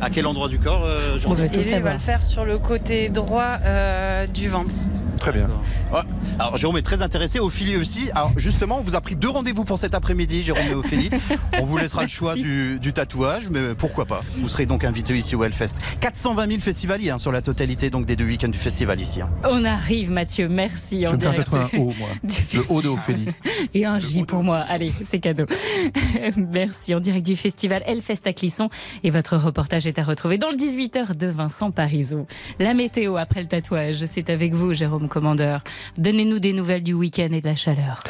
À 0.02 0.10
quel 0.10 0.26
endroit 0.26 0.48
du 0.48 0.58
corps, 0.58 0.84
euh, 0.84 1.18
Jordi? 1.18 1.42
Et 1.42 1.48
lui, 1.48 1.70
il 1.74 1.80
va 1.82 1.94
le 1.94 1.98
faire 1.98 2.22
sur 2.22 2.44
le 2.44 2.58
côté 2.58 3.08
droit 3.08 3.56
euh, 3.64 4.26
du 4.26 4.48
ventre. 4.50 4.74
Très 5.18 5.32
bien. 5.32 5.48
Ouais. 5.92 6.00
Alors 6.38 6.56
Jérôme 6.56 6.76
est 6.76 6.82
très 6.82 7.02
intéressé, 7.02 7.40
Ophélie 7.40 7.76
aussi. 7.76 8.10
Alors 8.14 8.32
justement, 8.36 8.78
on 8.78 8.82
vous 8.82 8.94
a 8.94 9.00
pris 9.00 9.16
deux 9.16 9.28
rendez-vous 9.28 9.64
pour 9.64 9.78
cet 9.78 9.94
après-midi, 9.94 10.42
Jérôme 10.42 10.66
et 10.70 10.74
Ophélie. 10.74 11.10
On 11.58 11.64
vous 11.64 11.78
laissera 11.78 12.02
le 12.02 12.08
choix 12.08 12.34
du, 12.34 12.78
du 12.78 12.92
tatouage, 12.92 13.48
mais 13.50 13.74
pourquoi 13.76 14.04
pas? 14.04 14.22
Vous 14.36 14.48
serez 14.48 14.66
donc 14.66 14.84
invité 14.84 15.16
ici 15.16 15.34
au 15.34 15.42
Hellfest. 15.44 15.74
420 16.00 16.48
000 16.48 16.60
festivaliers 16.60 17.10
hein, 17.10 17.18
sur 17.18 17.32
la 17.32 17.40
totalité 17.42 17.88
donc 17.90 18.04
des 18.06 18.14
deux 18.16 18.24
week-ends 18.26 18.48
du 18.48 18.58
festival 18.58 19.00
ici. 19.00 19.20
hein. 19.22 19.28
On 19.44 19.64
arrive, 19.64 20.10
Mathieu. 20.10 20.48
Merci. 20.48 21.02
Je 21.02 21.08
en 21.08 21.10
vais 21.12 21.16
me 21.16 21.20
faire 21.22 21.32
direct 21.32 21.50
tatouer 21.50 21.64
un 21.64 21.68
du- 21.68 21.78
haut, 21.78 21.94
moi. 21.98 22.08
Le 22.54 22.62
haut 22.68 22.82
de. 22.82 22.88
Ophélie. 22.88 23.26
Et 23.74 23.84
un 23.86 23.98
J 23.98 24.22
pour 24.24 24.42
moi. 24.44 24.58
Allez, 24.58 24.92
c'est 25.02 25.18
cadeau. 25.18 25.46
Merci. 26.36 26.94
En 26.94 27.00
direct 27.00 27.26
du 27.26 27.36
festival 27.36 27.82
Hellfest 27.86 28.26
à 28.26 28.32
Clisson. 28.32 28.68
Et 29.02 29.10
votre 29.10 29.36
reportage 29.36 29.86
est 29.86 29.98
à 29.98 30.02
retrouver 30.04 30.38
dans 30.38 30.50
le 30.50 30.56
18h 30.56 31.16
de 31.16 31.26
Vincent 31.26 31.70
Parisot. 31.70 32.26
La 32.58 32.74
météo 32.74 33.16
après 33.16 33.40
le 33.40 33.46
tatouage, 33.48 34.04
c'est 34.06 34.30
avec 34.30 34.52
vous, 34.52 34.74
Jérôme 34.74 35.05
Commandeur. 35.08 35.62
Donnez-nous 35.98 36.38
des 36.38 36.52
nouvelles 36.52 36.82
du 36.82 36.92
week-end 36.92 37.28
et 37.32 37.40
de 37.40 37.48
la 37.48 37.56
chaleur. 37.56 38.02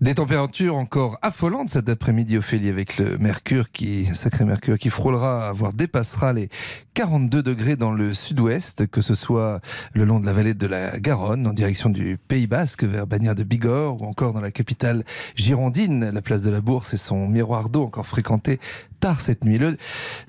Des 0.00 0.14
températures 0.14 0.76
encore 0.76 1.18
affolantes 1.20 1.68
cet 1.68 1.90
après-midi, 1.90 2.38
Ophélie, 2.38 2.70
avec 2.70 2.96
le 2.96 3.18
mercure 3.18 3.70
qui, 3.70 4.06
sacré 4.14 4.46
mercure, 4.46 4.78
qui 4.78 4.88
frôlera, 4.88 5.52
voire 5.52 5.74
dépassera 5.74 6.32
les 6.32 6.48
42 6.94 7.42
degrés 7.42 7.76
dans 7.76 7.92
le 7.92 8.14
sud-ouest, 8.14 8.86
que 8.86 9.02
ce 9.02 9.14
soit 9.14 9.60
le 9.92 10.04
long 10.04 10.18
de 10.18 10.24
la 10.24 10.32
vallée 10.32 10.54
de 10.54 10.66
la 10.66 10.98
Garonne, 10.98 11.46
en 11.46 11.52
direction 11.52 11.90
du 11.90 12.16
Pays 12.16 12.46
Basque, 12.46 12.84
vers 12.84 13.06
Bagnères 13.06 13.34
de 13.34 13.42
Bigorre, 13.42 14.00
ou 14.00 14.06
encore 14.06 14.32
dans 14.32 14.40
la 14.40 14.50
capitale 14.50 15.04
girondine, 15.36 16.08
la 16.08 16.22
place 16.22 16.40
de 16.40 16.50
la 16.50 16.62
Bourse 16.62 16.94
et 16.94 16.96
son 16.96 17.28
miroir 17.28 17.68
d'eau 17.68 17.84
encore 17.84 18.06
fréquenté 18.06 18.58
tard 19.00 19.20
cette 19.20 19.44
nuit. 19.44 19.58
Le 19.58 19.76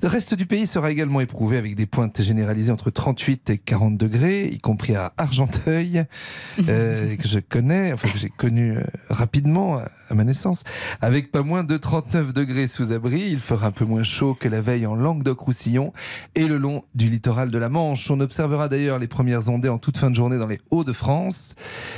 reste 0.04 0.34
du 0.34 0.46
pays 0.46 0.66
sera 0.66 0.92
également 0.92 1.22
éprouvé 1.22 1.58
avec 1.58 1.76
des 1.76 1.86
pointes 1.86 2.22
généralisées 2.22 2.72
entre 2.72 2.90
38 2.90 3.50
et 3.52 3.58
40 3.58 3.98
degrés, 3.98 4.48
y 4.48 4.58
compris 4.58 4.96
à 4.96 5.14
Argenteuil, 5.18 6.06
euh, 6.68 7.16
que 7.16 7.28
je 7.28 7.40
connais, 7.40 7.94
enfin 7.94 8.10
que 8.10 8.18
j'ai 8.18 8.30
connu 8.30 8.78
euh, 8.78 8.84
rapidement 9.10 9.82
à- 10.12 10.15
ma 10.15 10.24
naissance, 10.24 10.63
avec 11.02 11.32
pas 11.32 11.41
moins 11.41 11.63
de 11.63 11.78
39 11.78 12.34
degrés 12.34 12.67
sous 12.67 12.91
abri. 12.91 13.21
Il 13.32 13.39
fera 13.39 13.67
un 13.67 13.71
peu 13.71 13.86
moins 13.86 14.04
chaud 14.04 14.36
que 14.39 14.47
la 14.47 14.62
veille 14.62 14.86
en 14.86 14.93
Languedoc-Roussillon 14.95 15.93
et 16.36 16.47
le 16.47 16.58
long 16.58 16.84
du 16.95 17.10
littoral 17.10 17.50
de 17.50 17.58
la 17.58 17.69
Manche. 17.69 18.10
On 18.12 18.19
observera 18.19 18.67
d'ailleurs 18.69 19.00
les 19.00 19.08
premières 19.08 19.50
ondées 19.50 19.69
en 19.69 19.78
toute 19.78 19.97
fin 19.97 20.10
de 20.10 20.15
journée 20.15 20.38
dans 20.38 20.47
les 20.47 20.60
Hauts-de-France, 20.69 21.56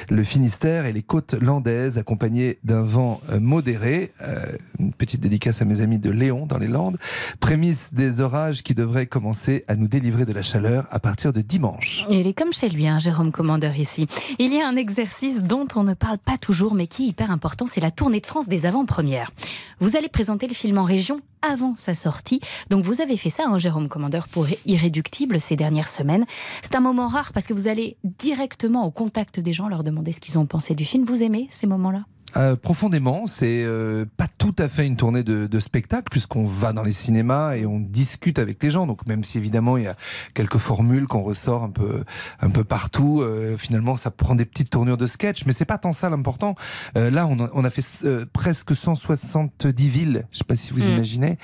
le 0.10 0.24
Finistère 0.24 0.86
et 0.86 0.94
les 0.94 1.02
côtes 1.04 1.34
landaises, 1.34 1.98
accompagnés 1.98 2.60
d'un 2.64 2.84
vent 2.84 3.20
euh, 3.32 3.40
modéré. 3.40 4.12
Euh, 4.22 4.46
une 4.80 4.94
petite 4.94 5.22
dédicace 5.22 5.62
à 5.62 5.66
mes 5.66 5.82
amis 5.82 6.00
de 6.00 6.10
Léon 6.12 6.46
dans 6.46 6.58
les 6.58 6.68
Landes. 6.68 6.98
Prémisse 7.40 7.94
des 7.94 8.22
orages 8.22 8.64
qui 8.64 8.74
devraient 8.76 9.08
commencer 9.08 9.66
à 9.68 9.76
nous 9.76 9.88
délivrer 9.88 10.26
de 10.26 10.34
la 10.34 10.42
chaleur 10.42 10.86
à 10.92 11.00
partir 11.00 11.34
de 11.34 11.42
dimanche. 11.42 12.06
Il 12.10 12.28
est 12.28 12.34
comme 12.34 12.54
chez 12.54 12.70
lui, 12.70 12.88
hein, 12.88 13.00
Jérôme 13.00 13.32
Commandeur 13.32 13.76
ici. 13.78 14.08
Il 14.40 14.54
y 14.54 14.62
a 14.62 14.68
un 14.68 14.76
exercice 14.76 15.42
dont 15.44 15.68
on 15.76 15.84
ne 15.84 15.94
parle 15.94 16.18
pas 16.20 16.38
toujours, 16.38 16.74
mais 16.76 16.88
qui 16.88 17.04
est 17.06 17.08
hyper 17.08 17.32
important, 17.32 17.66
c'est 17.68 17.82
la 17.82 17.92
tournée 18.04 18.20
de 18.20 18.28
France 18.28 18.50
des 18.50 18.66
avant-premières. 18.66 19.32
Vous 19.80 19.96
allez 19.96 20.10
présenter 20.10 20.46
le 20.46 20.54
film 20.54 20.78
en 20.78 20.84
région 20.84 21.22
avant 21.42 21.74
sa 21.78 21.96
sortie. 21.96 22.42
Donc 22.70 22.84
vous 22.84 23.00
avez 23.00 23.16
fait 23.16 23.30
ça, 23.30 23.44
hein, 23.48 23.58
Jérôme 23.60 23.88
Commandeur, 23.88 24.28
pour 24.28 24.46
Irréductible 24.66 25.40
ces 25.40 25.56
dernières 25.56 25.88
semaines. 25.88 26.26
C'est 26.62 26.76
un 26.76 26.82
moment 26.82 27.08
rare 27.08 27.32
parce 27.32 27.48
que 27.48 27.54
vous 27.54 27.70
allez 27.70 27.96
directement 28.04 28.86
au 28.86 28.92
contact 28.92 29.40
des 29.40 29.54
gens, 29.54 29.70
leur 29.70 29.86
demander 29.86 30.12
ce 30.12 30.20
qu'ils 30.20 30.38
ont 30.38 30.46
pensé 30.46 30.76
du 30.76 30.84
film. 30.84 31.06
Vous 31.06 31.24
aimez 31.24 31.48
ces 31.50 31.66
moments-là? 31.66 32.04
Euh, 32.36 32.56
profondément, 32.56 33.28
c'est 33.28 33.64
euh, 33.64 34.06
pas 34.18 34.28
tout 34.38 34.56
à 34.58 34.68
fait 34.68 34.86
une 34.86 34.98
tournée 34.98 35.24
de, 35.24 35.48
de 35.48 35.60
spectacle 35.60 36.08
puisqu'on 36.10 36.46
va 36.46 36.74
dans 36.74 36.84
les 36.84 36.94
cinémas 36.94 37.56
et 37.56 37.66
on 37.66 37.80
discute 37.80 38.40
avec 38.40 38.62
les 38.64 38.70
gens. 38.70 38.88
Donc 38.88 39.06
même 39.08 39.24
si 39.24 39.38
évidemment 39.38 39.78
il 39.78 39.84
y 39.84 39.88
a 39.88 39.96
quelques 40.34 40.58
formules 40.58 41.08
qu'on 41.08 41.22
ressort 41.22 41.64
un 41.64 41.70
peu 41.70 42.04
un 42.42 42.50
peu 42.50 42.64
partout, 42.64 43.22
euh, 43.22 43.58
finalement 43.58 43.96
ça 43.96 44.12
prend 44.12 44.36
des 44.36 44.46
petites 44.46 44.70
tournures 44.70 44.98
de 44.98 45.08
sketch, 45.08 45.46
mais 45.46 45.54
c'est 45.54 45.66
pas 45.66 45.78
tant 45.78 45.92
ça 45.92 46.10
l'important. 46.10 46.56
Euh, 46.98 47.10
là, 47.10 47.28
on 47.28 47.40
a, 47.40 47.50
on 47.54 47.64
a 47.64 47.70
fait 47.70 47.86
euh, 48.06 48.26
presque 48.32 48.76
170 48.76 49.88
villes. 49.90 50.26
Je 50.32 50.40
sais 50.40 50.44
pas 50.44 50.56
si 50.56 50.74
vous 50.74 50.80
Mm. 50.84 50.94
imaginez. 50.94 51.38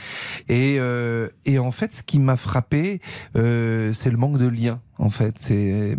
Et 0.49 0.77
euh, 0.79 1.29
et 1.45 1.59
en 1.59 1.71
fait, 1.71 1.95
ce 1.95 2.03
qui 2.03 2.19
m'a 2.19 2.35
frappé, 2.37 2.99
euh, 3.35 3.93
c'est 3.93 4.09
le 4.11 4.17
manque 4.17 4.37
de 4.37 4.47
lien. 4.47 4.81
En 4.99 5.09
fait, 5.09 5.35
c'est 5.39 5.97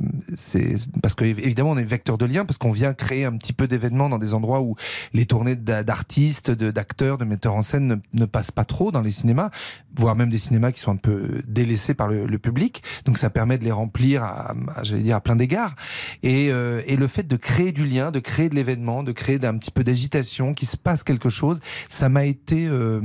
parce 1.03 1.15
que 1.15 1.25
évidemment 1.25 1.71
on 1.71 1.79
est 1.79 1.85
vecteur 1.85 2.19
de 2.19 2.27
lien 2.27 2.45
parce 2.45 2.59
qu'on 2.59 2.71
vient 2.71 2.93
créer 2.93 3.25
un 3.25 3.37
petit 3.37 3.53
peu 3.53 3.67
d'événements 3.67 4.09
dans 4.09 4.19
des 4.19 4.35
endroits 4.35 4.61
où 4.61 4.77
les 5.15 5.27
tournées 5.27 5.57
d'a- 5.57 5.83
d'artistes, 5.83 6.51
d'acteurs, 6.51 7.19
de 7.19 7.25
metteurs 7.25 7.55
en 7.55 7.63
scène 7.63 8.03
ne, 8.13 8.25
passent 8.27 8.51
pas 8.51 8.65
trop 8.65 8.93
dans 8.93 9.01
les 9.01 9.11
cinémas, 9.11 9.51
voire 9.97 10.17
même 10.17 10.29
des 10.29 10.39
cinémas 10.39 10.71
qui 10.71 10.81
sont 10.81 10.93
un 10.93 10.97
peu 10.97 11.43
délaissés 11.47 11.95
par 11.95 12.09
le, 12.09 12.39
public. 12.41 12.83
Donc 13.05 13.19
ça 13.19 13.29
permet 13.29 13.59
de 13.59 13.65
les 13.65 13.73
remplir 13.73 14.23
à, 14.23 14.55
j'allais 14.83 15.03
dire 15.03 15.17
à 15.17 15.21
plein 15.21 15.37
d'égards. 15.37 15.75
Et, 16.23 16.51
euh, 16.51 16.81
et 16.87 16.97
le 16.97 17.07
fait 17.07 17.27
de 17.27 17.37
créer 17.37 17.73
du 17.73 17.87
lien, 17.87 18.11
de 18.11 18.19
créer 18.19 18.49
de 18.49 18.55
l'événement, 18.55 19.03
de 19.03 19.13
créer 19.13 19.39
un 19.45 19.59
petit 19.59 19.71
peu 19.71 19.85
d'agitation, 19.85 20.55
qu'il 20.55 20.69
se 20.69 20.77
passe 20.77 21.03
quelque 21.03 21.29
chose, 21.29 21.61
ça 21.89 22.09
m'a 22.09 22.25
été, 22.25 22.67
euh, 22.67 23.01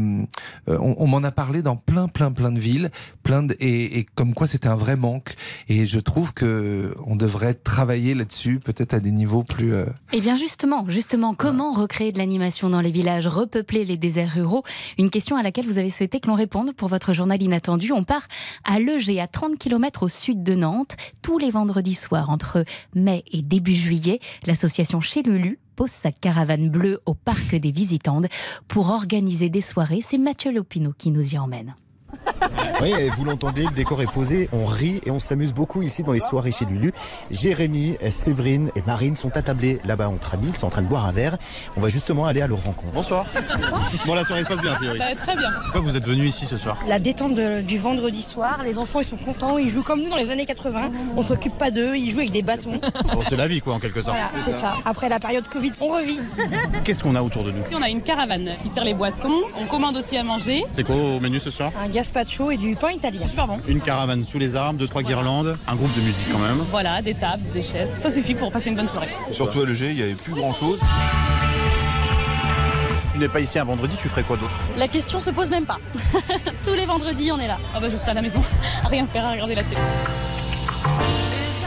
euh, 0.70 0.78
on, 0.80 1.08
m'en 1.08 1.24
a 1.24 1.32
parlé 1.32 1.62
dans 1.62 1.76
plein, 1.76 2.08
plein, 2.08 2.32
plein 2.32 2.52
de 2.52 2.60
villes, 2.60 2.92
plein 3.24 3.44
de, 3.44 3.56
et, 3.60 4.06
comme 4.16 4.34
quoi 4.34 4.48
c'était 4.48 4.68
un 4.68 4.76
vrai 4.76 4.96
manque. 4.96 5.36
Je 5.88 6.00
trouve 6.00 6.34
que 6.34 6.96
on 7.06 7.16
devrait 7.16 7.54
travailler 7.54 8.14
là-dessus, 8.14 8.60
peut-être 8.60 8.94
à 8.94 9.00
des 9.00 9.12
niveaux 9.12 9.44
plus. 9.44 9.74
euh, 9.74 9.86
Eh 10.14 10.22
bien 10.22 10.36
justement, 10.36 10.86
justement, 10.90 11.34
comment 11.34 11.72
recréer 11.74 12.12
de 12.12 12.18
l'animation 12.18 12.70
dans 12.70 12.82
les 12.82 12.92
villages, 12.92 13.28
repeupler 13.28 13.86
les 13.86 13.98
déserts 13.98 14.34
ruraux? 14.34 14.64
Une 14.98 15.10
question 15.10 15.36
à 15.38 15.44
laquelle 15.44 15.66
vous 15.66 15.78
avez 15.78 15.90
souhaité 15.90 16.20
que 16.20 16.28
l'on 16.28 16.36
réponde 16.36 16.74
pour 16.74 16.88
votre 16.88 17.14
journal 17.14 17.42
inattendu. 17.42 17.92
On 17.92 18.04
part 18.04 18.28
à 18.64 18.80
Leger, 18.80 19.20
à 19.20 19.28
30 19.28 19.58
km 19.58 20.04
au 20.04 20.08
sud 20.08 20.44
de 20.44 20.56
Nantes, 20.56 20.96
tous 21.22 21.38
les 21.38 21.52
vendredis 21.52 21.96
soirs 21.96 22.30
entre 22.30 22.66
mai 22.96 23.24
et 23.32 23.42
début 23.42 23.76
juillet. 23.76 24.20
L'association 24.46 25.02
Chez 25.02 25.24
Lulu 25.24 25.60
pose 25.76 25.90
sa 25.90 26.12
caravane 26.12 26.70
bleue 26.70 27.02
au 27.06 27.14
parc 27.14 27.56
des 27.56 27.72
Visitandes 27.72 28.28
pour 28.68 28.90
organiser 28.90 29.50
des 29.50 29.62
soirées. 29.62 30.00
C'est 30.02 30.18
Mathieu 30.18 30.52
Lopineau 30.52 30.94
qui 30.98 31.12
nous 31.12 31.34
y 31.34 31.38
emmène. 31.38 31.76
Oui, 32.82 32.92
vous 33.16 33.24
l'entendez, 33.26 33.64
le 33.64 33.72
décor 33.74 34.02
est 34.02 34.12
posé, 34.12 34.50
on 34.52 34.66
rit 34.66 35.00
et 35.06 35.12
on 35.12 35.18
s'amuse 35.20 35.54
beaucoup 35.54 35.82
ici 35.82 36.04
dans 36.04 36.12
les 36.12 36.20
soirées 36.20 36.52
chez 36.52 36.66
Lulu. 36.66 36.94
Jérémy, 37.32 37.98
Séverine 38.10 38.70
et 38.76 38.82
Marine 38.86 39.16
sont 39.16 39.36
attablés 39.38 39.80
là-bas 39.86 40.10
entre 40.10 40.34
amis, 40.34 40.48
ils 40.50 40.58
sont 40.58 40.68
en 40.68 40.70
train 40.70 40.82
de 40.82 40.88
boire 40.88 41.06
un 41.06 41.12
verre. 41.12 41.38
On 41.78 41.82
va 41.82 41.90
justement 41.90 42.26
aller 42.26 42.42
à 42.42 42.48
leur 42.48 42.64
rencontre. 42.64 42.94
Bonsoir. 42.94 43.26
Bon, 44.06 44.14
la 44.14 44.24
soirée 44.24 44.44
se 44.44 44.50
passe 44.50 44.62
bien, 44.62 44.74
a 44.74 44.76
priori. 44.76 45.00
Bah, 45.00 45.06
très 45.18 45.36
bien. 45.36 45.50
Pourquoi 45.64 45.82
vous 45.82 45.98
êtes 45.98 46.06
venu 46.06 46.26
ici 46.26 46.46
ce 46.46 46.58
soir? 46.58 46.78
La 46.88 47.00
détente 47.00 47.34
de- 47.34 47.62
du 47.62 47.78
vendredi 47.78 48.22
soir, 48.22 48.60
les 48.64 48.78
enfants 48.78 49.00
ils 49.00 49.06
sont 49.06 49.18
contents, 49.18 49.58
ils 49.58 49.70
jouent 49.70 49.84
comme 49.84 50.02
nous 50.04 50.10
dans 50.10 50.16
les 50.18 50.30
années 50.30 50.46
80, 50.46 50.92
on 51.16 51.24
s'occupe 51.24 51.58
pas 51.58 51.72
d'eux, 51.72 51.96
ils 51.96 52.12
jouent 52.12 52.20
avec 52.20 52.32
des 52.32 52.42
bâtons. 52.44 52.80
Bon, 53.14 53.22
C'est 53.28 53.36
la 53.38 53.48
vie, 53.48 53.62
quoi, 53.62 53.74
en 53.76 53.80
quelque 53.80 54.02
sorte. 54.02 54.18
Voilà, 54.18 54.32
c'est 54.46 54.60
ça. 54.60 54.76
Après 54.86 55.10
la 55.10 55.20
période 55.20 55.48
Covid, 55.48 55.72
on 55.82 55.88
revit. 55.88 56.20
Qu'est-ce 56.84 57.04
qu'on 57.04 57.16
a 57.16 57.22
autour 57.24 57.44
de 57.44 57.52
nous? 57.52 57.62
On 57.74 57.82
a 57.82 57.90
une 57.90 58.02
caravane 58.02 58.52
qui 58.62 58.70
sert 58.70 58.84
les 58.84 58.94
boissons, 58.94 59.42
on 59.60 59.66
commande 59.66 59.98
aussi 59.98 60.18
à 60.18 60.24
manger. 60.24 60.64
C'est 60.72 60.84
quoi 60.84 60.96
au 60.96 61.20
menu 61.20 61.40
ce 61.40 61.50
soir? 61.50 61.72
Un 61.84 61.88
gazpacho 62.06 62.52
et 62.52 62.58
du 62.58 62.76
pain 62.76 62.92
italien. 62.92 63.28
Super 63.28 63.48
bon. 63.48 63.60
Une 63.68 63.82
caravane 63.82 64.24
sous 64.24 64.38
les 64.38 64.56
arbres, 64.56 64.80
deux, 64.80 64.88
trois 64.88 65.02
guirlandes, 65.02 65.58
un 65.68 65.76
groupe 65.76 65.94
de 65.96 66.02
musique 66.02 66.28
quand 66.32 66.40
même. 66.40 66.64
Voilà, 66.70 67.02
des 67.02 67.14
tables, 67.16 67.44
des 67.54 67.64
chaises, 67.64 67.94
ça 67.98 68.12
suffit 68.12 68.36
pour 68.36 68.52
passer 68.52 68.70
une 68.70 68.76
bonne 68.76 68.88
soirée. 68.88 69.10
Surtout 69.32 69.62
à 69.62 69.66
Leger, 69.66 69.90
il 69.92 69.96
n'y 69.98 70.04
avait 70.04 70.16
plus 70.16 70.34
grand 70.34 70.54
chose. 70.54 70.80
Si 72.88 73.10
tu 73.12 73.18
n'es 73.18 73.30
pas 73.30 73.40
ici 73.40 73.58
un 73.60 73.64
vendredi, 73.64 73.96
tu 74.00 74.10
ferais 74.10 74.24
quoi 74.24 74.38
d'autre? 74.38 74.54
La 74.78 74.88
question 74.88 75.20
se 75.20 75.32
pose 75.32 75.50
même 75.50 75.66
pas. 75.66 75.80
Tous 76.64 76.74
les 76.74 76.86
vendredis, 76.86 77.32
on 77.32 77.40
est 77.40 77.48
là. 77.48 77.58
Ah 77.74 77.80
bah 77.80 77.88
je 77.90 77.98
serai 77.98 78.12
à 78.12 78.16
la 78.16 78.22
maison, 78.22 78.42
à 78.84 78.88
rien 78.90 79.08
faire, 79.08 79.26
à 79.26 79.32
regarder 79.32 79.56
la 79.56 79.64
télé. 79.64 79.82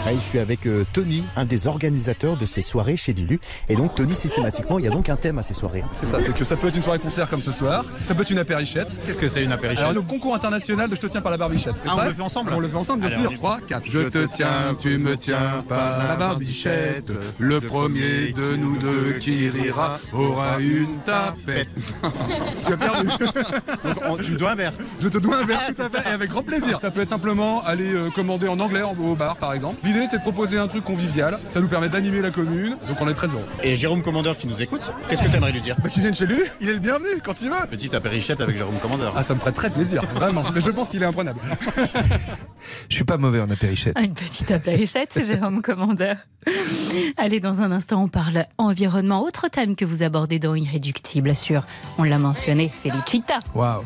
Ah, 0.09 0.14
je 0.14 0.21
suis 0.21 0.38
avec 0.38 0.66
euh, 0.66 0.87
Tony, 0.94 1.23
un 1.37 1.44
des 1.44 1.66
organisateurs 1.66 2.38
de 2.38 2.47
ces 2.47 2.62
soirées 2.62 2.97
chez 2.97 3.12
Lulu. 3.12 3.40
Et 3.68 3.77
donc 3.77 3.94
Tony, 3.94 4.14
systématiquement, 4.14 4.79
il 4.79 4.87
y 4.87 4.88
a 4.88 4.90
donc 4.90 5.11
un 5.11 5.16
thème 5.16 5.37
à 5.37 5.42
ces 5.42 5.53
soirées. 5.53 5.85
C'est 5.92 6.07
ça, 6.07 6.16
c'est 6.25 6.33
que 6.33 6.44
ça 6.44 6.57
peut 6.57 6.68
être 6.68 6.77
une 6.77 6.83
soirée 6.83 6.99
concert 6.99 7.29
comme 7.29 7.42
ce 7.42 7.53
soir, 7.53 7.85
ça 8.07 8.14
peut 8.14 8.23
être 8.23 8.31
une 8.31 8.38
apérichette. 8.38 8.99
Qu'est-ce 9.05 9.21
que 9.21 9.29
c'est 9.29 9.44
une 9.44 9.53
apérichette 9.53 9.81
Alors 9.85 9.92
le 9.92 10.01
concours 10.01 10.35
international 10.35 10.88
de 10.88 10.97
Je 10.97 11.01
te 11.03 11.09
tiens 11.09 11.21
par 11.21 11.31
la 11.31 11.37
barbichette. 11.37 11.75
Ah, 11.87 11.94
on 11.99 12.05
le 12.07 12.14
fait 12.14 12.23
ensemble 12.23 12.53
On 12.55 12.61
le 12.61 12.68
fait 12.68 12.77
ensemble, 12.77 13.01
bien 13.01 13.11
sûr. 13.11 13.31
y 13.31 13.35
va. 13.35 13.38
3, 13.38 13.59
4. 13.66 13.83
Je 13.85 13.99
te 14.09 14.25
tiens, 14.33 14.49
tu 14.81 14.97
me 14.97 15.14
tiens 15.18 15.62
par 15.68 16.09
la 16.09 16.16
barbichette. 16.16 17.12
Le 17.38 17.61
premier 17.61 18.33
de 18.33 18.57
nous 18.57 18.79
deux 18.79 19.12
qui 19.21 19.51
rira 19.51 19.99
aura 20.14 20.59
une 20.59 20.97
tapette. 21.05 21.68
tu 22.66 22.73
as 22.73 22.77
perdu. 22.79 23.09
Donc, 24.09 24.23
tu 24.23 24.33
me 24.33 24.38
dois 24.38 24.53
un 24.53 24.55
verre. 24.55 24.73
Je 25.01 25.09
te 25.09 25.18
dois 25.18 25.37
un 25.37 25.44
verre, 25.44 25.61
Ah, 25.68 25.73
tout 25.75 25.83
à 25.83 25.88
fait, 25.90 26.09
et 26.09 26.12
avec 26.14 26.31
grand 26.31 26.42
plaisir. 26.42 26.79
Ça 26.81 26.90
peut 26.90 27.01
être 27.03 27.11
simplement 27.11 27.62
aller 27.64 27.92
euh, 27.92 28.09
commander 28.09 28.49
en 28.49 28.59
anglais 28.59 28.83
au 28.83 29.14
bar, 29.14 29.37
par 29.37 29.53
exemple. 29.53 29.77
L'idée, 29.85 29.97
c'est 30.11 30.18
de 30.18 30.22
proposer 30.22 30.58
un 30.58 30.68
truc 30.68 30.84
convivial. 30.84 31.38
Ça 31.50 31.61
nous 31.61 31.68
permet 31.68 31.88
d'animer 31.88 32.20
la 32.20 32.30
commune, 32.30 32.76
donc 32.87 33.00
on 33.00 33.08
est 33.08 33.14
très 33.14 33.28
heureux. 33.28 33.44
Et 33.62 33.74
Jérôme 33.74 34.02
Commandeur 34.02 34.37
qui 34.37 34.46
nous 34.46 34.62
écoute, 34.62 34.92
qu'est-ce 35.08 35.22
que 35.22 35.28
tu 35.28 35.37
aimerais 35.37 35.52
lui 35.52 35.61
dire? 35.61 35.76
Bah, 35.82 35.88
qu'il 35.88 36.02
vienne 36.02 36.14
chez 36.14 36.26
Lulu, 36.26 36.44
il 36.61 36.68
est 36.68 36.74
le 36.74 36.78
bienvenu 36.78 37.20
quand 37.24 37.40
il 37.40 37.50
veut. 37.50 37.66
Petite 37.68 37.94
apérichette 37.94 38.40
avec 38.40 38.56
Jérôme 38.56 38.78
Commandeur. 38.80 39.12
Ah, 39.16 39.24
ça 39.24 39.34
me 39.34 39.38
ferait 39.40 39.52
très 39.52 39.70
plaisir, 39.70 40.04
vraiment. 40.14 40.44
Mais 40.54 40.61
je 40.61 40.70
pense 40.70 40.88
qu'il 40.88 41.02
est 41.02 41.06
imprenable. 41.06 41.40
Je 42.88 42.94
suis 42.94 43.04
pas 43.04 43.16
mauvais 43.16 43.40
en 43.40 43.50
apérichette. 43.50 43.96
Une 43.98 44.14
petite 44.14 44.50
apérichette, 44.50 45.24
Jérôme 45.24 45.62
Commandeur. 45.62 46.16
Allez, 47.16 47.40
dans 47.40 47.61
un 47.61 47.72
instant, 47.72 48.02
on 48.02 48.08
parle 48.08 48.46
environnement. 48.58 49.22
Autre 49.22 49.48
thème 49.48 49.76
que 49.76 49.84
vous 49.84 50.02
abordez 50.02 50.38
dans 50.38 50.54
Irréductible, 50.54 51.34
sur, 51.34 51.64
on 51.98 52.04
l'a 52.04 52.18
mentionné, 52.18 52.68
Felicita. 52.68 53.38
Waouh. 53.54 53.82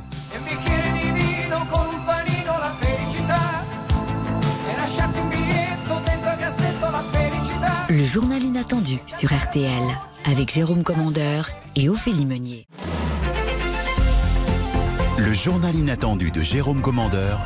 Le 7.92 8.04
journal 8.04 8.42
inattendu 8.42 8.96
sur 9.06 9.34
RTL 9.34 9.82
avec 10.24 10.54
Jérôme 10.54 10.82
Commandeur 10.82 11.50
et 11.76 11.90
Ophélie 11.90 12.24
Meunier. 12.24 12.66
Le 15.18 15.34
journal 15.34 15.76
inattendu 15.76 16.30
de 16.30 16.40
Jérôme 16.40 16.80
Commandeur 16.80 17.38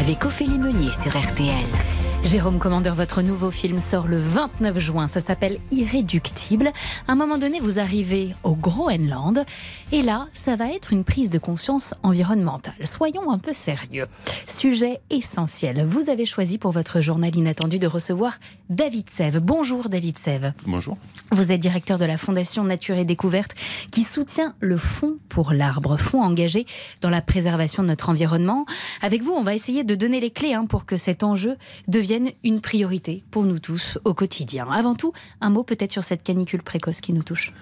Avec 0.00 0.24
Ophélie 0.24 0.56
Meunier 0.56 0.90
sur 0.92 1.10
RTL. 1.10 1.89
Jérôme 2.22 2.58
Commandeur, 2.58 2.94
votre 2.94 3.22
nouveau 3.22 3.50
film 3.50 3.80
sort 3.80 4.06
le 4.06 4.18
29 4.18 4.78
juin. 4.78 5.06
Ça 5.06 5.20
s'appelle 5.20 5.58
Irréductible. 5.70 6.70
À 7.08 7.12
un 7.12 7.14
moment 7.14 7.38
donné, 7.38 7.60
vous 7.60 7.80
arrivez 7.80 8.34
au 8.44 8.54
Groenland. 8.54 9.44
Et 9.90 10.02
là, 10.02 10.28
ça 10.34 10.54
va 10.54 10.70
être 10.70 10.92
une 10.92 11.02
prise 11.02 11.30
de 11.30 11.38
conscience 11.38 11.94
environnementale. 12.02 12.74
Soyons 12.84 13.32
un 13.32 13.38
peu 13.38 13.54
sérieux. 13.54 14.06
Sujet 14.46 15.00
essentiel. 15.08 15.84
Vous 15.84 16.10
avez 16.10 16.26
choisi 16.26 16.58
pour 16.58 16.72
votre 16.72 17.00
journal 17.00 17.34
inattendu 17.34 17.78
de 17.78 17.86
recevoir 17.86 18.38
David 18.68 19.08
Sève. 19.08 19.40
Bonjour 19.40 19.88
David 19.88 20.18
Sève. 20.18 20.52
Bonjour. 20.66 20.98
Vous 21.32 21.50
êtes 21.52 21.60
directeur 21.60 21.96
de 21.96 22.04
la 22.04 22.18
Fondation 22.18 22.64
Nature 22.64 22.96
et 22.96 23.04
Découverte 23.04 23.54
qui 23.90 24.02
soutient 24.02 24.54
le 24.60 24.76
Fonds 24.76 25.16
pour 25.28 25.52
l'arbre, 25.52 25.96
fonds 25.96 26.22
engagé 26.22 26.66
dans 27.00 27.10
la 27.10 27.22
préservation 27.22 27.82
de 27.82 27.88
notre 27.88 28.10
environnement. 28.10 28.66
Avec 29.00 29.22
vous, 29.22 29.32
on 29.32 29.42
va 29.42 29.54
essayer 29.54 29.84
de 29.84 29.94
donner 29.94 30.20
les 30.20 30.30
clés 30.30 30.54
hein, 30.54 30.66
pour 30.66 30.84
que 30.84 30.96
cet 30.96 31.22
enjeu 31.22 31.56
devienne 31.88 32.09
une 32.44 32.60
priorité 32.60 33.22
pour 33.30 33.44
nous 33.44 33.58
tous 33.58 33.98
au 34.04 34.14
quotidien. 34.14 34.66
Avant 34.70 34.94
tout, 34.94 35.12
un 35.40 35.50
mot 35.50 35.62
peut-être 35.64 35.92
sur 35.92 36.04
cette 36.04 36.22
canicule 36.22 36.62
précoce 36.62 37.00
qui 37.00 37.12
nous 37.12 37.22
touche. 37.22 37.52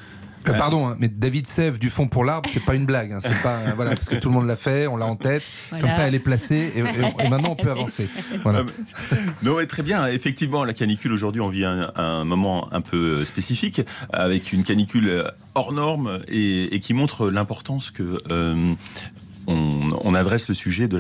Euh, 0.49 0.53
pardon, 0.55 0.87
hein, 0.87 0.97
mais 0.99 1.09
David 1.09 1.47
Sève 1.47 1.79
du 1.79 1.91
fond 1.91 2.07
pour 2.09 2.25
l'arbre, 2.25 2.49
c'est 2.51 2.65
pas 2.65 2.75
une 2.75 2.87
blague. 2.87 3.13
hein, 3.13 3.19
c'est 3.21 3.43
pas 3.43 3.57
euh, 3.57 3.73
voilà 3.75 3.91
parce 3.91 4.09
que 4.09 4.15
tout 4.17 4.29
le 4.29 4.35
monde 4.35 4.47
l'a 4.47 4.57
fait, 4.57 4.87
on 4.87 4.97
l'a 4.97 5.05
en 5.05 5.17
tête. 5.17 5.43
Voilà. 5.69 5.83
Comme 5.83 5.91
ça, 5.91 6.07
elle 6.07 6.15
est 6.15 6.21
placée 6.21 6.73
et, 6.75 6.79
et- 6.79 7.25
et 7.27 7.29
maintenant 7.29 7.51
on 7.59 7.63
peut 7.63 7.71
avancer. 7.71 8.09
Voilà. 8.45 8.63
Non, 9.43 9.55
ouais, 9.55 9.67
très 9.67 9.83
bien. 9.83 10.07
Effectivement, 10.07 10.65
la 10.65 10.73
canicule 10.75 11.13
aujourd'hui, 11.13 11.41
on 11.41 11.49
vit 11.49 11.65
un, 11.65 11.91
un 11.97 12.25
moment 12.25 12.73
un 12.73 12.81
peu 12.81 12.97
euh, 13.21 13.25
spécifique 13.25 13.83
avec 14.13 14.53
une 14.53 14.63
canicule 14.63 15.25
hors 15.55 15.73
norme 15.73 16.21
et, 16.29 16.75
et 16.75 16.81
qui 16.81 16.95
montre 16.95 17.29
l'importance 17.31 17.91
que 17.91 18.17
euh, 18.31 18.73
on, 19.49 20.15
adresse 20.15 20.49
le 20.49 20.55
sujet 20.55 20.89
de 20.89 20.97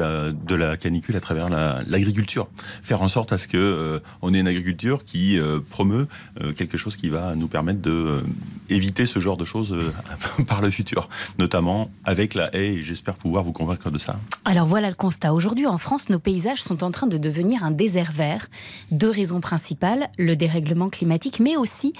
la, 0.54 0.76
canicule 0.76 1.16
à 1.16 1.20
travers 1.20 1.48
la- 1.48 1.82
l'agriculture. 1.88 2.48
Faire 2.82 3.02
en 3.02 3.08
sorte 3.08 3.32
à 3.32 3.38
ce 3.38 3.48
que 3.48 3.56
euh, 3.56 3.98
ait 4.22 4.38
une 4.38 4.48
agriculture 4.48 5.04
qui 5.04 5.38
euh, 5.38 5.60
promeut 5.70 6.08
euh, 6.40 6.52
quelque 6.52 6.76
chose 6.76 6.96
qui 6.96 7.08
va 7.08 7.34
nous 7.34 7.48
permettre 7.48 7.80
de 7.80 7.90
euh, 7.90 8.20
éviter 8.68 9.06
ce 9.06 9.18
genre 9.18 9.36
de 9.36 9.44
choses 9.44 9.74
par 10.48 10.60
le 10.60 10.70
futur, 10.70 11.08
notamment 11.38 11.90
avec 12.04 12.34
la 12.34 12.54
haie. 12.54 12.82
J'espère 12.82 13.16
pouvoir 13.16 13.42
vous 13.42 13.52
convaincre 13.52 13.90
de 13.90 13.98
ça. 13.98 14.16
Alors 14.44 14.66
voilà 14.66 14.88
le 14.88 14.94
constat. 14.94 15.34
Aujourd'hui 15.34 15.66
en 15.66 15.78
France, 15.78 16.08
nos 16.08 16.18
paysages 16.18 16.62
sont 16.62 16.84
en 16.84 16.90
train 16.90 17.06
de 17.06 17.18
devenir 17.18 17.64
un 17.64 17.70
désert 17.70 18.12
vert. 18.12 18.48
Deux 18.90 19.10
raisons 19.10 19.40
principales, 19.40 20.08
le 20.18 20.36
dérèglement 20.36 20.88
climatique, 20.88 21.40
mais 21.40 21.56
aussi 21.56 21.92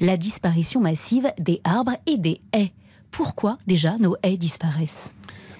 la 0.00 0.16
disparition 0.16 0.80
massive 0.80 1.32
des 1.38 1.60
arbres 1.64 1.96
et 2.06 2.18
des 2.18 2.40
haies. 2.52 2.72
Pourquoi 3.10 3.56
déjà 3.66 3.96
nos 3.98 4.16
haies 4.22 4.36
disparaissent? 4.36 5.14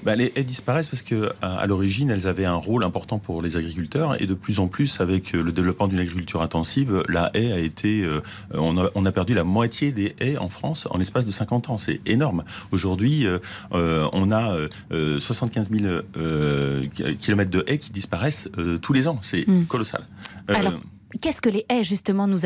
Bah, 0.07 0.15
les 0.15 0.33
haies 0.37 0.45
disparaissent 0.45 0.89
parce 0.89 1.03
que 1.03 1.33
à, 1.43 1.57
à 1.59 1.67
l'origine, 1.67 2.11
elles 2.11 2.29
avaient 2.29 2.45
un 2.45 2.55
rôle 2.55 2.85
important 2.85 3.19
pour 3.19 3.43
les 3.43 3.57
agriculteurs 3.57 4.23
et 4.23 4.27
de 4.27 4.35
plus 4.35 4.61
en 4.61 4.69
plus, 4.69 5.01
avec 5.01 5.35
euh, 5.35 5.43
le 5.43 5.51
développement 5.51 5.89
d'une 5.89 5.99
agriculture 5.99 6.43
intensive, 6.43 7.03
la 7.09 7.31
haie 7.35 7.51
a 7.53 7.59
été, 7.59 8.03
euh, 8.05 8.21
on, 8.55 8.79
a, 8.79 8.89
on 8.95 9.05
a 9.05 9.11
perdu 9.11 9.35
la 9.35 9.43
moitié 9.43 9.91
des 9.91 10.15
haies 10.21 10.39
en 10.39 10.49
France 10.49 10.87
en 10.93 10.99
l'espace 10.99 11.27
de 11.27 11.33
50 11.33 11.71
ans. 11.71 11.77
C'est 11.79 12.01
énorme. 12.07 12.45
Aujourd'hui, 12.71 13.27
euh, 13.27 13.41
euh, 13.73 14.09
on 14.13 14.31
a 14.31 14.57
euh, 14.93 15.19
75 15.19 15.71
000 15.71 16.03
euh, 16.17 16.87
kilomètres 17.21 17.51
de 17.51 17.65
haies 17.67 17.79
qui 17.79 17.91
disparaissent 17.91 18.49
euh, 18.59 18.79
tous 18.79 18.93
les 18.93 19.09
ans. 19.09 19.19
C'est 19.23 19.45
Mm. 19.49 19.65
colossal. 19.67 20.03
Euh, 20.51 20.55
Alors, 20.55 20.75
qu'est-ce 21.21 21.41
que 21.41 21.49
les 21.51 21.67
haies 21.69 21.83
justement 21.85 22.27
nous 22.29 22.39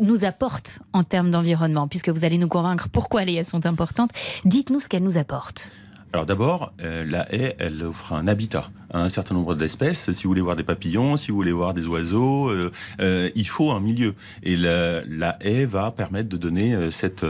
nous 0.00 0.24
apportent 0.24 0.80
en 0.92 1.04
termes 1.04 1.30
d'environnement? 1.30 1.86
Puisque 1.86 2.08
vous 2.08 2.24
allez 2.24 2.38
nous 2.38 2.48
convaincre 2.48 2.88
pourquoi 2.88 3.24
les 3.24 3.34
haies 3.34 3.44
sont 3.44 3.66
importantes, 3.66 4.10
dites-nous 4.44 4.80
ce 4.80 4.88
qu'elles 4.88 5.04
nous 5.04 5.16
apportent. 5.16 5.70
Alors 6.14 6.26
d'abord, 6.26 6.72
euh, 6.80 7.04
la 7.04 7.26
haie, 7.34 7.56
elle 7.58 7.82
offre 7.82 8.12
un 8.12 8.28
habitat 8.28 8.70
à 8.92 9.00
un 9.02 9.08
certain 9.08 9.34
nombre 9.34 9.56
d'espèces. 9.56 10.12
Si 10.12 10.22
vous 10.22 10.30
voulez 10.30 10.40
voir 10.42 10.54
des 10.54 10.62
papillons, 10.62 11.16
si 11.16 11.32
vous 11.32 11.36
voulez 11.36 11.50
voir 11.50 11.74
des 11.74 11.88
oiseaux, 11.88 12.50
euh, 12.50 12.70
euh, 13.00 13.30
il 13.34 13.48
faut 13.48 13.72
un 13.72 13.80
milieu. 13.80 14.14
Et 14.44 14.54
la, 14.56 15.02
la 15.06 15.36
haie 15.40 15.64
va 15.64 15.90
permettre 15.90 16.28
de 16.28 16.36
donner 16.36 16.92
cette, 16.92 17.26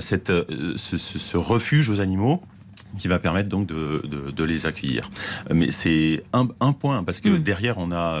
cette, 0.00 0.30
ce, 0.76 1.36
refuge 1.38 1.88
aux 1.88 2.02
animaux 2.02 2.42
qui 2.98 3.08
va 3.08 3.18
permettre 3.18 3.48
donc 3.48 3.66
de, 3.68 4.02
de- 4.04 4.30
de 4.30 4.44
les 4.44 4.66
accueillir. 4.66 5.08
Mais 5.50 5.70
c'est 5.70 6.24
un, 6.34 6.46
un 6.60 6.72
point, 6.74 7.04
parce 7.04 7.22
que 7.22 7.30
Mm. 7.30 7.38
derrière, 7.38 7.78
on 7.78 7.90
a 7.90 8.20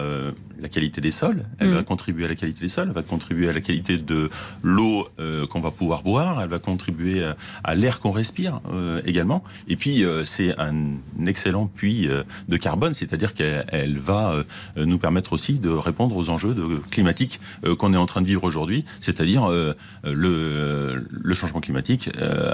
la 0.60 0.68
qualité 0.68 1.00
des 1.00 1.10
sols, 1.10 1.44
elle 1.58 1.70
Mm. 1.70 1.74
va 1.74 1.82
contribuer 1.82 2.24
à 2.24 2.28
la 2.28 2.34
qualité 2.34 2.60
des 2.60 2.68
sols, 2.68 2.88
elle 2.88 2.94
va 2.94 3.02
contribuer 3.02 3.48
à 3.48 3.52
la 3.52 3.60
qualité 3.60 3.96
de 3.96 4.30
l'eau 4.62 5.08
euh, 5.18 5.46
qu'on 5.46 5.60
va 5.60 5.70
pouvoir 5.70 6.02
boire, 6.02 6.40
elle 6.42 6.48
va 6.48 6.58
contribuer 6.58 7.24
à, 7.24 7.36
à 7.64 7.74
l'air 7.74 8.00
qu'on 8.00 8.10
respire 8.10 8.60
euh, 8.72 9.00
également. 9.04 9.42
Et 9.68 9.76
puis, 9.76 10.04
euh, 10.04 10.24
c'est 10.24 10.58
un 10.58 10.74
excellent 11.26 11.66
puits 11.66 12.08
de 12.48 12.56
carbone, 12.56 12.94
c'est-à-dire 12.94 13.34
qu'elle 13.34 13.64
elle 13.68 13.98
va 13.98 14.44
nous 14.76 14.98
permettre 14.98 15.32
aussi 15.32 15.58
de 15.58 15.70
répondre 15.70 16.16
aux 16.16 16.30
enjeux 16.30 16.54
de, 16.54 16.64
climatiques 16.90 17.40
qu'on 17.78 17.92
est 17.94 17.96
en 17.96 18.06
train 18.06 18.20
de 18.22 18.26
vivre 18.26 18.44
aujourd'hui, 18.44 18.84
c'est-à-dire 19.00 19.48
le, 19.48 19.74
le 20.04 21.34
changement 21.34 21.60
climatique 21.60 22.10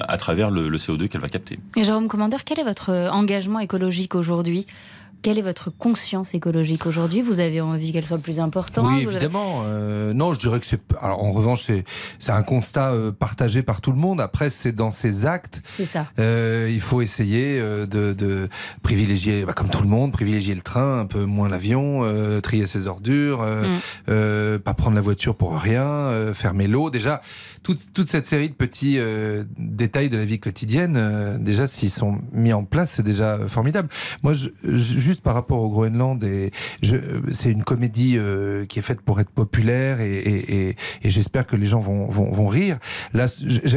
à 0.09 0.17
travers 0.19 0.51
le, 0.51 0.69
le 0.69 0.79
CO2 0.79 1.09
qu'elle 1.09 1.21
va 1.21 1.29
capter. 1.29 1.59
Et 1.77 1.85
Jérôme 1.85 2.09
Commandeur, 2.09 2.45
quel 2.45 2.59
est 2.59 2.65
votre 2.65 2.91
engagement 3.13 3.61
écologique 3.61 4.15
aujourd'hui? 4.15 4.67
Quelle 5.23 5.39
est 5.39 5.43
votre 5.43 5.71
conscience 5.71 6.33
écologique 6.35 6.87
aujourd'hui? 6.87 7.21
Vous 7.21 7.41
avez 7.41 7.61
envie 7.61 7.93
qu'elle 7.93 8.05
soit 8.07 8.19
plus 8.19 8.41
importante? 8.41 8.87
Oui, 8.89 9.03
avez- 9.03 9.03
évidemment. 9.17 9.63
Euh, 9.67 10.15
non, 10.15 10.33
je 10.33 10.39
dirais 10.39 10.59
que 10.61 10.67
c'est. 10.67 10.81
Alors, 11.01 11.23
en 11.23 11.31
revanche, 11.31 11.69
c'est 12.19 12.33
un 12.33 12.43
constat 12.43 12.93
euh, 12.93 13.13
partagé 13.13 13.63
par 13.63 13.81
tout 13.83 13.91
le 13.93 13.99
monde. 13.99 14.21
Après, 14.21 14.49
c'est 14.49 14.73
dans 14.73 14.91
ses 14.91 15.27
actes. 15.27 15.63
C'est 15.71 15.85
ça. 15.85 16.07
Euh, 16.19 16.69
il 16.73 16.81
faut 16.81 17.03
essayer 17.03 17.61
de, 17.61 17.87
de 18.15 18.49
privilégier, 18.83 19.45
bah, 19.45 19.53
comme 19.53 19.69
tout 19.69 19.83
le 19.83 19.89
monde, 19.89 20.13
privilégier 20.13 20.55
le 20.55 20.63
train, 20.63 21.01
un 21.01 21.07
peu 21.07 21.25
moins 21.25 21.49
l'avion, 21.49 22.03
trier 22.43 22.67
ses 22.67 22.87
ordures, 22.87 23.45
Mm. 24.09 24.59
pas 24.59 24.75
prendre 24.75 24.95
la 24.97 25.01
voiture 25.03 25.35
pour 25.35 25.57
rien, 25.59 26.33
fermer 26.35 26.67
l'eau. 26.67 26.89
Déjà, 26.91 27.21
toute, 27.63 27.93
toute 27.93 28.09
cette 28.09 28.27
série 28.27 28.49
de 28.49 28.55
petits 28.55 28.99
euh, 28.99 29.45
détails 29.59 30.09
de 30.09 30.17
la 30.17 30.25
vie 30.25 30.41
quotidienne, 30.41 30.95
euh, 30.97 31.39
déjà, 31.39 31.67
s'ils 31.67 31.91
sont 31.91 32.19
mis 32.33 32.53
en 32.53 32.65
place, 32.65 32.91
c'est 32.91 33.03
déjà 33.03 33.39
formidable. 33.49 33.89
Moi, 34.23 34.33
je, 34.33 34.49
juste 34.63 35.23
par 35.23 35.35
rapport 35.35 35.61
au 35.61 35.69
Groenland, 35.69 36.23
et 36.25 36.51
je, 36.83 36.97
c'est 37.33 37.51
une 37.51 37.65
comédie 37.65 38.17
euh, 38.17 38.67
qui 38.67 38.79
est 38.79 38.83
faite 38.83 39.01
pour 39.01 39.21
être 39.21 39.31
populaire 39.31 40.01
et, 40.01 40.17
et, 40.17 40.69
et, 40.71 41.11
j'espère 41.11 41.47
que 41.47 41.57
les 41.57 41.67
gens 41.67 41.81
vont, 41.81 42.09
vont, 42.09 42.31
vont 42.31 42.49
rire. 42.49 42.79
Là, 43.13 43.27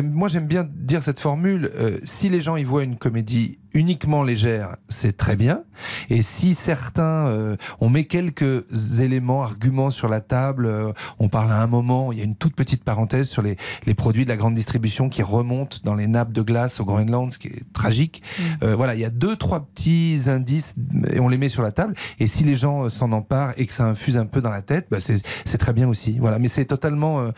moi, 0.04 0.28
j'aime 0.28 0.48
bien 0.48 0.68
dire 0.70 1.04
cette 1.04 1.20
formule. 1.20 1.70
euh, 1.76 1.98
si 2.04 2.30
les 2.30 2.40
gens 2.40 2.56
y 2.56 2.64
voient 2.64 2.84
une 2.84 2.98
comédie 2.98 3.60
uniquement 3.74 4.24
légère, 4.24 4.76
c'est 4.88 5.18
très 5.18 5.36
bien. 5.36 5.64
Et 6.10 6.22
si 6.22 6.54
certains, 6.54 7.28
euh, 7.28 7.56
on 7.80 7.90
met 7.90 8.06
quelques 8.06 9.00
éléments, 9.00 9.44
arguments 9.44 9.90
sur 9.90 10.08
la 10.08 10.22
table, 10.22 10.66
euh, 10.66 10.92
on 11.20 11.30
parle 11.30 11.52
à 11.52 11.62
un 11.62 11.68
moment, 11.68 12.12
il 12.12 12.20
y 12.20 12.22
a 12.22 12.26
une 12.26 12.36
toute 12.36 12.56
petite 12.56 12.84
parenthèse 12.84 13.30
sur 13.30 13.42
les, 13.42 13.58
les 13.86 13.94
produits 13.94 14.24
de 14.24 14.30
la 14.30 14.38
grande 14.38 14.56
distribution 14.56 15.10
qui 15.10 15.24
remontent 15.24 15.78
dans 15.84 15.96
les 15.96 16.08
nappes 16.08 16.32
de 16.32 16.42
glace 16.42 16.80
au 16.80 16.86
Groenland, 16.86 17.32
ce 17.32 17.40
qui 17.40 17.48
est 17.48 17.64
tragique. 17.74 18.22
Euh, 18.64 18.76
voilà, 18.76 18.96
il 18.96 19.02
y 19.02 19.06
a 19.06 19.10
deux, 19.10 19.36
trois 19.36 19.66
petits 19.66 20.22
indices 20.28 20.76
et 21.12 21.20
on 21.20 21.28
les 21.28 21.38
met 21.38 21.50
sur 21.50 21.62
la 21.64 21.72
table. 21.72 21.96
Et 22.20 22.28
si 22.28 22.44
les 22.44 22.54
gens 22.54 22.86
euh, 22.86 22.90
s'en 22.90 23.12
emparent 23.12 23.54
et 23.58 23.66
que 23.66 23.74
ça 23.74 23.86
infuse 23.86 24.18
un 24.18 24.26
peu 24.26 24.42
dans 24.42 24.50
la 24.50 24.62
tête, 24.62 24.88
bah, 24.90 24.98
c'est 25.00 25.58
très 25.58 25.74
bien 25.74 25.88
aussi. 25.88 26.18
Voilà, 26.20 26.40
mais 26.40 26.48
c'est 26.48 26.66
totalement 26.66 27.20
euh, 27.20 27.32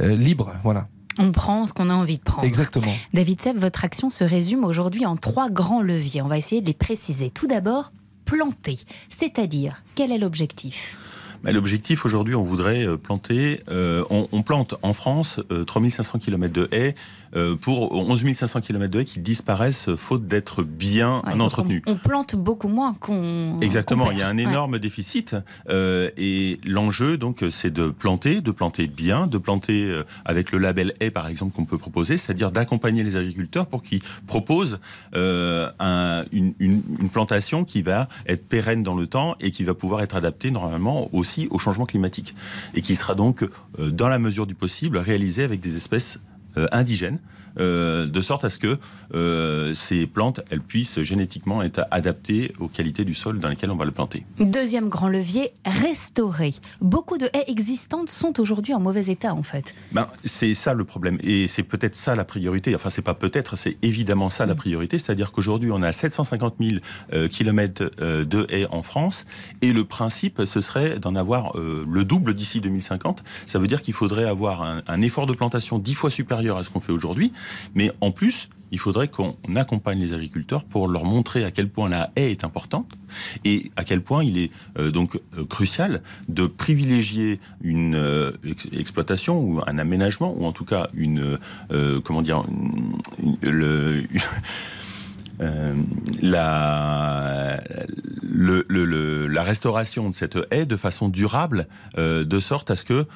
euh, 0.00 0.14
libre. 0.16 0.52
Voilà, 0.62 0.88
On 1.18 1.32
prend 1.32 1.66
ce 1.66 1.72
qu'on 1.72 1.88
a 1.88 1.94
envie 1.94 2.18
de 2.18 2.22
prendre. 2.22 2.46
exactement. 2.46 2.92
David 3.14 3.40
Seb, 3.40 3.58
votre 3.58 3.84
action 3.84 4.10
se 4.10 4.24
résume 4.24 4.64
aujourd'hui 4.64 5.06
en 5.06 5.16
trois 5.16 5.50
grands 5.50 5.82
leviers. 5.82 6.22
On 6.22 6.28
va 6.28 6.38
essayer 6.38 6.60
de 6.60 6.66
les 6.66 6.74
préciser. 6.74 7.30
Tout 7.30 7.46
d'abord, 7.46 7.92
planter. 8.24 8.78
C'est-à-dire, 9.08 9.82
quel 9.94 10.12
est 10.12 10.18
l'objectif? 10.18 10.96
L'objectif 11.44 12.04
aujourd'hui, 12.04 12.34
on 12.34 12.44
voudrait 12.44 12.86
euh, 12.86 12.96
planter, 12.96 13.62
euh, 13.68 14.04
on, 14.10 14.42
plante 14.42 14.74
en 14.82 14.92
France 14.92 15.40
euh, 15.50 15.64
3500 15.64 16.18
km 16.18 16.52
de 16.52 16.68
haies 16.72 16.94
pour 17.56 17.92
11 17.92 18.32
500 18.32 18.60
km 18.60 18.90
de 18.90 19.00
haies 19.00 19.04
qui 19.04 19.20
disparaissent 19.20 19.88
euh, 19.88 19.96
faute 19.96 20.26
d'être 20.26 20.62
bien 20.62 21.22
Ouais, 21.26 21.40
entretenues. 21.40 21.82
on, 21.86 21.92
on 21.92 21.96
plante 21.96 22.34
beaucoup 22.36 22.68
moins 22.68 22.94
qu'on. 22.94 23.58
Exactement, 23.60 24.10
il 24.10 24.18
y 24.18 24.22
a 24.22 24.28
un. 24.28 24.36
Ouais. 24.36 24.42
énorme 24.44 24.78
déficit 24.78 25.36
euh, 25.68 26.10
et 26.16 26.58
l'enjeu 26.66 27.18
donc 27.18 27.44
c'est 27.50 27.70
de 27.72 27.88
planter, 27.90 28.40
de 28.40 28.50
planter 28.50 28.86
bien, 28.86 29.26
de 29.26 29.38
planter 29.38 29.84
euh, 29.84 30.02
avec 30.24 30.50
le 30.50 30.58
label 30.58 30.94
haie 31.00 31.10
par 31.10 31.28
exemple 31.28 31.54
qu'on 31.54 31.64
peut 31.66 31.78
proposer, 31.78 32.16
c'est-à-dire 32.16 32.50
d'accompagner 32.50 33.02
les 33.04 33.16
agriculteurs 33.16 33.66
pour 33.66 33.82
qu'ils 33.82 34.00
proposent 34.26 34.78
euh, 35.14 35.70
un- 35.78 36.24
une, 36.32 36.54
une- 36.58 36.82
une 37.00 37.10
plantation 37.10 37.64
qui 37.64 37.82
va 37.82 38.08
être 38.26 38.48
pérenne 38.48 38.82
dans 38.82 38.94
le 38.96 39.06
temps 39.06 39.34
et 39.40 39.50
qui 39.50 39.62
va 39.64 39.74
pouvoir 39.74 40.00
être 40.02 40.16
adaptée 40.16 40.50
normalement 40.50 41.08
aussi 41.14 41.48
au 41.50 41.58
changement 41.58 41.84
climatique 41.86 42.34
et 42.74 42.82
qui 42.82 42.96
sera 42.96 43.14
donc 43.14 43.42
euh, 43.78 43.90
dans 43.90 44.08
la 44.08 44.18
mesure 44.18 44.46
du 44.46 44.54
possible 44.54 44.96
réalisée 44.98 45.42
avec 45.44 45.60
des 45.60 45.76
espèces 45.76 46.16
euh, 46.16 46.29
indigènes. 46.72 47.18
Euh, 47.58 48.06
de 48.06 48.22
sorte 48.22 48.44
à 48.44 48.50
ce 48.50 48.58
que 48.58 48.78
euh, 49.14 49.74
ces 49.74 50.06
plantes, 50.06 50.40
elles 50.50 50.60
puissent 50.60 51.00
génétiquement 51.00 51.62
être 51.62 51.86
adaptées 51.90 52.52
aux 52.60 52.68
qualités 52.68 53.04
du 53.04 53.14
sol 53.14 53.38
dans 53.38 53.48
lesquelles 53.48 53.70
on 53.70 53.76
va 53.76 53.84
le 53.84 53.90
planter. 53.90 54.24
Deuxième 54.38 54.88
grand 54.88 55.08
levier, 55.08 55.52
restaurer. 55.64 56.54
Beaucoup 56.80 57.18
de 57.18 57.26
haies 57.26 57.44
existantes 57.48 58.10
sont 58.10 58.38
aujourd'hui 58.40 58.74
en 58.74 58.80
mauvais 58.80 59.06
état 59.06 59.34
en 59.34 59.42
fait. 59.42 59.74
Ben, 59.92 60.06
c'est 60.24 60.54
ça 60.54 60.74
le 60.74 60.84
problème. 60.84 61.18
Et 61.22 61.48
c'est 61.48 61.62
peut-être 61.62 61.96
ça 61.96 62.14
la 62.14 62.24
priorité. 62.24 62.74
Enfin, 62.74 62.90
c'est 62.90 63.02
pas 63.02 63.14
peut-être, 63.14 63.56
c'est 63.56 63.76
évidemment 63.82 64.28
ça 64.28 64.46
la 64.46 64.54
priorité. 64.54 64.98
C'est-à-dire 64.98 65.32
qu'aujourd'hui, 65.32 65.70
on 65.72 65.82
a 65.82 65.92
750 65.92 66.54
000 66.60 66.76
euh, 67.12 67.28
kilomètres 67.28 67.90
euh, 68.00 68.24
de 68.24 68.46
haies 68.50 68.66
en 68.70 68.82
France. 68.82 69.26
Et 69.62 69.72
le 69.72 69.84
principe, 69.84 70.42
ce 70.44 70.60
serait 70.60 70.98
d'en 70.98 71.14
avoir 71.14 71.52
le 71.56 72.04
double 72.04 72.34
d'ici 72.34 72.60
2050. 72.60 73.22
Ça 73.46 73.58
veut 73.58 73.66
dire 73.66 73.82
qu'il 73.82 73.94
faudrait 73.94 74.24
avoir 74.24 74.62
un, 74.62 74.82
un 74.86 75.02
effort 75.02 75.26
de 75.26 75.32
plantation 75.32 75.78
dix 75.78 75.94
fois 75.94 76.10
supérieur 76.10 76.56
à 76.56 76.62
ce 76.62 76.70
qu'on 76.70 76.80
fait 76.80 76.92
aujourd'hui. 76.92 77.32
Mais 77.74 77.90
en 78.00 78.10
plus, 78.10 78.48
il 78.72 78.78
faudrait 78.78 79.08
qu'on 79.08 79.36
accompagne 79.56 79.98
les 79.98 80.12
agriculteurs 80.12 80.64
pour 80.64 80.88
leur 80.88 81.04
montrer 81.04 81.44
à 81.44 81.50
quel 81.50 81.68
point 81.68 81.88
la 81.88 82.10
haie 82.16 82.30
est 82.30 82.44
importante 82.44 82.92
et 83.44 83.70
à 83.76 83.84
quel 83.84 84.00
point 84.00 84.24
il 84.24 84.38
est 84.38 84.50
euh, 84.78 84.90
donc 84.90 85.16
euh, 85.36 85.44
crucial 85.44 86.02
de 86.28 86.46
privilégier 86.46 87.40
une 87.62 87.96
euh, 87.96 88.32
ex- 88.44 88.68
exploitation 88.72 89.40
ou 89.40 89.60
un 89.66 89.78
aménagement 89.78 90.34
ou 90.36 90.44
en 90.44 90.52
tout 90.52 90.64
cas 90.64 90.88
une 90.94 91.38
comment 92.04 92.22
dire 92.22 92.42
la, 96.22 97.60
restauration 99.42 100.08
de 100.10 100.14
cette 100.14 100.38
haie 100.50 100.66
de 100.66 100.76
façon 100.76 101.08
durable, 101.08 101.66
de 101.96 102.40
sorte 102.40 102.70
à 102.70 102.76
ce 102.76 102.84
que 102.84 103.06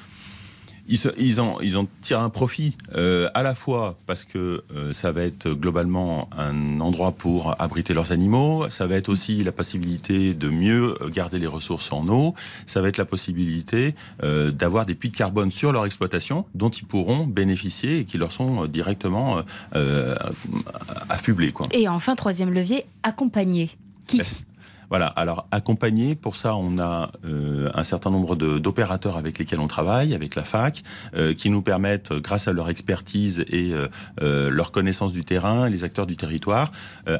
ils, 0.87 0.97
se- 0.97 1.09
ils 1.17 1.39
en, 1.41 1.59
ils 1.61 1.77
en 1.77 1.87
tirent 2.01 2.19
un 2.19 2.29
profit 2.29 2.77
euh, 2.95 3.29
à 3.33 3.43
la 3.43 3.55
fois 3.55 3.97
parce 4.05 4.23
que 4.25 4.63
euh, 4.75 4.93
ça 4.93 5.11
va 5.11 5.23
être 5.23 5.49
globalement 5.49 6.29
un 6.37 6.79
endroit 6.79 7.11
pour 7.11 7.55
abriter 7.61 7.93
leurs 7.93 8.11
animaux, 8.11 8.69
ça 8.69 8.85
va 8.87 8.95
être 8.95 9.09
aussi 9.09 9.43
la 9.43 9.51
possibilité 9.51 10.33
de 10.33 10.49
mieux 10.49 10.95
garder 11.13 11.39
les 11.39 11.47
ressources 11.47 11.91
en 11.91 12.07
eau, 12.09 12.35
ça 12.65 12.81
va 12.81 12.87
être 12.89 12.97
la 12.97 13.05
possibilité 13.05 13.95
euh, 14.23 14.51
d'avoir 14.51 14.85
des 14.85 14.95
puits 14.95 15.09
de 15.09 15.15
carbone 15.17 15.51
sur 15.51 15.71
leur 15.71 15.85
exploitation 15.85 16.45
dont 16.55 16.69
ils 16.69 16.85
pourront 16.85 17.25
bénéficier 17.25 17.99
et 17.99 18.05
qui 18.05 18.17
leur 18.17 18.31
sont 18.31 18.65
directement 18.65 19.41
affublés. 21.09 21.51
Quoi. 21.51 21.67
Et 21.71 21.87
enfin, 21.87 22.15
troisième 22.15 22.53
levier, 22.53 22.85
accompagner. 23.03 23.69
Qui? 24.07 24.21
Voilà, 24.89 25.07
alors 25.07 25.47
accompagner, 25.51 26.15
pour 26.15 26.35
ça 26.35 26.55
on 26.55 26.77
a 26.79 27.11
euh, 27.25 27.69
un 27.73 27.83
certain 27.83 28.11
nombre 28.11 28.35
d'opérateurs 28.35 29.17
avec 29.17 29.39
lesquels 29.39 29.59
on 29.59 29.67
travaille, 29.67 30.13
avec 30.13 30.35
la 30.35 30.43
fac, 30.43 30.83
euh, 31.15 31.33
qui 31.33 31.49
nous 31.49 31.61
permettent, 31.61 32.13
grâce 32.13 32.47
à 32.47 32.53
leur 32.53 32.69
expertise 32.69 33.43
et 33.49 33.73
euh, 34.21 34.49
leur 34.49 34.71
connaissance 34.71 35.13
du 35.13 35.23
terrain, 35.23 35.69
les 35.69 35.83
acteurs 35.83 36.07
du 36.07 36.15
territoire, 36.15 36.71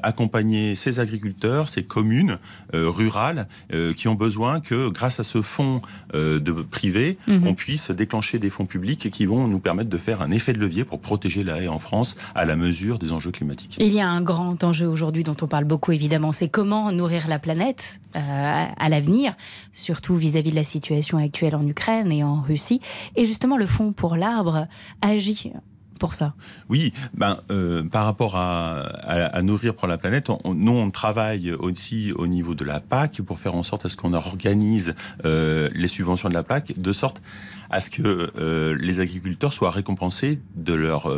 accompagner 0.03 0.75
ces 0.75 0.99
agriculteurs, 0.99 1.69
ces 1.69 1.83
communes 1.83 2.37
rurales 2.73 3.47
qui 3.95 4.07
ont 4.07 4.15
besoin 4.15 4.59
que, 4.59 4.89
grâce 4.89 5.19
à 5.19 5.23
ce 5.23 5.41
fonds 5.41 5.81
de 6.13 6.51
privé, 6.51 7.17
Mhm. 7.27 7.47
on 7.47 7.53
puisse 7.53 7.91
déclencher 7.91 8.39
des 8.39 8.49
fonds 8.49 8.65
publics 8.65 9.09
qui 9.11 9.25
vont 9.25 9.47
nous 9.47 9.59
permettre 9.59 9.89
de 9.89 9.97
faire 9.97 10.21
un 10.21 10.31
effet 10.31 10.53
de 10.53 10.59
levier 10.59 10.83
pour 10.83 10.99
protéger 10.99 11.43
la 11.43 11.61
haie 11.61 11.67
en 11.67 11.79
France 11.79 12.15
à 12.35 12.45
la 12.45 12.55
mesure 12.55 12.99
des 12.99 13.11
enjeux 13.11 13.31
climatiques. 13.31 13.75
Il 13.79 13.93
y 13.93 14.01
a 14.01 14.07
un 14.07 14.21
grand 14.21 14.63
enjeu 14.63 14.87
aujourd'hui 14.87 15.23
dont 15.23 15.35
on 15.41 15.47
parle 15.47 15.65
beaucoup 15.65 15.91
évidemment, 15.91 16.31
c'est 16.31 16.49
comment 16.49 16.91
nourrir 16.91 17.27
la 17.27 17.39
planète 17.39 17.54
euh, 17.61 18.65
à 18.77 18.89
l'avenir, 18.89 19.33
surtout 19.73 20.15
vis-à-vis 20.15 20.51
de 20.51 20.55
la 20.55 20.63
situation 20.63 21.17
actuelle 21.17 21.55
en 21.55 21.65
Ukraine 21.67 22.11
et 22.11 22.23
en 22.23 22.41
Russie. 22.41 22.81
Et 23.15 23.25
justement, 23.25 23.57
le 23.57 23.65
Fonds 23.67 23.93
pour 23.93 24.15
l'arbre 24.15 24.67
agit 25.01 25.51
pour 25.99 26.13
ça. 26.13 26.33
Oui, 26.67 26.91
ben, 27.13 27.39
euh, 27.51 27.81
par 27.83 28.03
rapport 28.03 28.35
à, 28.35 29.41
nourrir 29.41 29.75
pour 29.75 29.87
la 29.87 29.97
planète, 29.97 30.29
on- 30.29 30.53
nous 30.53 30.73
on 30.73 30.91
travaille 30.91 31.51
aussi 31.53 32.11
au 32.13 32.27
niveau 32.27 32.53
de 32.53 32.65
la 32.65 32.81
PAC 32.81 33.21
pour 33.21 33.39
faire 33.39 33.55
en 33.55 33.63
sorte 33.63 33.85
à 33.85 33.89
ce 33.89 33.95
qu'on 33.95 34.13
organise 34.13 34.93
euh, 35.23 35.69
les 35.73 35.87
subventions 35.87 36.27
de 36.27 36.33
la 36.33 36.43
PAC 36.43 36.73
de 36.77 36.91
sorte 36.91 37.21
à 37.69 37.79
ce 37.79 37.89
que 37.89 38.75
les 38.79 38.99
agriculteurs 38.99 39.53
soient 39.53 39.71
récompensés 39.71 40.41
de 40.55 40.73
leurs 40.73 41.09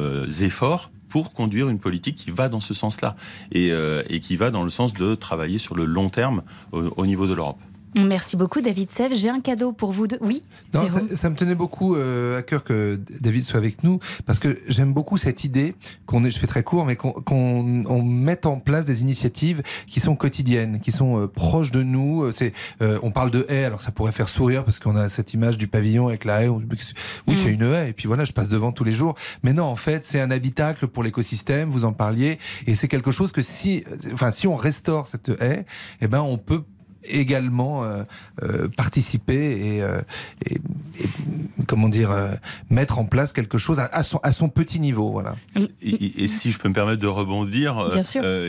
efforts 0.43 0.91
pour 1.09 1.33
conduire 1.33 1.69
une 1.69 1.79
politique 1.79 2.15
qui 2.15 2.31
va 2.31 2.49
dans 2.49 2.59
ce 2.59 2.73
sens-là 2.73 3.15
et, 3.51 3.71
euh, 3.71 4.03
et 4.09 4.19
qui 4.19 4.35
va 4.35 4.51
dans 4.51 4.63
le 4.63 4.69
sens 4.69 4.93
de 4.93 5.15
travailler 5.15 5.57
sur 5.57 5.75
le 5.75 5.85
long 5.85 6.09
terme 6.09 6.43
au 6.71 7.05
niveau 7.05 7.27
de 7.27 7.33
l'Europe. 7.33 7.59
Merci 7.95 8.35
beaucoup 8.37 8.61
David 8.61 8.91
Sèvres. 8.91 9.15
J'ai 9.15 9.29
un 9.29 9.39
cadeau 9.39 9.71
pour 9.71 9.91
vous 9.91 10.07
deux. 10.07 10.17
Oui, 10.21 10.43
Non, 10.73 10.87
ça, 10.87 11.01
ça 11.15 11.29
me 11.29 11.35
tenait 11.35 11.55
beaucoup 11.55 11.95
euh, 11.95 12.37
à 12.37 12.41
cœur 12.43 12.63
que 12.63 12.99
David 13.21 13.43
soit 13.43 13.57
avec 13.57 13.83
nous 13.83 13.99
parce 14.25 14.39
que 14.39 14.59
j'aime 14.67 14.93
beaucoup 14.93 15.17
cette 15.17 15.43
idée 15.43 15.73
qu'on 16.05 16.23
est, 16.23 16.29
je 16.29 16.37
fais 16.37 16.47
très 16.47 16.63
court, 16.63 16.85
mais 16.85 16.95
qu'on 16.95 17.11
qu'on 17.13 17.83
on 17.87 18.01
mette 18.03 18.45
en 18.45 18.59
place 18.59 18.85
des 18.85 19.01
initiatives 19.01 19.63
qui 19.87 19.99
sont 19.99 20.15
quotidiennes, 20.15 20.79
qui 20.79 20.91
sont 20.91 21.19
euh, 21.21 21.27
proches 21.27 21.71
de 21.71 21.81
nous. 21.81 22.23
Euh, 22.23 22.31
C'est, 22.31 22.53
euh, 22.81 22.99
on 23.03 23.11
parle 23.11 23.31
de 23.31 23.45
haie, 23.49 23.63
alors 23.63 23.81
ça 23.81 23.91
pourrait 23.91 24.11
faire 24.11 24.29
sourire 24.29 24.63
parce 24.63 24.79
qu'on 24.79 24.95
a 24.95 25.09
cette 25.09 25.33
image 25.33 25.57
du 25.57 25.67
pavillon 25.67 26.07
avec 26.09 26.25
la 26.25 26.43
haie. 26.43 26.49
On- 26.49 26.61
Oui, 27.27 27.35
c'est 27.41 27.51
une 27.51 27.63
haie, 27.63 27.89
et 27.89 27.93
puis 27.93 28.07
voilà, 28.07 28.25
je 28.25 28.33
passe 28.33 28.49
devant 28.49 28.71
tous 28.71 28.83
les 28.83 28.91
jours. 28.91 29.15
Mais 29.43 29.53
non, 29.53 29.63
en 29.65 29.75
fait, 29.75 30.05
c'est 30.05 30.19
un 30.19 30.29
habitacle 30.29 30.87
pour 30.87 31.03
l'écosystème. 31.03 31.69
Vous 31.69 31.85
en 31.85 31.93
parliez, 31.93 32.37
et 32.67 32.75
c'est 32.75 32.87
quelque 32.87 33.11
chose 33.11 33.31
que 33.31 33.41
si, 33.41 33.83
enfin, 34.13 34.29
si 34.31 34.45
on 34.47 34.55
restaure 34.55 35.07
cette 35.07 35.29
haie, 35.41 35.65
eh 36.01 36.07
ben, 36.07 36.19
on 36.21 36.37
peut 36.37 36.63
également 37.07 37.83
euh, 37.83 38.03
euh, 38.43 38.67
participer 38.75 39.75
et, 39.75 39.81
euh, 39.81 40.01
et- 40.49 40.55
et, 40.55 41.05
comment 41.67 41.89
dire 41.89 42.11
euh, 42.11 42.31
mettre 42.69 42.99
en 42.99 43.05
place 43.05 43.33
quelque 43.33 43.57
chose 43.57 43.79
à, 43.79 43.85
à 43.85 44.03
son, 44.03 44.19
à 44.23 44.31
son 44.31 44.49
petit 44.49 44.79
niveau 44.79 45.09
voilà 45.11 45.35
Et, 45.81 46.27
si 46.27 46.51
je 46.51 46.57
peux 46.59 46.69
me 46.69 46.73
permettre 46.73 47.01
de 47.01 47.07
rebondir, 47.07 47.77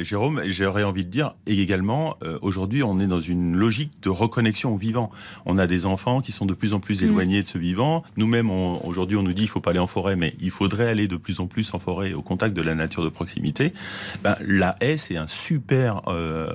Jérôme, 0.02 0.42
j'aurais 0.46 0.82
envie 0.84 1.04
de 1.04 1.10
dire, 1.10 1.34
et 1.46 1.60
également, 1.60 2.16
euh, 2.22 2.38
aujourd'hui, 2.42 2.82
on 2.82 2.98
est 3.00 3.06
dans 3.06 3.20
une 3.20 3.56
logique 3.56 3.92
de 4.02 4.08
reconnexion 4.08 4.74
au 4.74 4.76
vivant. 4.76 5.10
On 5.46 5.58
a 5.58 5.66
des 5.66 5.86
enfants 5.86 6.20
qui 6.20 6.32
sont 6.32 6.46
de 6.46 6.54
plus 6.54 6.72
en 6.74 6.80
plus 6.80 7.02
Mm. 7.02 7.06
éloignés 7.06 7.42
de 7.42 7.48
ce 7.48 7.58
vivant. 7.58 8.02
Nous-mêmes, 8.16 8.50
aujourd'hui, 8.50 9.16
on 9.16 9.22
nous 9.22 9.32
dit 9.32 9.42
il 9.42 9.48
faut 9.48 9.60
pas 9.60 9.70
aller 9.70 9.78
en 9.78 9.86
forêt, 9.86 10.16
mais 10.16 10.34
il 10.40 10.50
faudrait 10.50 10.88
aller 10.88 11.06
de 11.08 11.16
plus 11.16 11.40
en 11.40 11.46
plus 11.46 11.72
en 11.74 11.78
forêt, 11.78 12.12
au 12.14 12.22
contact 12.22 12.54
de 12.56 12.62
la 12.62 12.74
nature 12.74 13.04
de 13.04 13.08
proximité. 13.10 13.72
Ben, 14.22 14.36
la 14.46 14.76
haie, 14.80 14.96
c'est 14.96 15.16
un 15.16 15.26
super 15.26 16.02
euh, 16.08 16.48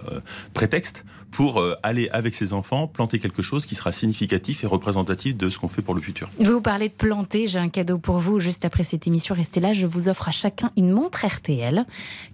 prétexte 0.54 1.06
pour 1.32 1.60
euh, 1.60 1.76
aller 1.84 1.93
avec 2.12 2.36
ses 2.36 2.54
enfants 2.54 2.88
planter 2.88 3.20
quelque 3.20 3.42
chose 3.42 3.66
qui 3.66 3.76
sera 3.76 3.92
significatif 3.92 4.64
et 4.64 4.68
représentatif 4.68 5.36
de 5.36 5.50
ce 5.50 5.58
qu'on 5.58 5.68
fait 5.68 5.82
pour 5.82 5.96
le 5.96 6.02
futur. 6.02 6.30
Vous 6.40 6.62
parlez 6.62 6.90
de 6.90 6.94
planter, 6.94 7.48
j'ai 7.48 7.60
un 7.60 7.70
cadeau 7.70 7.98
pour 7.98 8.20
vous. 8.20 8.40
Juste 8.40 8.66
après 8.66 8.84
cette 8.84 9.08
émission, 9.08 9.36
restez 9.36 9.60
là, 9.60 9.74
je 9.74 9.88
vous 9.88 10.10
offre 10.10 10.30
à 10.30 10.32
chacun 10.32 10.72
une 10.78 10.92
montre 10.92 11.26
RTL. 11.26 11.86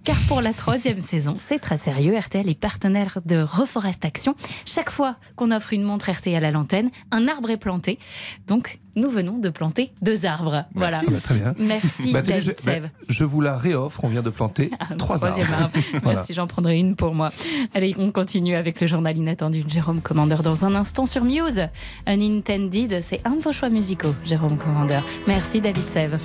Car 0.04 0.16
pour 0.28 0.40
la 0.40 0.52
troisième 0.52 1.00
saison, 1.00 1.36
c'est 1.38 1.58
très 1.58 1.78
sérieux, 1.78 2.16
RTL 2.18 2.48
est 2.48 2.58
partenaire 2.58 3.18
de 3.24 3.38
Reforest 3.38 4.04
Action. 4.04 4.34
Chaque 4.66 4.90
fois 4.90 5.16
qu'on 5.36 5.50
offre 5.50 5.72
une 5.72 5.82
montre 5.82 6.10
RTL 6.10 6.44
à 6.44 6.50
l'antenne, 6.50 6.90
un 7.10 7.28
arbre 7.28 7.50
est 7.50 7.56
planté. 7.56 7.98
Donc, 8.46 8.80
nous 8.96 9.10
venons 9.10 9.38
de 9.38 9.48
planter 9.48 9.92
deux 10.02 10.26
arbres. 10.26 10.64
Voilà. 10.74 11.00
Ah 11.06 11.10
bah, 11.10 11.18
très 11.22 11.34
bien 11.34 11.54
Merci, 11.58 12.12
Bah, 12.12 12.22
David 12.22 12.54
je, 12.58 12.64
bah, 12.64 12.88
je 13.08 13.24
vous 13.24 13.40
la 13.40 13.56
réoffre 13.56 14.04
on 14.04 14.08
vient 14.08 14.22
de 14.22 14.30
planter 14.30 14.70
trois 14.98 15.18
Troisième 15.18 15.46
arbres 15.52 15.64
arbre. 15.64 15.78
Voilà. 16.02 16.18
Merci, 16.18 16.34
j'en 16.34 16.46
prendrai 16.46 16.78
une 16.78 16.96
pour 16.96 17.14
moi. 17.14 17.30
Allez, 17.74 17.94
on 17.98 18.10
continue 18.10 18.54
avec 18.54 18.80
le 18.80 18.86
journal 18.86 19.16
inattendu 19.16 19.62
de 19.62 19.70
Jérôme 19.70 20.00
Commandeur 20.00 20.42
dans 20.42 20.64
un 20.64 20.74
instant 20.74 21.06
sur 21.06 21.24
Muse. 21.24 21.68
Unintended, 22.06 23.00
c'est 23.02 23.20
un 23.24 23.36
de 23.36 23.40
vos 23.40 23.52
choix 23.52 23.68
musicaux, 23.70 24.14
Jérôme 24.24 24.56
Commandeur. 24.56 25.02
Merci, 25.26 25.60
David 25.60 25.84
life. 25.88 26.20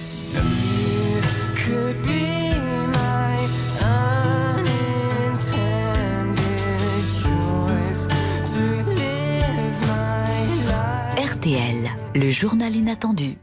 RTL, 11.18 11.85
le 12.16 12.32
journal 12.32 12.74
inattendu. 12.74 13.38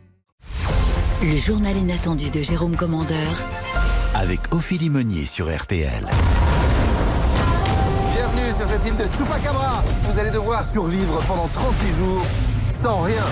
Le 1.23 1.37
journal 1.37 1.77
inattendu 1.77 2.31
de 2.31 2.41
Jérôme 2.41 2.75
Commandeur 2.75 3.43
Avec 4.15 4.41
Ophélie 4.55 4.89
Meunier 4.89 5.27
sur 5.27 5.55
RTL. 5.55 6.07
Bienvenue 8.15 8.53
sur 8.57 8.67
cette 8.67 8.87
île 8.87 8.97
de 8.97 9.05
Chupacabra. 9.15 9.85
Vous 10.05 10.19
allez 10.19 10.31
devoir 10.31 10.65
survivre 10.65 11.23
pendant 11.29 11.49
38 11.49 11.97
jours 11.97 12.23
sans 12.71 13.03
rien. 13.03 13.27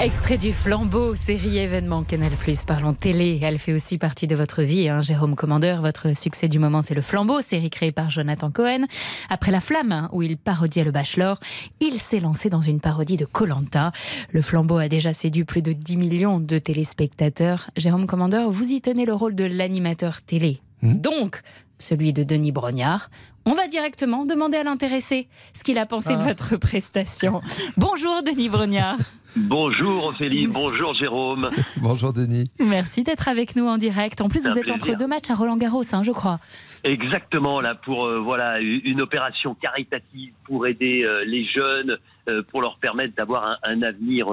Extrait 0.00 0.38
du 0.38 0.52
Flambeau, 0.52 1.16
série 1.16 1.58
événement 1.58 2.04
Canal+. 2.04 2.30
Parlons 2.68 2.92
télé, 2.92 3.40
elle 3.42 3.58
fait 3.58 3.72
aussi 3.72 3.98
partie 3.98 4.28
de 4.28 4.36
votre 4.36 4.62
vie. 4.62 4.88
Hein. 4.88 5.00
Jérôme 5.00 5.34
Commandeur, 5.34 5.80
votre 5.80 6.14
succès 6.14 6.46
du 6.46 6.60
moment, 6.60 6.82
c'est 6.82 6.94
le 6.94 7.00
Flambeau, 7.00 7.40
série 7.40 7.68
créée 7.68 7.90
par 7.90 8.08
Jonathan 8.08 8.52
Cohen. 8.52 8.84
Après 9.28 9.50
La 9.50 9.58
Flamme, 9.58 9.90
hein, 9.90 10.08
où 10.12 10.22
il 10.22 10.36
parodiait 10.36 10.84
le 10.84 10.92
Bachelor, 10.92 11.40
il 11.80 11.98
s'est 11.98 12.20
lancé 12.20 12.48
dans 12.48 12.60
une 12.60 12.78
parodie 12.78 13.16
de 13.16 13.24
Colanta. 13.24 13.90
Le 14.30 14.40
Flambeau 14.40 14.76
a 14.76 14.86
déjà 14.86 15.12
séduit 15.12 15.42
plus 15.42 15.62
de 15.62 15.72
10 15.72 15.96
millions 15.96 16.38
de 16.38 16.58
téléspectateurs. 16.58 17.68
Jérôme 17.76 18.06
Commandeur, 18.06 18.52
vous 18.52 18.70
y 18.70 18.80
tenez 18.80 19.04
le 19.04 19.14
rôle 19.14 19.34
de 19.34 19.44
l'animateur 19.44 20.22
télé. 20.22 20.60
Donc, 20.82 21.42
celui 21.78 22.12
de 22.12 22.22
Denis 22.22 22.52
Brognard. 22.52 23.10
On 23.46 23.52
va 23.52 23.66
directement 23.66 24.26
demander 24.26 24.58
à 24.58 24.64
l'intéressé 24.64 25.28
ce 25.56 25.64
qu'il 25.64 25.78
a 25.78 25.86
pensé 25.86 26.10
de 26.14 26.20
Ah. 26.20 26.24
votre 26.28 26.56
prestation. 26.56 27.40
Bonjour 27.76 28.22
Denis 28.22 28.48
Brognard. 28.48 28.98
Bonjour 29.36 30.06
Ophélie, 30.06 30.46
bonjour 30.46 30.94
Jérôme. 30.94 31.50
Bonjour 31.76 32.12
Denis. 32.12 32.50
Merci 32.58 33.04
d'être 33.04 33.28
avec 33.28 33.56
nous 33.56 33.66
en 33.66 33.76
direct. 33.78 34.20
En 34.20 34.28
plus, 34.28 34.46
vous 34.46 34.58
êtes 34.58 34.70
entre 34.70 34.94
deux 34.96 35.06
matchs 35.06 35.30
à 35.30 35.34
Roland 35.34 35.56
Garros, 35.58 35.82
hein, 35.92 36.02
je 36.02 36.12
crois. 36.12 36.40
Exactement, 36.84 37.60
là, 37.60 37.74
pour 37.74 38.06
euh, 38.06 38.20
voilà 38.20 38.60
une 38.60 39.00
opération 39.00 39.54
caritative 39.54 40.32
pour 40.44 40.66
aider 40.66 41.04
euh, 41.04 41.24
les 41.24 41.44
jeunes, 41.46 41.98
euh, 42.30 42.42
pour 42.42 42.62
leur 42.62 42.78
permettre 42.78 43.14
d'avoir 43.16 43.50
un, 43.50 43.56
un 43.64 43.82
avenir 43.82 44.28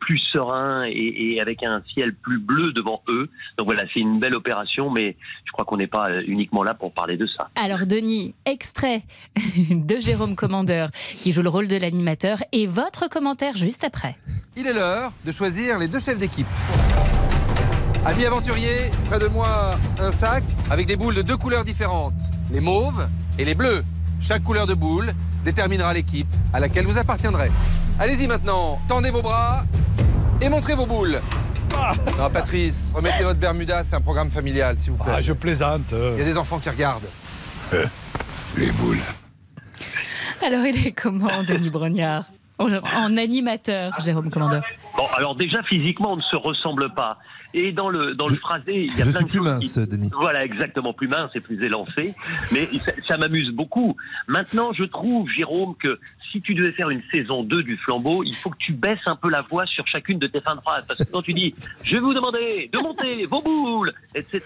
plus 0.00 0.18
serein 0.32 0.84
et, 0.86 1.34
et 1.34 1.40
avec 1.40 1.62
un 1.62 1.82
ciel 1.92 2.14
plus 2.14 2.38
bleu 2.38 2.72
devant 2.72 3.02
eux. 3.08 3.28
Donc 3.58 3.66
voilà, 3.66 3.84
c'est 3.92 4.00
une 4.00 4.18
belle 4.20 4.36
opération, 4.36 4.90
mais 4.90 5.16
je 5.44 5.52
crois 5.52 5.64
qu'on 5.64 5.76
n'est 5.76 5.86
pas 5.86 6.08
uniquement 6.26 6.62
là 6.62 6.74
pour 6.74 6.92
parler 6.92 7.16
de 7.16 7.26
ça. 7.26 7.50
Alors 7.54 7.86
Denis, 7.86 8.34
extrait 8.44 9.02
de 9.70 10.00
Jérôme 10.00 10.36
Commandeur 10.36 10.90
qui 10.92 11.32
joue 11.32 11.42
le 11.42 11.48
rôle 11.48 11.68
de 11.68 11.76
l'animateur 11.76 12.38
et 12.52 12.66
votre 12.66 13.08
commentaire 13.08 13.56
juste 13.56 13.84
après. 13.84 14.16
Il 14.56 14.66
est 14.66 14.74
l'heure 14.74 15.12
de 15.24 15.32
choisir 15.32 15.78
les 15.78 15.88
deux 15.88 16.00
chefs 16.00 16.18
d'équipe. 16.18 16.46
Amis 18.04 18.26
aventuriers, 18.26 18.90
près 19.08 19.20
de 19.20 19.28
moi, 19.28 19.70
un 20.00 20.10
sac 20.10 20.42
avec 20.72 20.88
des 20.88 20.96
boules 20.96 21.14
de 21.14 21.22
deux 21.22 21.36
couleurs 21.36 21.64
différentes, 21.64 22.14
les 22.50 22.60
mauves 22.60 23.06
et 23.38 23.44
les 23.44 23.54
bleus. 23.54 23.84
Chaque 24.20 24.42
couleur 24.42 24.66
de 24.66 24.74
boule 24.74 25.12
déterminera 25.44 25.94
l'équipe 25.94 26.26
à 26.52 26.58
laquelle 26.58 26.84
vous 26.84 26.98
appartiendrez. 26.98 27.52
Allez-y 28.00 28.26
maintenant, 28.26 28.80
tendez 28.88 29.10
vos 29.10 29.22
bras 29.22 29.62
et 30.40 30.48
montrez 30.48 30.74
vos 30.74 30.84
boules. 30.84 31.20
Non, 32.18 32.28
Patrice, 32.28 32.90
remettez 32.92 33.22
votre 33.22 33.38
Bermuda, 33.38 33.84
c'est 33.84 33.94
un 33.94 34.00
programme 34.00 34.32
familial, 34.32 34.80
s'il 34.80 34.90
vous 34.90 34.98
plaît. 34.98 35.12
Ah, 35.16 35.20
je 35.20 35.32
plaisante. 35.32 35.92
Il 35.92 36.18
y 36.18 36.22
a 36.22 36.24
des 36.24 36.36
enfants 36.36 36.58
qui 36.58 36.70
regardent. 36.70 37.08
Les 38.56 38.72
boules. 38.72 38.98
Alors 40.44 40.66
il 40.66 40.88
est 40.88 40.92
comment 40.92 41.44
Denis 41.44 41.70
Brognard? 41.70 42.24
En, 42.58 42.68
en 42.72 43.16
animateur, 43.16 43.92
Jérôme 44.00 44.30
Commandeur. 44.30 44.64
Bon, 44.96 45.06
alors 45.16 45.36
déjà 45.36 45.62
physiquement, 45.62 46.12
on 46.12 46.16
ne 46.16 46.22
se 46.22 46.36
ressemble 46.36 46.92
pas. 46.94 47.18
Et 47.54 47.72
dans 47.72 47.88
le 47.90 48.14
dans 48.14 48.26
le 48.26 48.36
phrasé, 48.36 48.84
il 48.84 48.96
y 48.96 49.02
a 49.02 49.04
Je 49.04 49.10
plein 49.10 49.18
suis 49.18 49.24
de 49.24 49.30
plus 49.30 49.40
mince, 49.40 49.72
qui- 49.74 49.86
Denis. 49.86 50.10
Voilà, 50.14 50.44
exactement, 50.44 50.92
plus 50.92 51.08
mince 51.08 51.30
et 51.34 51.40
plus 51.40 51.62
élancé. 51.62 52.14
Mais 52.52 52.66
ça, 52.78 52.92
ça 53.06 53.16
m'amuse 53.18 53.50
beaucoup. 53.50 53.96
Maintenant, 54.26 54.72
je 54.72 54.84
trouve, 54.84 55.28
Jérôme, 55.30 55.74
que 55.76 55.98
si 56.30 56.40
tu 56.40 56.54
devais 56.54 56.72
faire 56.72 56.88
une 56.90 57.02
saison 57.12 57.42
2 57.44 57.62
du 57.62 57.76
flambeau, 57.76 58.22
il 58.24 58.34
faut 58.34 58.48
que 58.50 58.56
tu 58.58 58.72
baisses 58.72 59.06
un 59.06 59.16
peu 59.16 59.28
la 59.30 59.42
voix 59.42 59.66
sur 59.66 59.86
chacune 59.86 60.18
de 60.18 60.26
tes 60.26 60.40
fins 60.40 60.56
de 60.56 60.60
phrase. 60.62 60.86
Parce 60.86 60.98
que 60.98 61.10
quand 61.12 61.22
tu 61.22 61.32
dis 61.34 61.54
«je 61.84 61.94
vais 61.96 62.00
vous 62.00 62.14
demander 62.14 62.70
de 62.72 62.78
monter 62.78 63.26
vos 63.26 63.42
boules», 63.42 63.92
etc., 64.14 64.40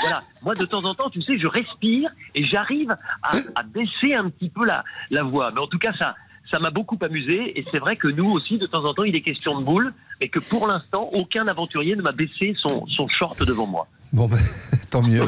voilà, 0.00 0.20
moi 0.42 0.54
de 0.54 0.64
temps 0.64 0.84
en 0.84 0.94
temps, 0.94 1.10
tu 1.10 1.22
sais, 1.22 1.38
je 1.38 1.46
respire 1.48 2.10
et 2.36 2.46
j'arrive 2.46 2.94
à, 3.22 3.36
à 3.56 3.62
baisser 3.64 4.14
un 4.14 4.30
petit 4.30 4.48
peu 4.48 4.64
la, 4.64 4.84
la 5.10 5.22
voix. 5.24 5.50
Mais 5.52 5.60
en 5.60 5.66
tout 5.66 5.78
cas, 5.78 5.92
ça... 5.98 6.14
Ça 6.52 6.58
m'a 6.60 6.70
beaucoup 6.70 6.98
amusé 7.02 7.58
et 7.58 7.64
c'est 7.72 7.78
vrai 7.78 7.96
que 7.96 8.06
nous 8.06 8.30
aussi, 8.30 8.58
de 8.58 8.66
temps 8.66 8.84
en 8.84 8.92
temps, 8.92 9.02
il 9.04 9.16
est 9.16 9.22
question 9.22 9.58
de 9.58 9.64
boules, 9.64 9.94
mais 10.20 10.28
que 10.28 10.38
pour 10.38 10.66
l'instant, 10.66 11.08
aucun 11.12 11.46
aventurier 11.48 11.96
ne 11.96 12.02
m'a 12.02 12.12
baissé 12.12 12.54
son, 12.58 12.86
short 13.08 13.42
devant 13.44 13.66
moi. 13.66 13.86
Ben, 14.12 14.28
tant 14.94 15.02
mieux. 15.02 15.24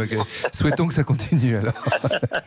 Souhaitons 0.53 0.87
que 0.87 0.95
ça 0.95 1.03
continue 1.05 1.57
alors. 1.57 1.75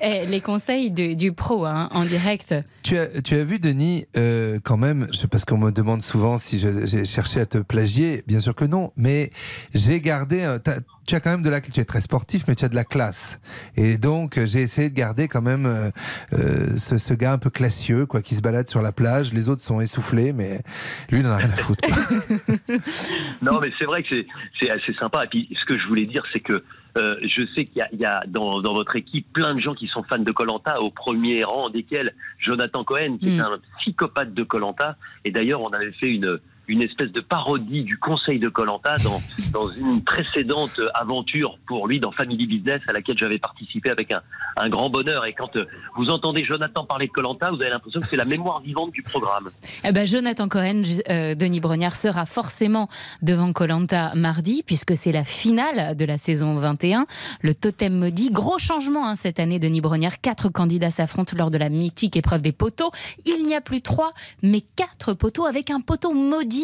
Eh, 0.01 0.25
les 0.27 0.39
conseils 0.39 0.91
de- 0.91 1.13
du 1.13 1.33
pro 1.33 1.65
hein, 1.65 1.89
en 1.91 2.05
direct. 2.05 2.55
Tu 2.83 2.97
as, 2.97 3.21
tu 3.21 3.35
as 3.35 3.43
vu, 3.43 3.59
Denis, 3.59 4.05
euh, 4.15 4.59
quand 4.63 4.77
même, 4.77 5.07
parce 5.29 5.43
qu'on 5.43 5.57
me 5.57 5.71
demande 5.71 6.01
souvent 6.03 6.37
si 6.37 6.57
j'ai 6.57 7.03
cherché 7.03 7.41
à 7.41 7.45
te 7.45 7.57
plagier. 7.57 8.23
Bien 8.25 8.39
sûr 8.39 8.55
que 8.55 8.63
non, 8.63 8.93
mais 8.95 9.31
j'ai 9.73 9.99
gardé. 9.99 10.43
un- 10.43 10.57
tu 11.05 11.15
as 11.15 11.19
quand 11.19 11.31
même 11.31 11.41
de 11.41 11.49
la. 11.49 11.59
Tu 11.59 11.77
es 11.81 11.85
très 11.85 11.99
sportif, 11.99 12.43
mais 12.47 12.55
tu 12.55 12.63
as 12.63 12.69
de 12.69 12.75
la 12.75 12.85
classe. 12.85 13.39
Et 13.75 13.97
donc, 13.97 14.39
j'ai 14.45 14.61
essayé 14.61 14.89
de 14.89 14.95
garder 14.95 15.27
quand 15.27 15.41
même 15.41 15.65
euh, 15.65 15.89
euh, 16.33 16.77
ce, 16.77 16.97
ce 16.97 17.13
gars 17.13 17.33
un 17.33 17.37
peu 17.39 17.49
classieux, 17.49 18.05
quoi, 18.05 18.21
qui 18.21 18.35
se 18.35 18.41
balade 18.41 18.69
sur 18.69 18.81
la 18.81 18.91
plage. 18.93 19.33
Les 19.33 19.49
autres 19.49 19.63
sont 19.63 19.81
essoufflés, 19.81 20.31
mais 20.31 20.61
lui, 21.09 21.19
il 21.19 21.23
n'en 21.23 21.31
a 21.31 21.37
rien 21.37 21.49
à 21.51 21.55
foutre. 21.57 21.83
Non, 23.41 23.59
mais 23.61 23.71
c'est 23.79 23.85
vrai 23.85 24.03
que 24.03 24.09
c'est- 24.11 24.27
c'est 24.59 24.69
assez 24.69 24.93
sympa. 24.99 25.25
Et 25.25 25.27
puis, 25.27 25.49
ce 25.59 25.65
que 25.65 25.77
je 25.77 25.87
voulais 25.87 26.05
dire, 26.05 26.23
c'est 26.33 26.39
que 26.39 26.63
euh, 26.97 27.15
je 27.21 27.45
sais 27.55 27.65
qu'il 27.65 27.77
y 27.77 27.81
a, 27.81 27.89
il 27.93 27.99
y 27.99 28.05
a 28.05 28.23
dans, 28.27 28.61
dans 28.61 28.73
votre 28.73 28.95
équipe 28.95 29.31
plein 29.31 29.53
de 29.55 29.59
gens 29.61 29.75
qui 29.75 29.87
sont 29.87 30.03
fans 30.03 30.17
de 30.19 30.31
Colanta, 30.31 30.81
au 30.81 30.89
premier 30.89 31.43
rang 31.43 31.69
desquels 31.69 32.13
Jonathan 32.39 32.83
Cohen, 32.83 33.17
qui 33.19 33.29
est 33.29 33.37
Mm. 33.37 33.41
un 33.41 33.59
psychopathe 33.79 34.33
de 34.33 34.43
Colanta. 34.43 34.97
Et 35.25 35.31
d'ailleurs, 35.31 35.61
on 35.61 35.69
avait 35.69 35.91
fait 35.93 36.09
une 36.09 36.39
une 36.69 36.83
espèce 36.83 37.11
de 37.11 37.21
parodie 37.21 37.83
du 37.83 37.97
conseil 37.97 38.39
de 38.39 38.47
Colanta 38.47 38.95
dans, 39.03 39.21
dans 39.51 39.69
une 39.71 40.03
précédente 40.03 40.79
aventure 40.93 41.57
pour 41.67 41.87
lui 41.87 41.99
dans 41.99 42.11
Family 42.11 42.47
Business 42.47 42.81
à 42.87 42.93
laquelle 42.93 43.17
j'avais 43.17 43.39
participé 43.39 43.89
avec 43.89 44.13
un, 44.13 44.21
un 44.57 44.69
grand 44.69 44.89
bonheur. 44.89 45.27
Et 45.27 45.33
quand 45.33 45.55
euh, 45.55 45.65
vous 45.95 46.09
entendez 46.09 46.45
Jonathan 46.45 46.85
parler 46.85 47.07
de 47.07 47.11
Colanta, 47.11 47.49
vous 47.49 47.61
avez 47.61 47.71
l'impression 47.71 47.99
que 47.99 48.07
c'est 48.07 48.17
la 48.17 48.25
mémoire 48.25 48.61
vivante 48.61 48.91
du 48.91 49.01
programme. 49.01 49.49
Eh 49.85 49.93
ben, 49.93 50.05
Jonathan 50.05 50.49
Cohen, 50.49 50.83
euh, 51.09 51.35
Denis 51.35 51.61
Brognard 51.61 51.95
sera 51.95 52.25
forcément 52.25 52.89
devant 53.21 53.53
Colanta 53.53 54.11
mardi, 54.13 54.61
puisque 54.61 54.95
c'est 54.95 55.13
la 55.13 55.23
finale 55.23 55.95
de 55.95 56.05
la 56.05 56.17
saison 56.17 56.53
21. 56.55 57.05
Le 57.41 57.53
totem 57.53 57.97
maudit. 57.97 58.29
Gros 58.29 58.59
changement 58.59 59.07
hein, 59.07 59.15
cette 59.15 59.39
année, 59.39 59.57
Denis 59.57 59.79
Brognard. 59.79 60.19
Quatre 60.19 60.49
candidats 60.49 60.89
s'affrontent 60.89 61.35
lors 61.37 61.49
de 61.49 61.57
la 61.57 61.69
mythique 61.69 62.17
épreuve 62.17 62.41
des 62.41 62.51
poteaux. 62.51 62.91
Il 63.25 63.45
n'y 63.45 63.55
a 63.55 63.61
plus 63.61 63.81
trois, 63.81 64.11
mais 64.43 64.61
quatre 64.75 65.13
poteaux 65.13 65.45
avec 65.45 65.71
un 65.71 65.79
poteau 65.79 66.13
maudit. 66.13 66.58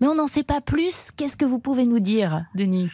Mais 0.00 0.06
on 0.06 0.14
n'en 0.14 0.26
sait 0.26 0.44
pas 0.44 0.60
plus. 0.60 1.10
Qu'est-ce 1.16 1.36
que 1.36 1.44
vous 1.44 1.58
pouvez 1.58 1.84
nous 1.84 2.00
dire, 2.00 2.44
Denis? 2.54 2.88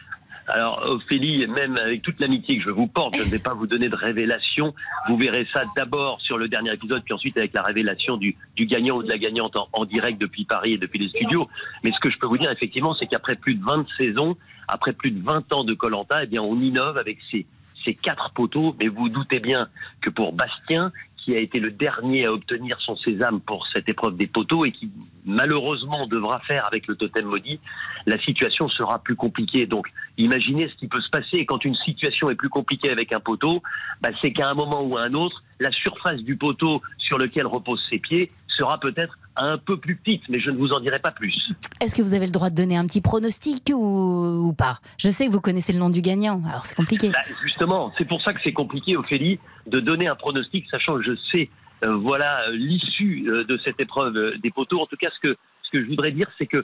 Alors 0.47 0.85
Ophélie, 0.85 1.47
même 1.47 1.75
avec 1.77 2.03
toute 2.03 2.19
l'amitié 2.19 2.59
que 2.59 2.63
je 2.63 2.69
vous 2.69 2.85
porte, 2.85 3.15
je 3.17 3.23
ne 3.23 3.29
vais 3.29 3.39
pas 3.39 3.55
vous 3.55 3.65
donner 3.65 3.89
de 3.89 3.95
révélation. 3.95 4.75
Vous 5.07 5.17
verrez 5.17 5.43
ça 5.43 5.63
d'abord 5.75 6.21
sur 6.21 6.37
le 6.37 6.47
dernier 6.47 6.71
épisode, 6.71 7.03
puis 7.03 7.15
ensuite 7.15 7.35
avec 7.37 7.51
la 7.53 7.63
révélation 7.63 8.17
du, 8.17 8.35
gagnant 8.59 8.97
ou 8.97 9.03
de 9.03 9.09
la 9.09 9.17
gagnante 9.17 9.57
en, 9.57 9.67
en 9.73 9.85
direct 9.85 10.21
depuis 10.21 10.45
Paris 10.45 10.73
et 10.73 10.77
depuis 10.77 10.99
les 10.99 11.09
studios. 11.09 11.47
Mais 11.83 11.91
ce 11.91 11.99
que 11.99 12.11
je 12.11 12.19
peux 12.19 12.27
vous 12.27 12.37
dire 12.37 12.51
effectivement, 12.51 12.95
c'est 12.99 13.07
qu'après 13.07 13.35
plus 13.35 13.55
de 13.55 13.63
20 13.63 13.87
saisons, 13.97 14.37
après 14.67 14.93
plus 14.93 15.11
de 15.11 15.23
20 15.23 15.51
ans 15.53 15.63
de 15.63 15.73
Colanta, 15.73 16.23
eh 16.23 16.27
bien 16.27 16.41
on 16.43 16.59
innove 16.59 16.97
avec 16.97 17.17
ces, 17.31 17.47
ces 17.83 17.95
quatre 17.95 18.31
poteaux. 18.31 18.75
Mais 18.79 18.87
vous 18.87 19.09
doutez 19.09 19.39
bien 19.39 19.67
que 20.01 20.11
pour 20.11 20.31
Bastien, 20.31 20.91
qui 21.25 21.35
a 21.35 21.39
été 21.39 21.59
le 21.59 21.71
dernier 21.71 22.27
à 22.27 22.31
obtenir 22.31 22.79
son 22.79 22.95
sésame 22.97 23.41
pour 23.41 23.65
cette 23.73 23.89
épreuve 23.89 24.15
des 24.15 24.27
poteaux 24.27 24.63
et 24.63 24.71
qui 24.71 24.91
malheureusement 25.25 26.05
devra 26.05 26.39
faire 26.41 26.67
avec 26.67 26.85
le 26.85 26.95
totem 26.95 27.25
maudit, 27.25 27.59
la 28.05 28.17
situation 28.19 28.69
sera 28.69 28.99
plus 28.99 29.15
compliquée. 29.15 29.65
Donc 29.65 29.87
imaginez 30.17 30.69
ce 30.69 30.75
qui 30.75 30.87
peut 30.87 31.01
se 31.01 31.09
passer 31.09 31.47
quand 31.47 31.65
une 31.65 31.75
situation 31.77 32.29
est 32.29 32.35
plus 32.35 32.49
compliquée 32.49 32.91
avec 32.91 33.11
un 33.11 33.19
poteau, 33.19 33.63
bah, 34.01 34.09
c'est 34.21 34.33
qu'à 34.33 34.47
un 34.47 34.53
moment 34.53 34.83
ou 34.83 34.97
à 34.97 35.01
un 35.01 35.15
autre, 35.15 35.41
la 35.59 35.71
surface 35.71 36.21
du 36.21 36.37
poteau 36.37 36.83
sur 36.99 37.17
lequel 37.17 37.47
reposent 37.47 37.83
ses 37.89 37.97
pieds 37.97 38.31
sera 38.47 38.79
peut-être 38.79 39.17
un 39.37 39.57
peu 39.57 39.77
plus 39.77 39.95
petite, 39.95 40.23
mais 40.29 40.39
je 40.39 40.49
ne 40.49 40.57
vous 40.57 40.71
en 40.71 40.79
dirai 40.79 40.99
pas 40.99 41.11
plus. 41.11 41.35
Est-ce 41.81 41.95
que 41.95 42.01
vous 42.01 42.13
avez 42.13 42.25
le 42.25 42.31
droit 42.31 42.49
de 42.49 42.55
donner 42.55 42.77
un 42.77 42.85
petit 42.87 43.01
pronostic 43.01 43.71
ou, 43.73 44.47
ou 44.47 44.53
pas? 44.53 44.79
Je 44.97 45.09
sais 45.09 45.27
que 45.27 45.31
vous 45.31 45.41
connaissez 45.41 45.73
le 45.73 45.79
nom 45.79 45.89
du 45.89 46.01
gagnant, 46.01 46.41
alors 46.47 46.65
c'est 46.65 46.75
compliqué. 46.75 47.09
Bah, 47.09 47.19
justement, 47.43 47.93
c'est 47.97 48.05
pour 48.05 48.21
ça 48.21 48.33
que 48.33 48.39
c'est 48.43 48.53
compliqué, 48.53 48.95
Ophélie, 48.95 49.39
de 49.67 49.79
donner 49.79 50.07
un 50.07 50.15
pronostic, 50.15 50.65
sachant 50.71 50.95
que 50.95 51.03
je 51.03 51.15
sais, 51.31 51.49
euh, 51.85 51.95
voilà, 51.95 52.45
l'issue 52.51 53.25
euh, 53.27 53.43
de 53.43 53.59
cette 53.65 53.79
épreuve 53.81 54.15
euh, 54.15 54.37
des 54.41 54.51
poteaux. 54.51 54.79
En 54.79 54.85
tout 54.85 54.95
cas, 54.97 55.09
ce 55.13 55.27
que, 55.27 55.37
ce 55.63 55.71
que 55.71 55.83
je 55.83 55.87
voudrais 55.87 56.11
dire, 56.11 56.27
c'est 56.37 56.47
que 56.47 56.63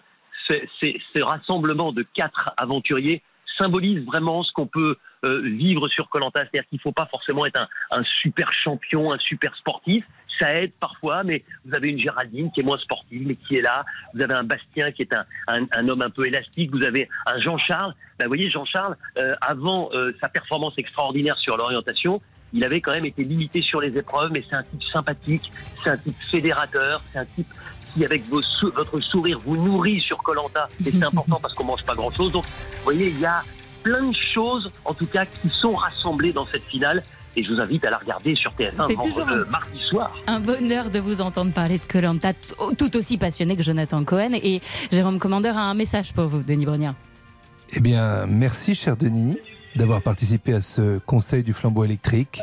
ce 0.50 1.24
rassemblement 1.24 1.92
de 1.94 2.06
quatre 2.14 2.54
aventuriers 2.58 3.22
symbolise 3.58 4.04
vraiment 4.06 4.44
ce 4.44 4.52
qu'on 4.52 4.68
peut 4.68 4.98
vivre 5.24 5.88
sur 5.88 6.10
Colanta. 6.10 6.42
C'est-à-dire 6.42 6.68
qu'il 6.68 6.78
ne 6.78 6.82
faut 6.82 6.92
pas 6.92 7.06
forcément 7.06 7.46
être 7.46 7.62
un, 7.62 7.68
un 8.00 8.04
super 8.22 8.52
champion, 8.52 9.14
un 9.14 9.20
super 9.20 9.56
sportif. 9.56 10.04
Ça 10.40 10.54
aide 10.56 10.72
parfois, 10.80 11.24
mais 11.24 11.44
vous 11.66 11.76
avez 11.76 11.90
une 11.90 12.00
Géraldine 12.00 12.52
qui 12.52 12.62
est 12.62 12.64
moins 12.64 12.80
sportive, 12.80 13.22
mais 13.28 13.36
qui 13.36 13.58
est 13.58 13.62
là. 13.62 13.86
Vous 14.14 14.22
avez 14.22 14.34
un 14.34 14.44
Bastien 14.44 14.92
qui 14.92 15.04
est 15.04 15.14
un, 15.14 15.24
un- 15.48 15.68
un 15.72 15.88
homme 15.88 16.02
un 16.02 16.10
peu 16.10 16.26
élastique. 16.26 16.72
Vous 16.72 16.84
avez 16.84 17.08
un 17.28 17.40
Jean-Charles. 17.40 17.94
Ben, 18.18 18.26
vous 18.26 18.30
voyez, 18.30 18.50
Jean-Charles, 18.50 18.96
euh, 19.20 19.34
avant 19.42 19.90
euh, 19.94 20.12
sa 20.22 20.30
performance 20.30 20.74
extraordinaire 20.78 21.38
sur 21.38 21.58
l'orientation, 21.58 22.22
il 22.54 22.64
avait 22.64 22.82
quand 22.82 22.92
même 22.94 23.06
été 23.06 23.24
limité 23.24 23.62
sur 23.62 23.80
les 23.82 23.96
épreuves, 23.98 24.32
mais 24.32 24.44
c'est 24.50 24.56
un 24.56 24.64
type 24.64 24.84
sympathique, 24.92 25.52
c'est 25.84 25.90
un 25.92 25.98
type 25.98 26.18
fédérateur, 26.32 27.02
c'est 27.14 27.20
un 27.20 27.26
type 27.26 27.48
qui, 27.94 28.04
avec 28.04 28.24
vos 28.28 28.42
sou- 28.42 28.72
votre 28.72 29.00
sourire, 29.00 29.40
vous 29.40 29.56
nourrit 29.58 30.00
sur 30.02 30.18
Colanta. 30.24 30.68
Et 30.80 30.92
c'est 30.92 31.04
important 31.04 31.38
parce 31.42 31.54
qu'on 31.54 31.66
mange 31.66 31.84
pas 31.86 31.94
grand-chose. 31.96 32.32
Donc, 32.32 32.46
vous 32.46 32.84
voyez, 32.84 33.08
il 33.10 33.20
y 33.20 33.26
a 33.26 33.42
plein 33.84 34.10
de 34.10 34.16
choses, 34.34 34.72
en 34.86 34.94
tout 34.94 35.06
cas, 35.08 35.26
qui 35.26 35.50
sont 35.50 35.76
rassemblées 35.76 36.34
dans 36.34 36.46
cette 36.48 36.64
finale. 36.66 37.04
Et 37.36 37.44
je 37.44 37.54
vous 37.54 37.62
invite 37.62 37.86
à 37.86 37.90
la 37.90 37.98
regarder 37.98 38.36
sur 38.36 38.52
TF1 38.54 38.88
C'est 38.88 38.94
vendredi- 38.96 39.10
toujours 39.10 39.28
un- 39.30 39.38
euh, 39.38 39.46
mardi 39.46 39.80
soir. 39.90 40.14
Un 40.28 40.40
bonheur 40.40 40.90
de 40.90 41.00
vous 41.00 41.22
entendre 41.22 41.54
parler 41.54 41.78
de 41.78 41.86
Colanta, 41.86 42.34
tout 42.34 42.98
aussi 42.98 43.18
passionné 43.18 43.56
que 43.56 43.64
Jonathan 43.64 44.04
Cohen. 44.04 44.32
Et 44.34 44.62
Jérôme 44.92 45.18
Commandeur 45.20 45.58
a 45.58 45.62
un 45.62 45.74
message 45.74 46.14
pour 46.14 46.28
vous, 46.28 46.44
Denis 46.44 46.66
Brognard. 46.66 46.96
Eh 47.74 47.80
bien, 47.80 48.26
merci, 48.28 48.76
cher 48.76 48.98
Denis, 48.98 49.38
d'avoir 49.78 50.02
participé 50.02 50.54
à 50.54 50.60
ce 50.62 50.98
conseil 51.00 51.44
du 51.44 51.54
flambeau 51.54 51.86
électrique. 51.86 52.42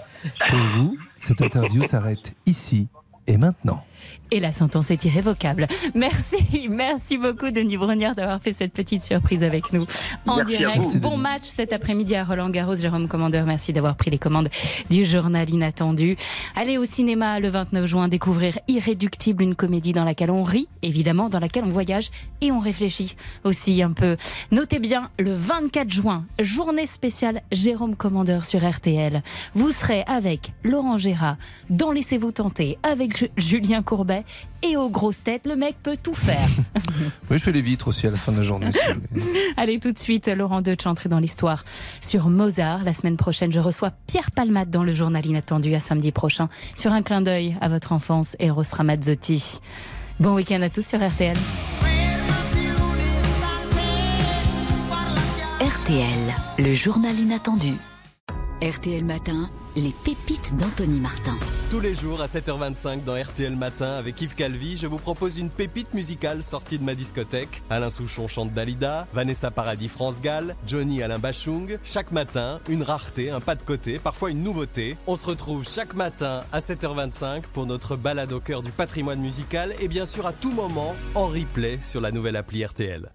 Pour 0.48 0.58
vous, 0.74 0.96
cette 1.18 1.42
interview 1.42 1.82
s'arrête 1.82 2.34
ici 2.46 2.88
Et 3.26 3.36
maintenant 3.36 3.84
Et 4.30 4.40
la 4.40 4.52
sentence 4.52 4.90
est 4.90 5.04
irrévocable. 5.04 5.66
Merci, 5.94 6.36
merci 6.70 7.16
beaucoup 7.16 7.50
Denis 7.50 7.76
Brognard 7.76 8.14
d'avoir 8.14 8.40
fait 8.42 8.52
cette 8.52 8.72
petite 8.72 9.02
surprise 9.02 9.42
avec 9.42 9.72
nous 9.72 9.86
en 10.26 10.36
Merci 10.36 10.56
direct. 10.58 10.96
Bon 10.98 11.16
match 11.16 11.44
cet 11.44 11.72
après-midi 11.72 12.14
à 12.14 12.24
Roland 12.24 12.50
Garros. 12.50 12.74
Jérôme 12.76 13.08
Commandeur, 13.08 13.46
merci 13.46 13.72
d'avoir 13.72 13.96
pris 13.96 14.10
les 14.10 14.18
commandes 14.18 14.48
du 14.90 15.04
journal 15.04 15.48
inattendu. 15.48 16.16
Allez 16.56 16.76
au 16.78 16.84
cinéma 16.84 17.40
le 17.40 17.48
29 17.48 17.86
juin 17.86 18.08
découvrir 18.08 18.58
Irréductible, 18.68 19.42
une 19.42 19.54
comédie 19.54 19.92
dans 19.92 20.04
laquelle 20.04 20.30
on 20.30 20.42
rit, 20.42 20.68
évidemment, 20.82 21.28
dans 21.28 21.38
laquelle 21.40 21.64
on 21.64 21.68
voyage 21.70 22.10
et 22.40 22.52
on 22.52 22.58
réfléchit 22.60 23.16
aussi 23.44 23.82
un 23.82 23.92
peu. 23.92 24.16
Notez 24.52 24.78
bien 24.78 25.10
le 25.18 25.32
24 25.32 25.90
juin, 25.90 26.24
journée 26.38 26.86
spéciale 26.86 27.42
Jérôme 27.50 27.96
Commandeur 27.96 28.44
sur 28.44 28.68
RTL. 28.68 29.22
Vous 29.54 29.70
serez 29.70 30.02
avec 30.06 30.52
Laurent 30.64 30.98
Gérard 30.98 31.36
dans 31.70 31.92
Laissez-vous 31.92 32.32
tenter 32.32 32.78
avec 32.82 33.16
Ju- 33.16 33.30
Julien 33.36 33.82
Courbet 33.88 34.24
et 34.62 34.76
aux 34.76 34.90
grosses 34.90 35.22
têtes, 35.22 35.46
le 35.46 35.56
mec 35.56 35.76
peut 35.82 35.96
tout 35.96 36.14
faire. 36.14 36.48
Oui, 37.30 37.38
je 37.38 37.42
fais 37.42 37.52
les 37.52 37.60
vitres 37.60 37.88
aussi 37.88 38.06
à 38.06 38.10
la 38.10 38.16
fin 38.16 38.32
de 38.32 38.38
la 38.38 38.42
journée. 38.42 38.68
Allez 39.56 39.78
tout 39.80 39.92
de 39.92 39.98
suite, 39.98 40.28
Laurent 40.28 40.62
Deutsch 40.62 40.86
entrer 40.86 41.08
dans 41.08 41.18
l'histoire 41.18 41.64
sur 42.00 42.28
Mozart. 42.28 42.84
La 42.84 42.92
semaine 42.92 43.16
prochaine, 43.16 43.52
je 43.52 43.60
reçois 43.60 43.92
Pierre 44.06 44.30
Palmade 44.30 44.70
dans 44.70 44.82
le 44.82 44.94
journal 44.94 45.24
inattendu 45.24 45.74
à 45.74 45.80
samedi 45.80 46.10
prochain 46.10 46.48
sur 46.74 46.92
un 46.92 47.02
clin 47.02 47.20
d'œil 47.20 47.56
à 47.60 47.68
votre 47.68 47.92
enfance, 47.92 48.36
Eros 48.40 48.62
Ramazzotti. 48.72 49.60
Bon 50.20 50.34
week-end 50.34 50.60
à 50.62 50.70
tous 50.70 50.86
sur 50.86 51.06
RTL. 51.06 51.36
RTL, 55.60 56.34
le 56.58 56.72
journal 56.72 57.18
inattendu. 57.18 57.74
RTL 58.62 59.04
Matin, 59.04 59.50
les 59.80 59.94
pépites 60.04 60.54
d'Anthony 60.56 60.98
Martin. 61.00 61.36
Tous 61.70 61.80
les 61.80 61.94
jours 61.94 62.20
à 62.20 62.26
7h25 62.26 63.04
dans 63.04 63.14
RTL 63.14 63.54
Matin 63.54 63.92
avec 63.92 64.20
Yves 64.20 64.34
Calvi, 64.34 64.76
je 64.76 64.86
vous 64.86 64.98
propose 64.98 65.38
une 65.38 65.50
pépite 65.50 65.94
musicale 65.94 66.42
sortie 66.42 66.78
de 66.78 66.84
ma 66.84 66.94
discothèque. 66.94 67.62
Alain 67.70 67.90
Souchon 67.90 68.26
chante 68.26 68.52
Dalida, 68.52 69.06
Vanessa 69.12 69.50
Paradis 69.50 69.88
France 69.88 70.20
Gall, 70.20 70.56
Johnny 70.66 71.02
Alain 71.02 71.18
Bachung. 71.18 71.78
Chaque 71.84 72.12
matin, 72.12 72.60
une 72.68 72.82
rareté, 72.82 73.30
un 73.30 73.40
pas 73.40 73.54
de 73.54 73.62
côté, 73.62 73.98
parfois 73.98 74.30
une 74.30 74.42
nouveauté. 74.42 74.96
On 75.06 75.16
se 75.16 75.26
retrouve 75.26 75.68
chaque 75.68 75.94
matin 75.94 76.42
à 76.52 76.60
7h25 76.60 77.42
pour 77.52 77.66
notre 77.66 77.96
balade 77.96 78.32
au 78.32 78.40
cœur 78.40 78.62
du 78.62 78.72
patrimoine 78.72 79.20
musical 79.20 79.74
et 79.80 79.88
bien 79.88 80.06
sûr 80.06 80.26
à 80.26 80.32
tout 80.32 80.52
moment 80.52 80.94
en 81.14 81.26
replay 81.26 81.78
sur 81.82 82.00
la 82.00 82.10
nouvelle 82.10 82.36
appli 82.36 82.64
RTL. 82.64 83.10